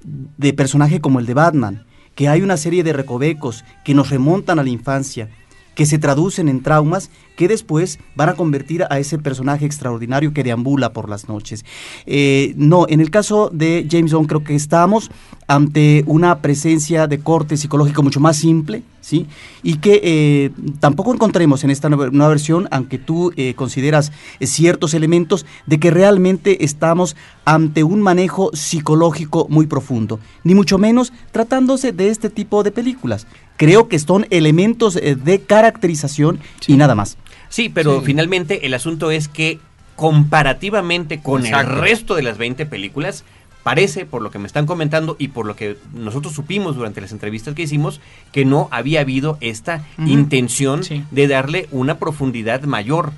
de 0.02 0.52
personaje 0.52 1.00
como 1.00 1.20
el 1.20 1.26
de 1.26 1.34
Batman, 1.34 1.84
que 2.14 2.28
hay 2.28 2.42
una 2.42 2.56
serie 2.56 2.82
de 2.82 2.92
recovecos 2.92 3.64
que 3.84 3.94
nos 3.94 4.10
remontan 4.10 4.58
a 4.58 4.62
la 4.62 4.70
infancia, 4.70 5.28
que 5.74 5.86
se 5.86 5.98
traducen 5.98 6.48
en 6.48 6.62
traumas 6.62 7.10
que 7.38 7.46
después 7.46 8.00
van 8.16 8.30
a 8.30 8.34
convertir 8.34 8.84
a 8.90 8.98
ese 8.98 9.16
personaje 9.16 9.64
extraordinario 9.64 10.34
que 10.34 10.42
deambula 10.42 10.92
por 10.92 11.08
las 11.08 11.28
noches. 11.28 11.64
Eh, 12.04 12.52
no, 12.56 12.86
en 12.88 13.00
el 13.00 13.12
caso 13.12 13.48
de 13.52 13.86
James 13.88 14.12
Bond 14.12 14.26
creo 14.26 14.42
que 14.42 14.56
estamos 14.56 15.08
ante 15.46 16.02
una 16.06 16.42
presencia 16.42 17.06
de 17.06 17.20
corte 17.20 17.56
psicológico 17.56 18.02
mucho 18.02 18.18
más 18.18 18.38
simple, 18.38 18.82
¿sí? 19.00 19.28
Y 19.62 19.76
que 19.76 20.00
eh, 20.02 20.50
tampoco 20.80 21.14
encontremos 21.14 21.62
en 21.62 21.70
esta 21.70 21.88
nueva, 21.88 22.28
versión, 22.28 22.66
aunque 22.72 22.98
tú 22.98 23.32
eh, 23.36 23.54
consideras 23.54 24.10
ciertos 24.40 24.92
elementos, 24.92 25.46
de 25.64 25.78
que 25.78 25.92
realmente 25.92 26.64
estamos 26.64 27.14
ante 27.44 27.84
un 27.84 28.02
manejo 28.02 28.50
psicológico 28.52 29.46
muy 29.48 29.68
profundo, 29.68 30.18
ni 30.42 30.56
mucho 30.56 30.76
menos 30.76 31.12
tratándose 31.30 31.92
de 31.92 32.08
este 32.08 32.30
tipo 32.30 32.64
de 32.64 32.72
películas. 32.72 33.28
Creo 33.56 33.88
que 33.88 33.98
son 34.00 34.26
elementos 34.30 34.94
de 34.94 35.40
caracterización 35.46 36.40
y 36.66 36.76
nada 36.76 36.94
más. 36.94 37.16
Sí, 37.48 37.68
pero 37.68 38.00
Sí. 38.00 38.06
finalmente 38.06 38.66
el 38.66 38.74
asunto 38.74 39.10
es 39.10 39.28
que 39.28 39.58
comparativamente 39.96 41.20
con 41.20 41.44
Exacto. 41.44 41.72
el 41.74 41.80
resto 41.80 42.14
de 42.14 42.22
las 42.22 42.38
20 42.38 42.66
películas, 42.66 43.24
parece, 43.62 44.06
por 44.06 44.22
lo 44.22 44.30
que 44.30 44.38
me 44.38 44.46
están 44.46 44.64
comentando 44.66 45.16
y 45.18 45.28
por 45.28 45.44
lo 45.46 45.56
que 45.56 45.76
nosotros 45.92 46.34
supimos 46.34 46.76
durante 46.76 47.00
las 47.00 47.12
entrevistas 47.12 47.54
que 47.54 47.62
hicimos, 47.62 48.00
que 48.32 48.44
no 48.44 48.68
había 48.70 49.00
habido 49.00 49.36
esta 49.40 49.84
intención 49.98 50.84
Sí. 50.84 51.04
de 51.10 51.28
darle 51.28 51.68
una 51.70 51.98
profundidad 51.98 52.62
mayor 52.62 53.12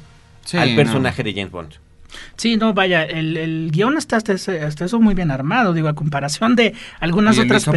Sí, 0.45 0.57
al 0.57 0.71
no. 0.71 0.77
personaje 0.77 1.23
de 1.23 1.35
James 1.35 1.51
Bond. 1.53 1.75
Sí, 2.37 2.57
no, 2.57 2.75
vaya, 2.75 3.05
el, 3.05 3.37
el 3.37 3.71
guion 3.71 3.97
está 3.97 4.17
hasta, 4.17 4.33
eso 4.35 5.01
muy 5.01 5.15
bien 5.15 5.31
armado, 5.31 5.73
digo, 5.73 5.87
a 5.89 5.95
comparación 5.95 6.57
de 6.57 6.75
algunas 6.99 7.37
Y 7.37 7.41
otras 7.41 7.63
hizo 7.63 7.71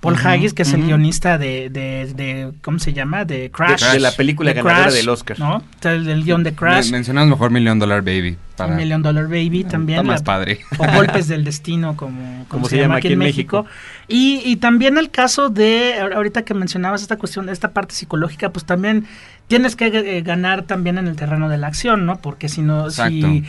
Paul. 0.00 0.16
Haggis. 0.24 0.54
Que 0.54 0.62
es 0.62 0.72
el 0.72 0.84
guionista 0.84 1.38
de, 1.38 1.70
de, 1.70 2.12
de- 2.14 2.52
¿cómo 2.62 2.78
se 2.78 2.92
llama? 2.92 3.24
De 3.24 3.50
Crash. 3.50 3.80
Crash. 3.80 3.92
De 3.94 4.00
la 4.00 4.12
película 4.12 4.50
De 4.50 4.54
ganadora 4.62 4.84
Crash, 4.84 4.94
del 4.94 5.08
Oscar. 5.08 5.38
¿no? 5.40 5.62
El, 5.82 6.08
el 6.08 6.24
guion 6.24 6.44
de 6.44 6.54
Crash, 6.54 6.84
Men- 6.86 6.92
mencionamos 6.92 7.30
mejor 7.30 7.50
Million 7.50 7.78
Dollar 7.78 8.02
Baby. 8.02 8.36
Para, 8.56 8.74
Million 8.74 9.02
Dollar 9.02 9.24
Baby 9.26 9.64
también. 9.64 9.98
Está 10.00 10.10
más 10.12 10.20
la- 10.20 10.24
padre. 10.24 10.60
o 10.78 10.86
Golpes 10.94 11.28
del 11.28 11.44
Destino, 11.44 11.96
como, 11.96 12.44
como 12.48 12.68
se, 12.68 12.76
llama 12.78 12.96
aquí 12.96 13.08
en 13.12 13.18
México. 13.18 13.64
México. 13.64 13.76
Y, 14.08 14.40
y 14.44 14.56
también 14.56 14.98
el 14.98 15.10
caso 15.10 15.48
de, 15.50 15.94
ahor- 16.00 16.14
ahorita 16.14 16.42
que 16.42 16.54
mencionabas 16.54 17.02
esta 17.02 17.16
cuestión, 17.16 17.48
esta 17.48 17.72
parte 17.72 17.94
psicológica, 17.94 18.50
pues 18.50 18.64
también 18.64 19.04
tienes 19.48 19.76
que 19.76 19.86
eh, 19.86 20.22
ganar 20.22 20.62
también 20.62 20.98
en 20.98 21.08
el 21.08 21.16
terreno 21.16 21.48
de 21.48 21.58
la 21.58 21.66
acción, 21.68 22.06
¿no? 22.06 22.18
Porque 22.18 22.48
si 22.48 22.62
no, 22.62 22.84
Exacto. 22.86 23.10
si 23.12 23.44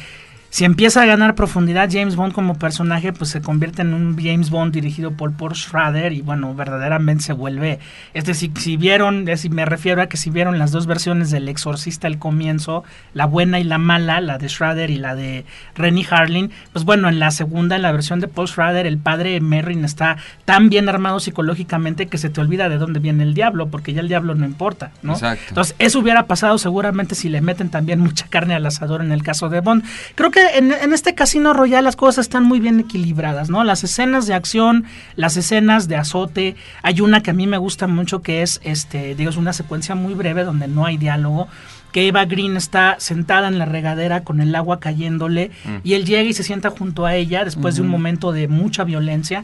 empieza 0.66 1.04
a 1.04 1.06
ganar 1.06 1.36
profundidad 1.36 1.90
James 1.92 2.16
Bond 2.16 2.34
como 2.34 2.56
personaje, 2.58 3.14
pues 3.14 3.30
se 3.30 3.40
convierte 3.40 3.84
en 3.84 3.94
un 3.94 4.18
James 4.18 4.50
Bond 4.50 4.74
dirigido 4.74 5.12
por 5.12 5.32
Paul 5.34 5.54
Schrader 5.56 6.12
y 6.12 6.22
bueno, 6.22 6.56
verdaderamente 6.56 7.24
se 7.24 7.34
vuelve, 7.34 7.78
este 8.16 8.34
si, 8.34 8.52
si 8.58 8.76
vieron, 8.76 9.28
es- 9.30 9.48
me 9.50 9.66
refiero 9.66 10.02
a 10.02 10.08
que 10.08 10.18
si 10.18 10.32
vieron 10.32 10.58
las 10.58 10.72
dos 10.72 10.88
versiones 10.88 11.30
del 11.30 11.48
Exorcista 11.50 12.08
al 12.08 12.18
comienzo, 12.18 12.84
la 13.14 13.26
buena 13.26 13.60
y 13.60 13.64
la 13.64 13.78
mala, 13.78 14.22
la 14.22 14.40
de 14.40 14.50
Schrader 14.50 14.90
y 14.90 14.96
la 14.98 15.14
de 15.14 15.46
Rennie 15.76 16.08
Harlin, 16.10 16.50
pues 16.74 16.84
bueno, 16.84 17.10
en 17.10 17.20
la 17.20 17.30
segunda, 17.30 17.76
en 17.76 17.84
la 17.84 17.92
versión 17.92 18.20
de 18.20 18.28
Paul 18.28 18.48
Schrader, 18.48 18.88
el 18.88 18.98
padre 18.98 19.40
Merrin 19.42 19.86
está 19.86 20.18
tan 20.46 20.70
bien 20.70 20.90
armado 20.90 21.20
psicológicamente 21.20 22.08
que 22.08 22.18
se 22.18 22.30
te 22.30 22.42
olvida 22.42 22.70
de 22.70 22.78
dónde 22.80 23.00
viene 23.00 23.22
el 23.24 23.36
diablo, 23.36 23.68
porque 23.70 23.94
ya 23.94 24.02
el 24.02 24.08
diablo 24.08 24.34
no 24.34 24.46
importa, 24.46 24.92
¿no? 25.04 25.14
Exacto. 25.14 25.44
Entonces, 25.50 25.76
eso 25.78 26.00
hubiera 26.00 26.26
pasado 26.26 26.58
seguramente 26.58 27.14
si 27.14 27.30
le 27.30 27.42
meten 27.42 27.70
también 27.70 28.00
mucha 28.00 28.28
carne 28.28 28.56
al 28.56 28.66
asador 28.66 29.02
en 29.02 29.12
el 29.12 29.22
caso 29.22 29.50
de 29.50 29.60
Bond. 29.62 29.84
Creo 30.16 30.32
que 30.32 30.39
en, 30.56 30.72
en 30.72 30.94
este 30.94 31.16
Casino 31.16 31.54
Royale 31.54 31.84
las 31.84 31.96
cosas 31.96 32.26
están 32.26 32.44
muy 32.44 32.60
bien 32.60 32.80
equilibradas, 32.80 33.50
¿no? 33.50 33.64
Las 33.64 33.84
escenas 33.84 34.28
de 34.28 34.34
acción, 34.34 34.86
las 35.16 35.38
escenas 35.38 35.88
de 35.88 35.96
azote. 35.96 36.56
Hay 36.82 37.02
una 37.02 37.22
que 37.22 37.32
a 37.32 37.34
mí 37.34 37.48
me 37.48 37.58
gusta 37.58 37.88
mucho 37.88 38.22
que 38.22 38.42
es, 38.42 38.60
este, 38.64 39.16
digo, 39.16 39.30
es 39.30 39.38
una 39.38 39.54
secuencia 39.54 39.96
muy 39.96 40.14
breve 40.14 40.44
donde 40.44 40.68
no 40.68 40.86
hay 40.86 40.98
diálogo 40.98 41.48
que 41.92 42.08
Eva 42.08 42.26
Green 42.26 42.56
está 42.56 42.98
sentada 43.00 43.48
en 43.48 43.58
la 43.58 43.66
regadera 43.66 44.24
con 44.24 44.42
el 44.42 44.54
agua 44.54 44.80
cayéndole 44.80 45.52
y 45.84 45.94
él 45.94 46.06
llega 46.06 46.30
y 46.30 46.34
se 46.34 46.44
sienta 46.44 46.70
junto 46.70 47.06
a 47.06 47.16
ella 47.16 47.44
después 47.44 47.76
de 47.76 47.82
un 47.82 47.88
momento 47.88 48.32
de 48.32 48.48
mucha 48.48 48.84
violencia 48.84 49.44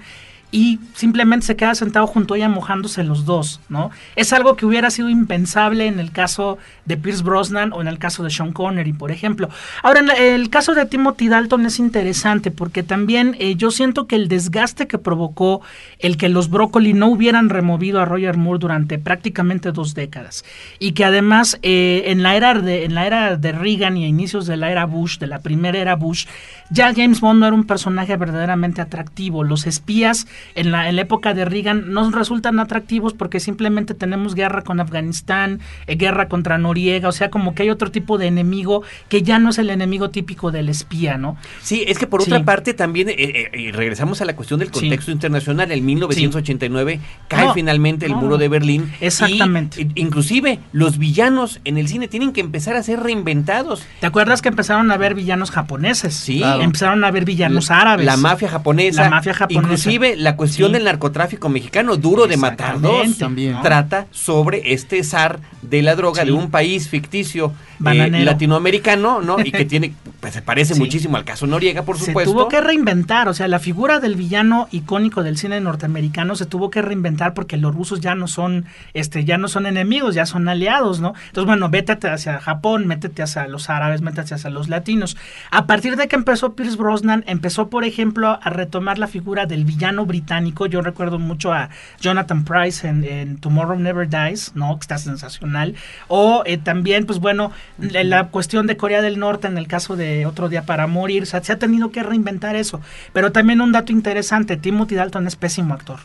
y 0.51 0.79
simplemente 0.93 1.45
se 1.45 1.55
queda 1.55 1.75
sentado 1.75 2.07
junto 2.07 2.33
a 2.33 2.37
ella 2.37 2.49
mojándose 2.49 3.03
los 3.03 3.25
dos, 3.25 3.59
¿no? 3.67 3.91
Es 4.15 4.31
algo 4.31 4.55
que 4.55 4.65
hubiera 4.65 4.89
sido 4.89 5.09
impensable 5.09 5.87
en 5.87 5.99
el 5.99 6.11
caso 6.11 6.57
de 6.85 6.97
Pierce 6.97 7.23
Brosnan 7.23 7.73
o 7.73 7.81
en 7.81 7.87
el 7.87 7.97
caso 7.97 8.23
de 8.23 8.29
Sean 8.29 8.53
Connery, 8.53 8.93
por 8.93 9.11
ejemplo. 9.11 9.49
Ahora, 9.83 9.99
en 9.99 10.09
el 10.09 10.49
caso 10.49 10.73
de 10.73 10.85
Timothy 10.85 11.27
Dalton 11.27 11.65
es 11.65 11.79
interesante 11.79 12.51
porque 12.51 12.83
también 12.83 13.35
eh, 13.39 13.55
yo 13.55 13.71
siento 13.71 14.07
que 14.07 14.15
el 14.15 14.27
desgaste 14.27 14.87
que 14.87 14.97
provocó 14.97 15.61
el 15.99 16.17
que 16.17 16.29
los 16.29 16.49
Broccoli 16.49 16.93
no 16.93 17.07
hubieran 17.07 17.49
removido 17.49 17.99
a 17.99 18.05
Roger 18.05 18.37
Moore 18.37 18.59
durante 18.59 18.99
prácticamente 18.99 19.71
dos 19.71 19.93
décadas 19.93 20.45
y 20.79 20.93
que 20.93 21.05
además 21.05 21.59
eh, 21.63 22.03
en 22.07 22.23
la 22.23 22.35
era 22.35 22.53
de 22.53 22.85
en 22.85 22.95
la 22.95 23.07
era 23.07 23.35
de 23.35 23.51
Reagan 23.51 23.97
y 23.97 24.05
a 24.05 24.07
inicios 24.07 24.45
de 24.45 24.57
la 24.57 24.71
era 24.71 24.85
Bush, 24.85 25.17
de 25.17 25.27
la 25.27 25.39
primera 25.39 25.79
era 25.79 25.95
Bush, 25.95 26.25
ya 26.69 26.93
James 26.93 27.19
Bond 27.19 27.39
no 27.39 27.47
era 27.47 27.55
un 27.55 27.65
personaje 27.65 28.15
verdaderamente 28.17 28.81
atractivo. 28.81 29.43
Los 29.43 29.67
espías 29.67 30.27
en 30.55 30.71
la, 30.71 30.89
en 30.89 30.95
la 30.95 31.01
época 31.03 31.33
de 31.33 31.45
Reagan 31.45 31.91
no 31.91 32.09
resultan 32.11 32.59
atractivos 32.59 33.13
porque 33.13 33.39
simplemente 33.39 33.93
tenemos 33.93 34.35
guerra 34.35 34.61
con 34.63 34.79
Afganistán, 34.79 35.59
eh, 35.87 35.95
guerra 35.95 36.27
contra 36.27 36.57
Noriega, 36.57 37.09
o 37.09 37.11
sea, 37.11 37.29
como 37.29 37.55
que 37.55 37.63
hay 37.63 37.69
otro 37.69 37.91
tipo 37.91 38.17
de 38.17 38.27
enemigo 38.27 38.83
que 39.09 39.21
ya 39.21 39.39
no 39.39 39.49
es 39.49 39.57
el 39.57 39.69
enemigo 39.69 40.09
típico 40.09 40.51
del 40.51 40.69
espía, 40.69 41.17
¿no? 41.17 41.37
Sí, 41.61 41.83
es 41.87 41.97
que 41.99 42.07
por 42.07 42.21
Sí. 42.23 42.31
otra 42.31 42.43
parte 42.45 42.73
también, 42.73 43.09
eh, 43.09 43.15
eh, 43.17 43.71
regresamos 43.73 44.21
a 44.21 44.25
la 44.25 44.35
cuestión 44.35 44.59
del 44.59 44.69
Sí. 44.73 44.79
contexto 44.81 45.11
internacional, 45.11 45.71
en 45.71 45.85
1989 45.85 46.99
cae 47.27 47.45
No, 47.45 47.53
finalmente 47.53 48.05
el 48.05 48.13
no, 48.13 48.21
muro 48.21 48.37
de 48.37 48.47
Berlín. 48.49 48.91
Exactamente. 49.01 49.81
y, 49.95 50.01
inclusive 50.01 50.59
los 50.71 50.97
villanos 50.97 51.59
en 51.65 51.77
el 51.77 51.87
cine 51.87 52.07
tienen 52.07 52.31
que 52.33 52.41
empezar 52.41 52.75
a 52.75 52.83
ser 52.83 52.99
reinventados. 53.01 53.85
¿Te 53.99 54.07
acuerdas 54.07 54.41
que 54.41 54.49
empezaron 54.49 54.91
a 54.91 54.97
ver 54.97 55.15
villanos 55.15 55.51
japoneses? 55.51 56.13
Sí. 56.15 56.39
Claro. 56.39 56.61
Empezaron 56.61 57.03
a 57.03 57.11
ver 57.11 57.25
villanos 57.25 57.69
La- 57.69 57.81
árabes. 57.81 58.05
La 58.05 58.17
mafia 58.17 58.49
japonesa. 58.49 59.03
La 59.03 59.09
mafia 59.09 59.33
japonesa. 59.33 59.61
Inclusive 59.63 60.15
la 60.25 60.35
cuestión 60.35 60.69
Sí. 60.69 60.73
del 60.73 60.83
narcotráfico 60.83 61.47
mexicano, 61.47 61.95
duro 61.95 62.27
de 62.27 62.35
matar 62.35 62.81
dos, 62.81 63.17
también. 63.17 63.53
¿no? 63.53 63.61
trata 63.61 64.07
sobre 64.11 64.73
este 64.73 65.01
zar 65.03 65.39
de 65.61 65.81
la 65.81 65.95
droga 65.95 66.21
Sí. 66.23 66.27
de 66.27 66.33
un 66.33 66.51
país 66.51 66.89
ficticio 66.89 67.53
eh, 67.83 68.23
latinoamericano, 68.25 69.21
¿no? 69.21 69.39
Y 69.39 69.51
que 69.51 69.65
tiene, 69.65 69.93
pues 70.19 70.33
se 70.33 70.41
parece 70.41 70.73
Sí. 70.75 70.79
muchísimo 70.79 71.17
al 71.17 71.23
caso 71.25 71.45
Noriega, 71.47 71.83
por 71.83 71.97
se 71.97 72.05
supuesto. 72.05 72.31
tuvo 72.31 72.47
que 72.47 72.61
reinventar, 72.61 73.27
o 73.27 73.33
sea, 73.33 73.47
la 73.47 73.59
figura 73.59 73.99
del 73.99 74.15
villano 74.15 74.67
icónico 74.71 75.23
del 75.23 75.37
cine 75.37 75.59
norteamericano 75.61 76.35
se 76.35 76.45
tuvo 76.45 76.69
que 76.69 76.81
reinventar 76.81 77.33
porque 77.33 77.57
los 77.57 77.73
rusos 77.75 77.99
ya 77.99 78.15
no 78.15 78.27
son, 78.27 78.65
este, 78.93 79.25
ya 79.25 79.37
no 79.37 79.47
son 79.47 79.65
enemigos, 79.65 80.15
ya 80.15 80.25
son 80.25 80.47
aliados, 80.47 80.99
¿no? 81.01 81.13
Entonces, 81.27 81.45
bueno, 81.45 81.69
vétate 81.69 82.07
hacia 82.09 82.39
Japón, 82.39 82.87
métete 82.87 83.23
hacia 83.23 83.47
los 83.47 83.69
árabes, 83.69 84.01
métete 84.01 84.33
hacia 84.35 84.49
los 84.49 84.69
latinos. 84.69 85.17
A 85.51 85.65
partir 85.67 85.95
de 85.95 86.07
que 86.07 86.15
empezó 86.15 86.53
Pierce 86.55 86.77
Brosnan, 86.77 87.23
empezó, 87.27 87.69
por 87.69 87.83
ejemplo, 87.85 88.39
a 88.41 88.49
retomar 88.49 88.97
la 88.99 89.07
figura 89.07 89.45
del 89.45 89.65
villano 89.65 90.05
británico. 90.05 90.65
Yo 90.65 90.81
recuerdo 90.81 91.19
mucho 91.19 91.53
a 91.53 91.69
Jonathan 91.99 92.43
Price 92.45 92.87
en, 92.87 93.03
en 93.03 93.37
Tomorrow 93.37 93.77
Never 93.79 94.07
Dies, 94.09 94.51
¿no? 94.55 94.75
Que 94.75 94.81
está 94.81 94.97
sensacional. 94.97 95.75
O 96.07 96.43
eh, 96.45 96.57
también, 96.57 97.05
pues 97.05 97.19
bueno, 97.19 97.51
la, 97.77 98.03
la 98.03 98.27
cuestión 98.27 98.67
de 98.67 98.77
Corea 98.77 99.01
del 99.01 99.19
Norte 99.19 99.47
en 99.47 99.57
el 99.57 99.67
caso 99.67 99.95
de 99.95 100.25
Otro 100.25 100.49
Día 100.49 100.63
para 100.63 100.87
Morir. 100.87 101.23
O 101.23 101.25
sea, 101.25 101.43
se 101.43 101.53
ha 101.53 101.59
tenido 101.59 101.91
que 101.91 102.03
reinventar 102.03 102.55
eso. 102.55 102.81
Pero 103.13 103.31
también 103.31 103.61
un 103.61 103.71
dato 103.71 103.91
interesante, 103.91 104.57
Timothy 104.57 104.95
Dalton 104.95 105.27
es 105.27 105.35
pésimo 105.35 105.73
actor. 105.73 105.99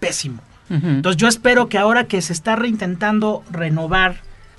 Pésimo. 0.00 0.42
Entonces 0.68 1.16
yo 1.16 1.28
espero 1.28 1.68
que 1.68 1.78
ahora 1.78 2.04
que 2.04 2.20
se 2.20 2.32
está 2.32 2.56
reintentando 2.56 3.44
renovar 3.52 4.16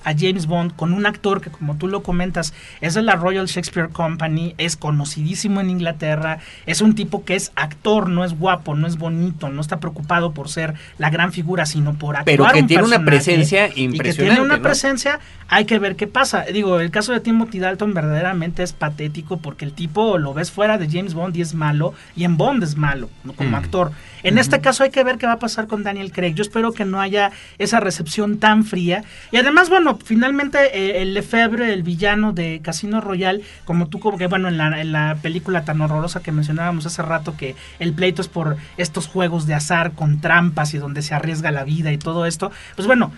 a 0.08 0.14
James 0.18 0.45
Bond 0.47 0.74
con 0.76 0.93
un 0.93 1.05
actor 1.05 1.41
que 1.41 1.49
como 1.49 1.76
tú 1.76 1.89
lo 1.89 2.01
comentas 2.01 2.53
es 2.80 2.93
de 2.93 3.01
la 3.01 3.18
Royal 3.18 3.45
Shakespeare 3.45 3.89
Company, 3.89 4.55
es 4.58 4.78
conocidísimo 4.78 5.60
en 5.60 5.70
Inglaterra, 5.70 6.39
es 6.66 6.80
un 6.80 6.95
tipo 6.95 7.26
que 7.26 7.36
es 7.36 7.51
actor, 7.55 8.08
no 8.10 8.24
es 8.24 8.39
guapo, 8.39 8.74
no 8.74 8.88
es 8.88 8.97
bonito, 8.97 9.49
no 9.49 9.60
está 9.60 9.82
preocupado 9.82 10.32
por 10.32 10.47
ser 10.47 10.76
la 10.97 11.10
gran 11.10 11.34
figura, 11.34 11.66
sino 11.66 11.93
por 11.95 12.16
actuar 12.16 12.26
Pero 12.26 12.45
que 12.53 12.62
un 12.62 12.68
tiene 12.68 12.84
una 12.84 13.03
presencia 13.03 13.66
Y 13.66 13.70
que 13.70 13.74
tiene 13.74 13.95
impresionante, 13.95 14.41
una 14.41 14.58
¿no? 14.58 14.64
presencia, 14.64 15.20
hay 15.49 15.66
que 15.66 15.78
ver 15.78 15.97
qué 15.97 16.08
pasa. 16.08 16.45
Digo, 16.53 16.80
el 16.80 16.89
caso 16.89 17.12
de 17.12 17.20
Timothy 17.20 17.60
Dalton 17.60 17.93
verdaderamente 17.93 18.64
es 18.64 18.72
patético 18.72 19.38
porque 19.38 19.66
el 19.66 19.74
tipo 19.74 20.18
lo 20.18 20.34
ves 20.34 20.51
fuera 20.51 20.78
de 20.78 20.88
James 20.89 21.14
Bond 21.16 21.36
y 21.36 21.41
es 21.41 21.53
malo, 21.53 21.93
y 22.16 22.24
en 22.24 22.38
Bond 22.38 22.64
es 22.64 22.78
malo, 22.78 23.10
¿no? 23.26 23.34
como 23.34 23.49
Mm. 23.49 23.55
actor. 23.55 23.91
En 24.24 24.38
este 24.38 24.60
caso 24.62 24.84
hay 24.84 24.89
que 24.89 25.03
ver 25.03 25.18
qué 25.18 25.26
va 25.26 25.34
a 25.34 25.39
pasar 25.39 25.68
con 25.68 25.84
Daniel 25.84 26.12
Craig. 26.12 26.34
Yo 26.34 26.41
espero 26.41 26.74
que 26.74 26.86
no 26.86 26.99
haya 26.99 27.32
esa 27.60 27.80
recepción 27.80 28.39
tan 28.39 28.66
fría. 28.66 29.03
Y 29.32 29.38
además, 29.38 29.70
bueno, 29.70 29.96
finalmente 30.03 30.57
eh, 30.77 31.01
el 31.01 31.13
Lefebvre, 31.13 31.73
el 31.73 31.83
villano 31.83 32.33
de 32.33 32.61
Casino 32.63 33.01
Royale, 33.01 33.43
como 33.65 33.87
tú, 33.87 33.99
como 33.99 34.17
que, 34.17 34.27
bueno, 34.27 34.47
en 34.47 34.57
la, 34.57 34.81
en 34.81 34.91
la 34.91 35.17
película 35.21 35.65
tan 35.65 35.81
horrorosa 35.81 36.21
que 36.21 36.31
mencionábamos 36.31 36.85
hace 36.85 37.01
rato, 37.01 37.35
que 37.37 37.55
el 37.79 37.93
pleito 37.93 38.21
es 38.21 38.27
por 38.27 38.57
estos 38.77 39.07
juegos 39.07 39.45
de 39.47 39.53
azar 39.53 39.93
con 39.93 40.21
trampas 40.21 40.73
y 40.73 40.77
donde 40.77 41.01
se 41.01 41.15
arriesga 41.15 41.51
la 41.51 41.63
vida 41.63 41.91
y 41.91 41.97
todo 41.97 42.25
esto, 42.25 42.51
pues 42.75 42.87
bueno, 42.87 43.11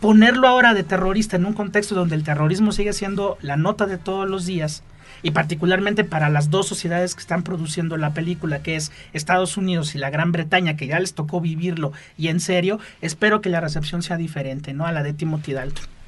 ponerlo 0.00 0.48
ahora 0.48 0.74
de 0.74 0.84
terrorista 0.84 1.36
en 1.36 1.46
un 1.46 1.52
contexto 1.52 1.94
donde 1.94 2.16
el 2.16 2.24
terrorismo 2.24 2.72
sigue 2.72 2.92
siendo 2.92 3.38
la 3.42 3.56
nota 3.56 3.86
de 3.86 3.98
todos 3.98 4.28
los 4.28 4.46
días 4.46 4.82
y 5.22 5.32
particularmente 5.32 6.04
para 6.04 6.30
las 6.30 6.50
dos 6.50 6.66
sociedades 6.66 7.14
que 7.14 7.20
están 7.20 7.42
produciendo 7.42 7.96
la 7.96 8.14
película, 8.14 8.62
que 8.62 8.76
es 8.76 8.92
Estados 9.12 9.56
Unidos 9.56 9.94
y 9.94 9.98
la 9.98 10.10
Gran 10.10 10.32
Bretaña, 10.32 10.76
que 10.76 10.86
ya 10.86 10.98
les 10.98 11.14
tocó 11.14 11.40
vivirlo 11.40 11.92
y 12.16 12.28
en 12.28 12.40
serio, 12.40 12.78
espero 13.00 13.40
que 13.40 13.50
la 13.50 13.60
recepción 13.60 14.02
sea 14.02 14.16
diferente, 14.16 14.72
¿no? 14.72 14.86
A 14.86 14.92
la 14.92 15.02
de 15.02 15.12
Timothy 15.12 15.52
Dalton. 15.52 15.99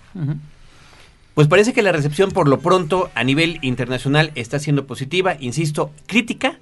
Pues 1.34 1.48
parece 1.48 1.72
que 1.72 1.82
la 1.82 1.92
recepción 1.92 2.30
por 2.30 2.48
lo 2.48 2.60
pronto 2.60 3.10
a 3.14 3.24
nivel 3.24 3.58
internacional 3.62 4.32
está 4.34 4.58
siendo 4.58 4.86
positiva, 4.86 5.36
insisto, 5.40 5.90
crítica 6.06 6.58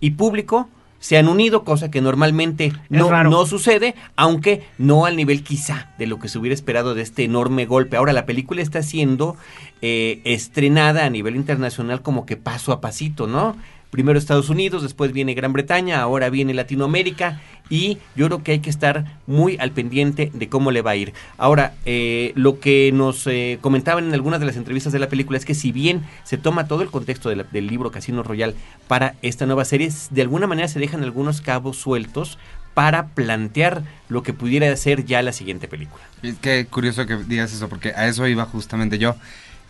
y 0.00 0.10
público 0.10 0.68
se 1.00 1.16
han 1.16 1.28
unido, 1.28 1.64
cosa 1.64 1.90
que 1.90 2.02
normalmente 2.02 2.72
no, 2.90 3.24
no 3.24 3.46
sucede, 3.46 3.94
aunque 4.16 4.66
no 4.76 5.06
al 5.06 5.16
nivel 5.16 5.42
quizá 5.42 5.90
de 5.98 6.06
lo 6.06 6.18
que 6.18 6.28
se 6.28 6.38
hubiera 6.38 6.54
esperado 6.54 6.94
de 6.94 7.00
este 7.00 7.24
enorme 7.24 7.64
golpe. 7.64 7.96
Ahora, 7.96 8.12
la 8.12 8.26
película 8.26 8.60
está 8.60 8.82
siendo 8.82 9.36
eh, 9.80 10.20
estrenada 10.24 11.06
a 11.06 11.10
nivel 11.10 11.36
internacional 11.36 12.02
como 12.02 12.26
que 12.26 12.36
paso 12.36 12.72
a 12.72 12.82
pasito, 12.82 13.26
¿no? 13.26 13.56
Primero 13.90 14.18
Estados 14.18 14.48
Unidos, 14.50 14.82
después 14.82 15.12
viene 15.12 15.34
Gran 15.34 15.52
Bretaña, 15.52 16.00
ahora 16.00 16.30
viene 16.30 16.54
Latinoamérica 16.54 17.40
y 17.68 17.98
yo 18.14 18.26
creo 18.26 18.42
que 18.44 18.52
hay 18.52 18.58
que 18.60 18.70
estar 18.70 19.18
muy 19.26 19.56
al 19.58 19.72
pendiente 19.72 20.30
de 20.32 20.48
cómo 20.48 20.70
le 20.70 20.80
va 20.82 20.92
a 20.92 20.96
ir. 20.96 21.12
Ahora, 21.38 21.74
eh, 21.86 22.32
lo 22.36 22.60
que 22.60 22.92
nos 22.92 23.26
eh, 23.26 23.58
comentaban 23.60 24.04
en 24.06 24.14
algunas 24.14 24.38
de 24.40 24.46
las 24.46 24.56
entrevistas 24.56 24.92
de 24.92 25.00
la 25.00 25.08
película 25.08 25.38
es 25.38 25.44
que 25.44 25.54
si 25.54 25.72
bien 25.72 26.02
se 26.22 26.38
toma 26.38 26.68
todo 26.68 26.82
el 26.82 26.90
contexto 26.90 27.30
del 27.30 27.66
libro 27.66 27.90
Casino 27.90 28.22
Royal 28.22 28.54
para 28.86 29.16
esta 29.22 29.46
nueva 29.46 29.64
serie, 29.64 29.90
de 30.10 30.22
alguna 30.22 30.46
manera 30.46 30.68
se 30.68 30.78
dejan 30.78 31.02
algunos 31.02 31.40
cabos 31.40 31.76
sueltos 31.76 32.38
para 32.74 33.08
plantear 33.08 33.82
lo 34.08 34.22
que 34.22 34.32
pudiera 34.32 34.74
ser 34.76 35.04
ya 35.04 35.20
la 35.22 35.32
siguiente 35.32 35.66
película. 35.66 36.02
Es 36.22 36.36
que 36.36 36.64
curioso 36.66 37.06
que 37.06 37.16
digas 37.16 37.52
eso, 37.52 37.68
porque 37.68 37.88
a 37.90 38.06
eso 38.06 38.26
iba 38.28 38.44
justamente 38.44 38.98
yo. 38.98 39.16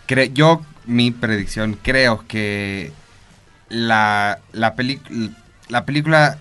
Cre- 0.07 0.33
yo, 0.35 0.61
mi 0.87 1.11
predicción, 1.11 1.79
creo 1.83 2.25
que 2.29 2.93
la, 3.71 4.41
la, 4.53 4.75
la 5.69 5.87
película 5.87 6.39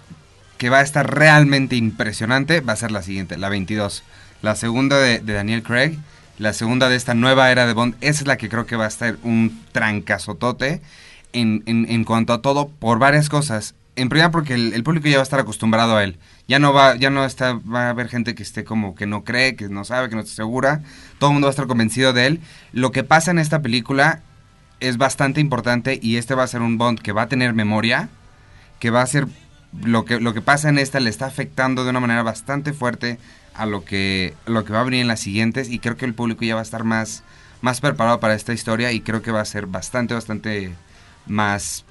que 0.60 0.70
va 0.70 0.80
a 0.80 0.84
estar 0.84 1.10
realmente 1.16 1.78
impresionante 1.78 2.60
va 2.60 2.74
a 2.74 2.76
ser 2.76 2.92
la 2.92 3.02
siguiente, 3.02 3.38
la 3.38 3.48
22. 3.48 4.04
La 4.42 4.56
segunda 4.56 5.00
de, 5.00 5.20
Daniel 5.20 5.64
Craig, 5.64 5.98
la 6.38 6.52
segunda 6.54 6.90
de 6.90 6.98
esta 6.98 7.14
nueva 7.14 7.50
era 7.52 7.66
de 7.66 7.74
Bond, 7.74 7.96
esa 8.02 8.22
es 8.22 8.28
la 8.28 8.38
que 8.38 8.50
creo 8.50 8.66
que 8.66 8.76
va 8.76 8.86
a 8.86 8.90
estar 8.90 9.18
un 9.24 9.64
trancazotote 9.72 10.82
en, 11.32 11.64
en, 11.66 11.90
en 11.90 12.04
cuanto 12.04 12.34
a 12.34 12.42
todo, 12.42 12.68
por 12.68 13.00
varias 13.00 13.30
cosas. 13.30 13.76
En 13.96 14.10
primera 14.10 14.32
porque 14.32 14.54
el, 14.54 14.74
el 14.74 14.84
público 14.84 15.08
ya 15.08 15.16
va 15.16 15.22
a 15.22 15.24
estar 15.24 15.40
acostumbrado 15.40 15.96
a 15.96 16.04
él. 16.04 16.18
Ya 16.48 16.60
no 16.60 16.74
va, 16.74 16.96
ya 16.96 17.10
no 17.10 17.26
está, 17.26 17.54
va 17.54 17.88
a 17.88 17.90
haber 17.90 18.10
gente 18.10 18.36
que 18.36 18.44
esté 18.44 18.64
como 18.64 18.96
que 18.96 19.06
no 19.06 19.24
cree, 19.24 19.56
que 19.56 19.70
no 19.70 19.86
sabe, 19.86 20.10
que 20.10 20.16
no 20.16 20.22
está 20.22 20.34
segura. 20.34 20.82
Todo 21.20 21.30
el 21.30 21.34
mundo 21.36 21.46
va 21.46 21.52
a 21.52 21.52
estar 21.52 21.68
convencido 21.68 22.12
de 22.12 22.28
él. 22.28 22.42
Lo 22.74 22.92
que 22.92 23.04
pasa 23.04 23.32
en 23.32 23.40
esta 23.40 23.62
película 23.62 24.22
es 24.80 24.98
bastante 24.98 25.42
importante 25.42 26.00
y 26.02 26.18
este 26.18 26.36
va 26.36 26.44
a 26.44 26.48
ser 26.48 26.62
un 26.62 26.78
Bond 26.78 27.00
que 27.00 27.12
va 27.12 27.24
a 27.24 27.28
tener 27.30 27.54
memoria, 27.54 28.10
que 28.80 28.90
va 28.90 29.02
a 29.02 29.08
ser 29.08 29.28
lo 29.84 30.06
que, 30.06 30.20
lo 30.20 30.34
que 30.34 30.42
pasa 30.42 30.70
en 30.70 30.80
esta 30.80 31.00
le 31.00 31.10
está 31.10 31.26
afectando 31.28 31.84
de 31.84 31.92
una 31.92 32.00
manera 32.00 32.24
bastante 32.24 32.74
fuerte 32.74 33.20
a 33.54 33.66
lo 33.66 33.84
que, 33.84 34.34
lo 34.46 34.64
que 34.64 34.74
va 34.74 34.82
a 34.82 34.84
venir 34.84 35.02
en 35.02 35.08
las 35.08 35.20
siguientes 35.20 35.70
y 35.70 35.80
creo 35.80 35.98
que 35.98 36.06
el 36.06 36.14
público 36.14 36.46
ya 36.46 36.56
va 36.56 36.62
a 36.62 36.64
estar 36.64 36.84
más, 36.84 37.24
más 37.62 37.82
preparado 37.82 38.20
para 38.20 38.34
esta 38.36 38.54
historia 38.54 38.92
y 38.92 39.02
creo 39.02 39.22
que 39.22 39.32
va 39.32 39.42
a 39.42 39.46
ser 39.46 39.66
bastante, 39.68 40.14
bastante 40.14 40.72
más 41.28 41.86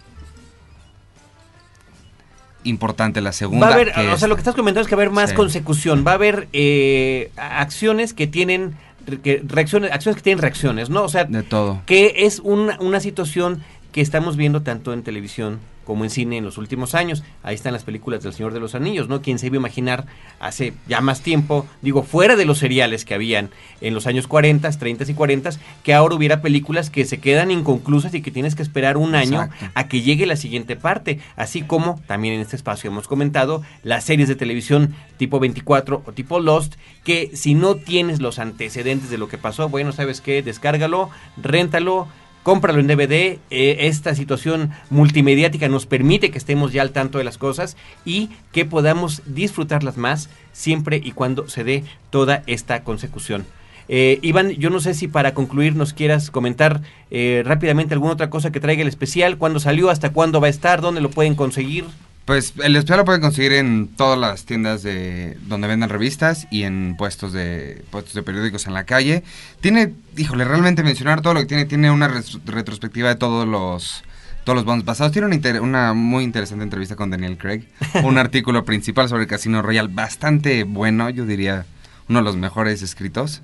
importante 2.64 3.20
la 3.20 3.32
segunda. 3.32 3.66
Va 3.66 3.72
a 3.72 3.74
haber, 3.74 3.92
que 3.92 4.08
o 4.08 4.16
sea, 4.18 4.28
lo 4.28 4.34
que 4.34 4.40
estás 4.40 4.54
comentando 4.54 4.82
es 4.82 4.88
que 4.88 4.96
va 4.96 5.02
a 5.02 5.04
haber 5.04 5.14
más 5.14 5.30
Sí. 5.30 5.36
consecución, 5.36 6.04
va 6.06 6.12
a 6.12 6.14
haber 6.14 6.48
eh, 6.52 7.30
acciones 7.36 8.12
que 8.14 8.26
tienen 8.26 8.76
que, 9.22 9.42
reacciones, 9.46 9.90
acciones 9.92 10.16
que 10.16 10.22
tienen 10.22 10.40
reacciones, 10.42 10.90
¿no? 10.90 11.04
O 11.04 11.08
sea, 11.08 11.24
De 11.24 11.42
todo. 11.42 11.82
que 11.86 12.14
es 12.18 12.40
una, 12.40 12.78
una 12.80 13.00
situación 13.00 13.62
que 13.92 14.00
estamos 14.00 14.36
viendo 14.36 14.62
tanto 14.62 14.92
en 14.92 15.02
televisión 15.02 15.60
como 15.88 16.04
en 16.04 16.10
cine 16.10 16.36
en 16.36 16.44
los 16.44 16.58
últimos 16.58 16.94
años. 16.94 17.24
Ahí 17.42 17.54
están 17.54 17.72
las 17.72 17.82
películas 17.82 18.22
del 18.22 18.34
Señor 18.34 18.52
de 18.52 18.60
los 18.60 18.74
Anillos, 18.74 19.08
¿no? 19.08 19.22
Quien 19.22 19.38
se 19.38 19.46
iba 19.46 19.54
a 19.54 19.56
imaginar 19.56 20.04
hace 20.38 20.74
ya 20.86 21.00
más 21.00 21.22
tiempo, 21.22 21.66
digo, 21.80 22.02
fuera 22.02 22.36
de 22.36 22.44
los 22.44 22.58
seriales 22.58 23.06
que 23.06 23.14
habían 23.14 23.48
en 23.80 23.94
los 23.94 24.06
años 24.06 24.26
40, 24.26 24.70
30 24.70 25.10
y 25.10 25.14
40, 25.14 25.50
que 25.82 25.94
ahora 25.94 26.14
hubiera 26.14 26.42
películas 26.42 26.90
que 26.90 27.06
se 27.06 27.20
quedan 27.20 27.50
inconclusas 27.50 28.12
y 28.12 28.20
que 28.20 28.30
tienes 28.30 28.54
que 28.54 28.62
esperar 28.62 28.98
un 28.98 29.14
año 29.14 29.44
Exacto. 29.44 29.70
a 29.74 29.88
que 29.88 30.02
llegue 30.02 30.26
la 30.26 30.36
siguiente 30.36 30.76
parte. 30.76 31.20
Así 31.36 31.62
como 31.62 31.98
también 32.06 32.34
en 32.34 32.40
este 32.40 32.56
espacio 32.56 32.90
hemos 32.90 33.08
comentado 33.08 33.62
las 33.82 34.04
series 34.04 34.28
de 34.28 34.36
televisión 34.36 34.94
tipo 35.16 35.40
24 35.40 36.02
o 36.04 36.12
tipo 36.12 36.38
Lost, 36.38 36.74
que 37.02 37.30
si 37.32 37.54
no 37.54 37.76
tienes 37.76 38.20
los 38.20 38.38
antecedentes 38.38 39.08
de 39.08 39.16
lo 39.16 39.28
que 39.28 39.38
pasó, 39.38 39.70
bueno, 39.70 39.92
¿sabes 39.92 40.20
qué? 40.20 40.42
Descárgalo, 40.42 41.08
réntalo, 41.38 42.08
cómpralo 42.42 42.80
en 42.80 42.86
DVD. 42.86 43.38
eh, 43.50 43.76
esta 43.80 44.14
situación 44.14 44.70
multimediática 44.90 45.68
nos 45.68 45.86
permite 45.86 46.30
que 46.30 46.38
estemos 46.38 46.72
ya 46.72 46.82
al 46.82 46.92
tanto 46.92 47.18
de 47.18 47.24
las 47.24 47.38
cosas 47.38 47.76
y 48.04 48.30
que 48.52 48.64
podamos 48.64 49.22
disfrutarlas 49.26 49.96
más 49.96 50.28
siempre 50.52 51.00
y 51.02 51.12
cuando 51.12 51.48
se 51.48 51.64
dé 51.64 51.84
toda 52.10 52.42
esta 52.46 52.84
consecución. 52.84 53.44
Eh, 53.88 54.18
Iván, 54.20 54.50
yo 54.50 54.68
no 54.68 54.80
sé 54.80 54.92
si 54.92 55.08
para 55.08 55.32
concluir 55.32 55.74
nos 55.74 55.94
quieras 55.94 56.30
comentar 56.30 56.82
eh, 57.10 57.42
rápidamente 57.44 57.94
alguna 57.94 58.12
otra 58.12 58.28
cosa 58.28 58.52
que 58.52 58.60
traiga 58.60 58.82
el 58.82 58.88
especial, 58.88 59.38
cuándo 59.38 59.60
salió, 59.60 59.88
hasta 59.88 60.10
cuándo 60.10 60.40
va 60.40 60.48
a 60.48 60.50
estar, 60.50 60.80
dónde 60.80 61.00
lo 61.00 61.10
pueden 61.10 61.34
conseguir. 61.34 61.86
Pues 62.28 62.52
el 62.62 62.76
especial 62.76 62.98
lo 62.98 63.04
pueden 63.06 63.22
conseguir 63.22 63.54
en 63.54 63.88
todas 63.88 64.18
las 64.18 64.44
tiendas 64.44 64.82
de 64.82 65.38
donde 65.46 65.66
vendan 65.66 65.88
revistas 65.88 66.46
y 66.50 66.64
en 66.64 66.94
puestos 66.98 67.32
de 67.32 67.82
puestos 67.90 68.12
de 68.12 68.22
periódicos 68.22 68.66
en 68.66 68.74
la 68.74 68.84
calle. 68.84 69.22
Tiene, 69.62 69.94
híjole, 70.14 70.44
realmente 70.44 70.82
mencionar 70.82 71.22
todo 71.22 71.32
lo 71.32 71.40
que 71.40 71.46
tiene, 71.46 71.64
tiene 71.64 71.90
una 71.90 72.06
res- 72.06 72.38
retrospectiva 72.44 73.08
de 73.08 73.14
todos 73.16 73.48
los 73.48 74.04
todos 74.44 74.56
los 74.56 74.66
bonds 74.66 74.84
pasados. 74.84 75.10
Tiene 75.12 75.24
una, 75.24 75.36
inter- 75.36 75.62
una 75.62 75.94
muy 75.94 76.22
interesante 76.22 76.64
entrevista 76.64 76.96
con 76.96 77.08
Daniel 77.08 77.38
Craig, 77.38 77.62
un 78.04 78.18
artículo 78.18 78.62
principal 78.66 79.08
sobre 79.08 79.22
el 79.22 79.28
Casino 79.28 79.62
Royal 79.62 79.88
bastante 79.88 80.64
bueno, 80.64 81.08
yo 81.08 81.24
diría 81.24 81.64
uno 82.10 82.18
de 82.18 82.24
los 82.26 82.36
mejores 82.36 82.82
escritos. 82.82 83.40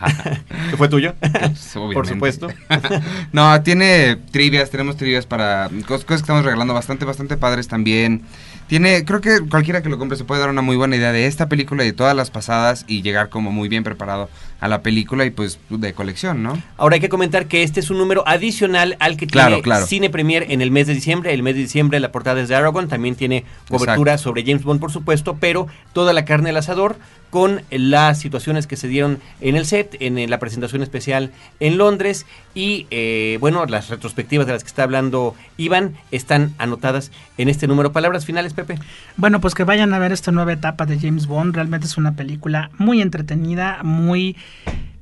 ¿Que 0.70 0.76
fue 0.76 0.88
tuyo? 0.88 1.14
Pues, 1.20 1.72
Por 1.94 2.06
supuesto. 2.06 2.48
no, 3.32 3.62
tiene 3.62 4.16
trivias, 4.30 4.70
tenemos 4.70 4.96
trivias 4.96 5.26
para 5.26 5.68
cos- 5.70 6.04
cosas 6.04 6.04
que 6.06 6.14
estamos 6.14 6.44
regalando 6.44 6.74
bastante, 6.74 7.04
bastante 7.04 7.36
padres 7.36 7.68
también. 7.68 8.22
Tiene, 8.66 9.04
creo 9.04 9.20
que 9.20 9.40
cualquiera 9.48 9.80
que 9.80 9.88
lo 9.88 9.96
compre 9.98 10.16
se 10.18 10.24
puede 10.24 10.40
dar 10.40 10.50
una 10.50 10.60
muy 10.62 10.76
buena 10.76 10.96
idea 10.96 11.12
de 11.12 11.26
esta 11.26 11.48
película 11.48 11.84
y 11.84 11.86
de 11.86 11.92
todas 11.92 12.16
las 12.16 12.30
pasadas 12.30 12.84
y 12.88 13.02
llegar 13.02 13.28
como 13.28 13.52
muy 13.52 13.68
bien 13.68 13.84
preparado 13.84 14.28
a 14.60 14.68
la 14.68 14.82
película 14.82 15.24
y 15.24 15.30
pues 15.30 15.58
de 15.68 15.92
colección, 15.92 16.42
¿no? 16.42 16.60
Ahora 16.76 16.94
hay 16.94 17.00
que 17.00 17.08
comentar 17.08 17.46
que 17.46 17.62
este 17.62 17.80
es 17.80 17.90
un 17.90 17.98
número 17.98 18.26
adicional 18.26 18.96
al 19.00 19.16
que 19.16 19.26
Claro, 19.26 19.48
tiene 19.56 19.62
claro. 19.62 19.86
Cine 19.86 20.10
Premier 20.10 20.46
en 20.48 20.62
el 20.62 20.70
mes 20.70 20.86
de 20.86 20.94
diciembre. 20.94 21.34
El 21.34 21.42
mes 21.42 21.54
de 21.54 21.62
diciembre 21.62 22.00
la 22.00 22.12
portada 22.12 22.40
es 22.40 22.48
de 22.48 22.54
Aragon, 22.54 22.88
también 22.88 23.16
tiene 23.16 23.44
cobertura 23.68 24.18
sobre 24.18 24.44
James 24.44 24.64
Bond, 24.64 24.80
por 24.80 24.92
supuesto, 24.92 25.36
pero 25.38 25.66
toda 25.92 26.12
la 26.12 26.24
carne 26.24 26.50
al 26.50 26.56
asador 26.56 26.96
con 27.30 27.62
las 27.70 28.18
situaciones 28.20 28.66
que 28.66 28.76
se 28.76 28.88
dieron 28.88 29.18
en 29.40 29.56
el 29.56 29.66
set, 29.66 29.96
en 30.00 30.16
eh, 30.16 30.28
la 30.28 30.38
presentación 30.38 30.82
especial 30.82 31.32
en 31.60 31.76
Londres 31.76 32.24
y, 32.54 32.86
eh, 32.90 33.36
bueno, 33.40 33.66
las 33.66 33.88
retrospectivas 33.88 34.46
de 34.46 34.54
las 34.54 34.62
que 34.62 34.68
está 34.68 34.84
hablando 34.84 35.34
Iván 35.58 35.94
están 36.12 36.54
anotadas 36.58 37.10
en 37.36 37.48
este 37.48 37.66
número. 37.66 37.92
Palabras 37.92 38.24
finales, 38.24 38.54
Pepe. 38.54 38.78
Bueno, 39.16 39.40
pues 39.40 39.54
que 39.54 39.64
vayan 39.64 39.92
a 39.92 39.98
ver 39.98 40.12
esta 40.12 40.32
nueva 40.32 40.52
etapa 40.52 40.86
de 40.86 40.98
James 40.98 41.26
Bond. 41.26 41.54
Realmente 41.54 41.86
es 41.86 41.98
una 41.98 42.14
película 42.14 42.70
muy 42.78 43.02
entretenida, 43.02 43.80
muy 43.82 44.36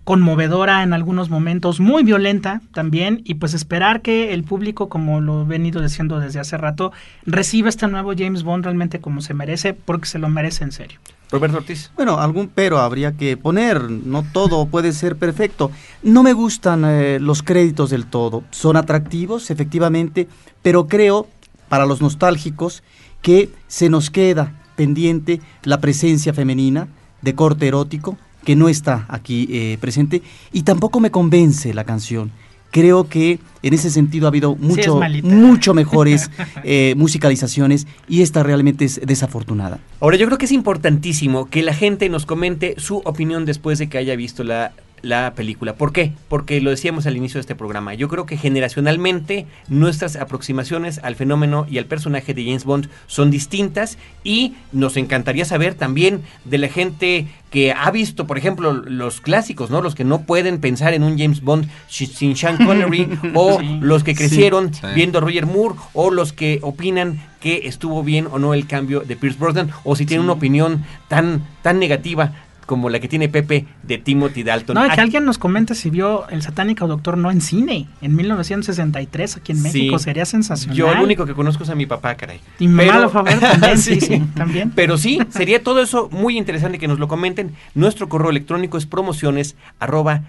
conmovedora 0.05 0.83
en 0.83 0.93
algunos 0.93 1.31
momentos, 1.31 1.81
muy 1.81 2.03
violenta 2.03 2.61
también, 2.73 3.23
y 3.25 3.35
pues 3.35 3.55
esperar 3.55 4.03
que 4.03 4.35
el 4.35 4.45
público, 4.45 4.89
como 4.91 5.21
lo 5.21 5.43
he 5.43 5.45
venido 5.47 5.81
diciendo 5.81 6.21
desde 6.21 6.41
hace 6.41 6.59
rato, 6.59 6.93
reciba 7.25 7.71
este 7.71 7.89
nuevo 7.89 8.13
James 8.17 8.43
Bond 8.43 8.65
realmente 8.65 9.01
como 9.01 9.23
se 9.23 9.33
merece, 9.33 9.73
porque 9.73 10.07
se 10.07 10.19
lo 10.19 10.29
merece 10.29 10.65
en 10.65 10.73
serio. 10.73 11.01
Roberto 11.31 11.57
Ortiz. 11.57 11.91
Bueno, 11.97 12.21
algún 12.21 12.49
pero 12.49 12.79
habría 12.79 13.13
que 13.13 13.37
poner, 13.37 13.91
no 13.91 14.25
todo 14.31 14.67
puede 14.67 14.93
ser 14.93 15.17
perfecto. 15.17 15.71
No 16.03 16.23
me 16.23 16.35
gustan 16.35 16.85
eh, 16.85 17.19
los 17.19 17.43
créditos 17.43 17.91
del 17.91 18.07
todo, 18.07 18.45
son 18.51 18.77
atractivos, 18.77 19.51
efectivamente, 19.51 20.29
pero 20.63 20.87
creo, 20.87 21.29
para 21.69 21.87
los 21.87 22.03
nostálgicos, 22.03 22.83
que 23.23 23.49
se 23.69 23.89
nos 23.89 24.11
queda 24.11 24.53
pendiente 24.77 25.41
la 25.63 25.81
presencia 25.81 26.35
femenina 26.35 26.89
de 27.23 27.35
corte 27.35 27.69
erótico, 27.69 28.19
que 28.45 28.57
no 28.57 28.69
está 28.69 29.07
aquí 29.09 29.49
eh, 29.51 29.79
presente, 29.81 30.23
y 30.53 30.63
tampoco 30.63 31.01
me 31.01 31.11
convence 31.11 31.75
la 31.75 31.85
canción. 31.85 32.31
Creo 32.71 33.09
que 33.09 33.39
en 33.63 33.73
ese 33.73 33.89
sentido 33.89 34.27
ha 34.27 34.31
habido 34.31 34.57
mucho, 34.57 35.01
mucho 35.23 35.75
mejores 35.83 36.29
eh, 36.65 36.95
musicalizaciones 36.97 37.87
y 38.09 38.23
esta 38.23 38.43
realmente 38.43 38.85
es 38.85 39.01
desafortunada. 39.05 39.79
Ahora, 40.01 40.17
yo 40.17 40.27
creo 40.27 40.39
que 40.39 40.47
es 40.47 40.53
importantísimo 40.53 41.49
que 41.49 41.63
la 41.63 41.73
gente 41.73 42.09
nos 42.09 42.27
comente 42.27 42.75
su 42.79 42.97
opinión 43.05 43.45
después 43.45 43.79
de 43.79 43.89
que 43.89 43.99
haya 43.99 44.17
visto 44.17 44.43
la, 44.43 44.73
la 45.05 45.35
película. 45.35 45.75
¿Por 45.75 45.93
qué? 45.93 46.13
Porque 46.29 46.61
lo 46.61 46.71
decíamos 46.71 47.07
al 47.07 47.17
inicio 47.17 47.39
de 47.39 47.43
este 47.43 47.55
programa. 47.55 47.95
Yo 47.95 48.09
creo 48.09 48.27
que 48.27 48.37
generacionalmente 48.37 49.47
nuestras 49.69 50.17
aproximaciones 50.17 50.99
al 51.03 51.15
fenómeno 51.17 51.67
y 51.71 51.79
al 51.79 51.85
personaje 51.87 52.35
de 52.35 52.45
James 52.45 52.65
Bond 52.65 52.89
son 53.07 53.31
distintas 53.31 53.99
y 54.25 54.55
nos 54.73 54.97
encantaría 54.97 55.45
saber 55.45 55.75
también 55.75 56.23
de 56.45 56.59
la 56.59 56.69
gente 56.69 57.27
que 57.51 57.73
ha 57.73 57.91
visto, 57.93 58.27
por 58.27 58.37
ejemplo, 58.37 58.73
los 58.73 59.21
clásicos, 59.21 59.71
¿no? 59.71 59.81
Los 59.81 59.95
que 59.95 60.03
no 60.03 60.23
pueden 60.23 60.59
pensar 60.59 60.93
en 60.93 61.05
un 61.05 61.17
James 61.17 61.41
Bond 61.41 61.69
sin 61.89 62.35
Sean 62.37 62.57
Connery 62.65 63.09
o 63.35 63.61
Sí. 63.61 63.79
los 63.81 64.03
que 64.03 64.15
crecieron 64.17 64.75
Sí. 64.75 64.81
viendo 64.97 65.19
a 65.19 65.21
Roger 65.21 65.47
Moore 65.47 65.77
o 65.93 66.11
los 66.11 66.33
que 66.33 66.59
opinan 66.63 67.21
que 67.41 67.69
estuvo 67.69 68.03
bien 68.03 68.27
o 68.33 68.39
no 68.39 68.55
el 68.55 68.67
cambio 68.67 69.01
de 69.01 69.17
Pierce 69.17 69.39
Brosnan 69.39 69.71
o 69.85 69.95
si 69.95 70.07
tienen 70.07 70.25
una 70.25 70.33
opinión 70.33 70.83
tan 71.09 71.47
tan 71.63 71.79
negativa 71.79 72.33
como 72.65 72.89
la 72.91 73.01
que 73.01 73.09
tiene 73.09 73.29
Pepe 73.29 73.67
de 73.83 73.99
Timothy 73.99 74.43
Dalton. 74.43 74.75
No, 74.75 74.85
que 74.85 75.01
Ah, 75.01 75.03
alguien 75.03 75.25
nos 75.25 75.39
comente 75.39 75.75
si 75.75 75.91
vio 75.91 76.29
El 76.29 76.43
satánico 76.43 76.87
doctor 76.87 77.17
no 77.19 77.31
en 77.31 77.41
cine, 77.41 77.87
en 78.03 78.15
1963 78.17 79.37
aquí 79.37 79.53
en 79.53 79.63
México, 79.63 79.99
Sí. 79.99 80.05
sería 80.05 80.25
sensacional. 80.25 80.77
Yo 80.77 80.93
el 80.93 81.01
único 81.01 81.27
que 81.27 81.35
conozco 81.35 81.65
es 81.65 81.71
a 81.71 81.75
mi 81.75 81.87
papá, 81.87 82.15
caray. 82.15 82.41
Y 82.59 82.69
mi 82.69 82.79
Pero- 82.85 83.11
ver 83.23 83.39
también, 83.41 83.79
sí, 83.79 84.01
Sí. 84.01 84.23
también. 84.35 84.71
Pero 84.75 84.97
sí, 84.99 85.19
sería 85.31 85.63
todo 85.63 85.81
eso 85.83 86.09
muy 86.13 86.37
interesante 86.39 86.79
que 86.79 86.89
nos 86.89 86.99
lo 86.99 87.09
comenten. 87.09 87.55
Nuestro 87.75 88.09
correo 88.09 88.31
electrónico 88.31 88.79
es 88.79 88.87
promociones 88.87 89.57
arroba 89.79 90.23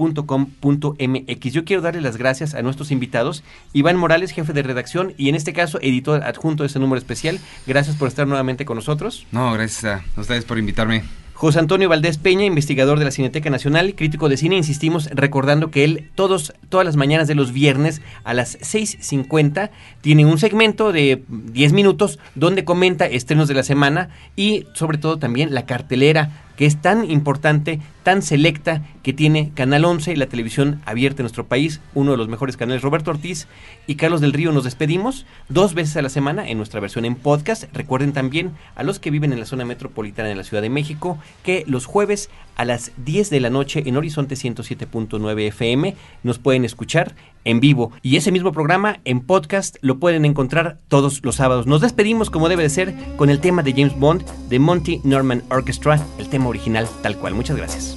cinemanet.com.mx. 0.00 1.52
Yo 1.52 1.64
quiero 1.64 1.82
darle 1.82 2.00
las 2.00 2.16
gracias 2.16 2.54
a 2.54 2.62
nuestros 2.62 2.90
invitados. 2.90 3.44
Iván 3.72 3.96
Morales, 3.96 4.32
jefe 4.32 4.52
de 4.52 4.62
redacción 4.62 5.12
y 5.16 5.28
en 5.28 5.34
este 5.34 5.52
caso 5.52 5.78
editor 5.82 6.22
adjunto 6.22 6.62
de 6.62 6.68
este 6.68 6.78
número 6.78 6.98
especial. 6.98 7.38
Gracias 7.66 7.96
por 7.96 8.08
estar 8.08 8.26
nuevamente 8.26 8.64
con 8.64 8.76
nosotros. 8.76 9.26
No, 9.32 9.52
gracias 9.52 9.84
a 9.84 10.20
ustedes 10.20 10.44
por 10.44 10.58
invitarme. 10.58 11.02
José 11.40 11.58
Antonio 11.58 11.88
Valdés 11.88 12.18
Peña, 12.18 12.44
investigador 12.44 12.98
de 12.98 13.06
la 13.06 13.10
Cineteca 13.10 13.48
Nacional, 13.48 13.94
crítico 13.94 14.28
de 14.28 14.36
cine, 14.36 14.58
insistimos 14.58 15.08
recordando 15.10 15.70
que 15.70 15.84
él 15.84 16.10
todos, 16.14 16.52
todas 16.68 16.84
las 16.84 16.96
mañanas 16.96 17.28
de 17.28 17.34
los 17.34 17.52
viernes 17.52 18.02
a 18.24 18.34
las 18.34 18.58
6.50 18.60 19.70
tiene 20.02 20.26
un 20.26 20.38
segmento 20.38 20.92
de 20.92 21.22
10 21.28 21.72
minutos 21.72 22.18
donde 22.34 22.66
comenta 22.66 23.06
estrenos 23.06 23.48
de 23.48 23.54
la 23.54 23.62
semana 23.62 24.10
y 24.36 24.66
sobre 24.74 24.98
todo 24.98 25.18
también 25.18 25.54
la 25.54 25.64
cartelera 25.64 26.42
que 26.60 26.66
es 26.66 26.76
tan 26.76 27.10
importante, 27.10 27.80
tan 28.02 28.20
selecta 28.20 28.82
que 29.02 29.14
tiene 29.14 29.50
Canal 29.54 29.82
11 29.82 30.12
y 30.12 30.16
la 30.16 30.26
televisión 30.26 30.82
abierta 30.84 31.22
en 31.22 31.24
nuestro 31.24 31.46
país, 31.46 31.80
uno 31.94 32.10
de 32.10 32.18
los 32.18 32.28
mejores 32.28 32.58
canales, 32.58 32.82
Roberto 32.82 33.10
Ortiz 33.10 33.48
y 33.86 33.94
Carlos 33.94 34.20
del 34.20 34.34
Río. 34.34 34.52
Nos 34.52 34.64
despedimos 34.64 35.24
dos 35.48 35.72
veces 35.72 35.96
a 35.96 36.02
la 36.02 36.10
semana 36.10 36.46
en 36.46 36.58
nuestra 36.58 36.78
versión 36.78 37.06
en 37.06 37.14
podcast. 37.14 37.64
Recuerden 37.72 38.12
también 38.12 38.50
a 38.74 38.82
los 38.82 38.98
que 38.98 39.10
viven 39.10 39.32
en 39.32 39.40
la 39.40 39.46
zona 39.46 39.64
metropolitana 39.64 40.28
de 40.28 40.34
la 40.34 40.44
Ciudad 40.44 40.60
de 40.60 40.68
México 40.68 41.16
que 41.44 41.64
los 41.66 41.86
jueves 41.86 42.28
a 42.56 42.66
las 42.66 42.92
10 42.98 43.30
de 43.30 43.40
la 43.40 43.48
noche 43.48 43.82
en 43.86 43.96
Horizonte 43.96 44.34
107.9 44.34 45.40
FM 45.46 45.96
nos 46.24 46.38
pueden 46.38 46.66
escuchar 46.66 47.14
en 47.44 47.60
vivo. 47.60 47.92
Y 48.02 48.16
ese 48.16 48.32
mismo 48.32 48.52
programa 48.52 48.98
en 49.04 49.20
podcast 49.20 49.76
lo 49.80 49.98
pueden 49.98 50.24
encontrar 50.24 50.78
todos 50.88 51.20
los 51.22 51.36
sábados. 51.36 51.66
Nos 51.66 51.80
despedimos 51.80 52.30
como 52.30 52.48
debe 52.48 52.62
de 52.62 52.70
ser 52.70 52.94
con 53.16 53.30
el 53.30 53.40
tema 53.40 53.62
de 53.62 53.72
James 53.72 53.98
Bond 53.98 54.24
de 54.48 54.58
Monty 54.58 55.00
Norman 55.04 55.42
Orchestra, 55.50 56.00
el 56.18 56.28
tema 56.28 56.48
original 56.48 56.88
tal 57.02 57.16
cual. 57.16 57.34
Muchas 57.34 57.56
gracias. 57.56 57.96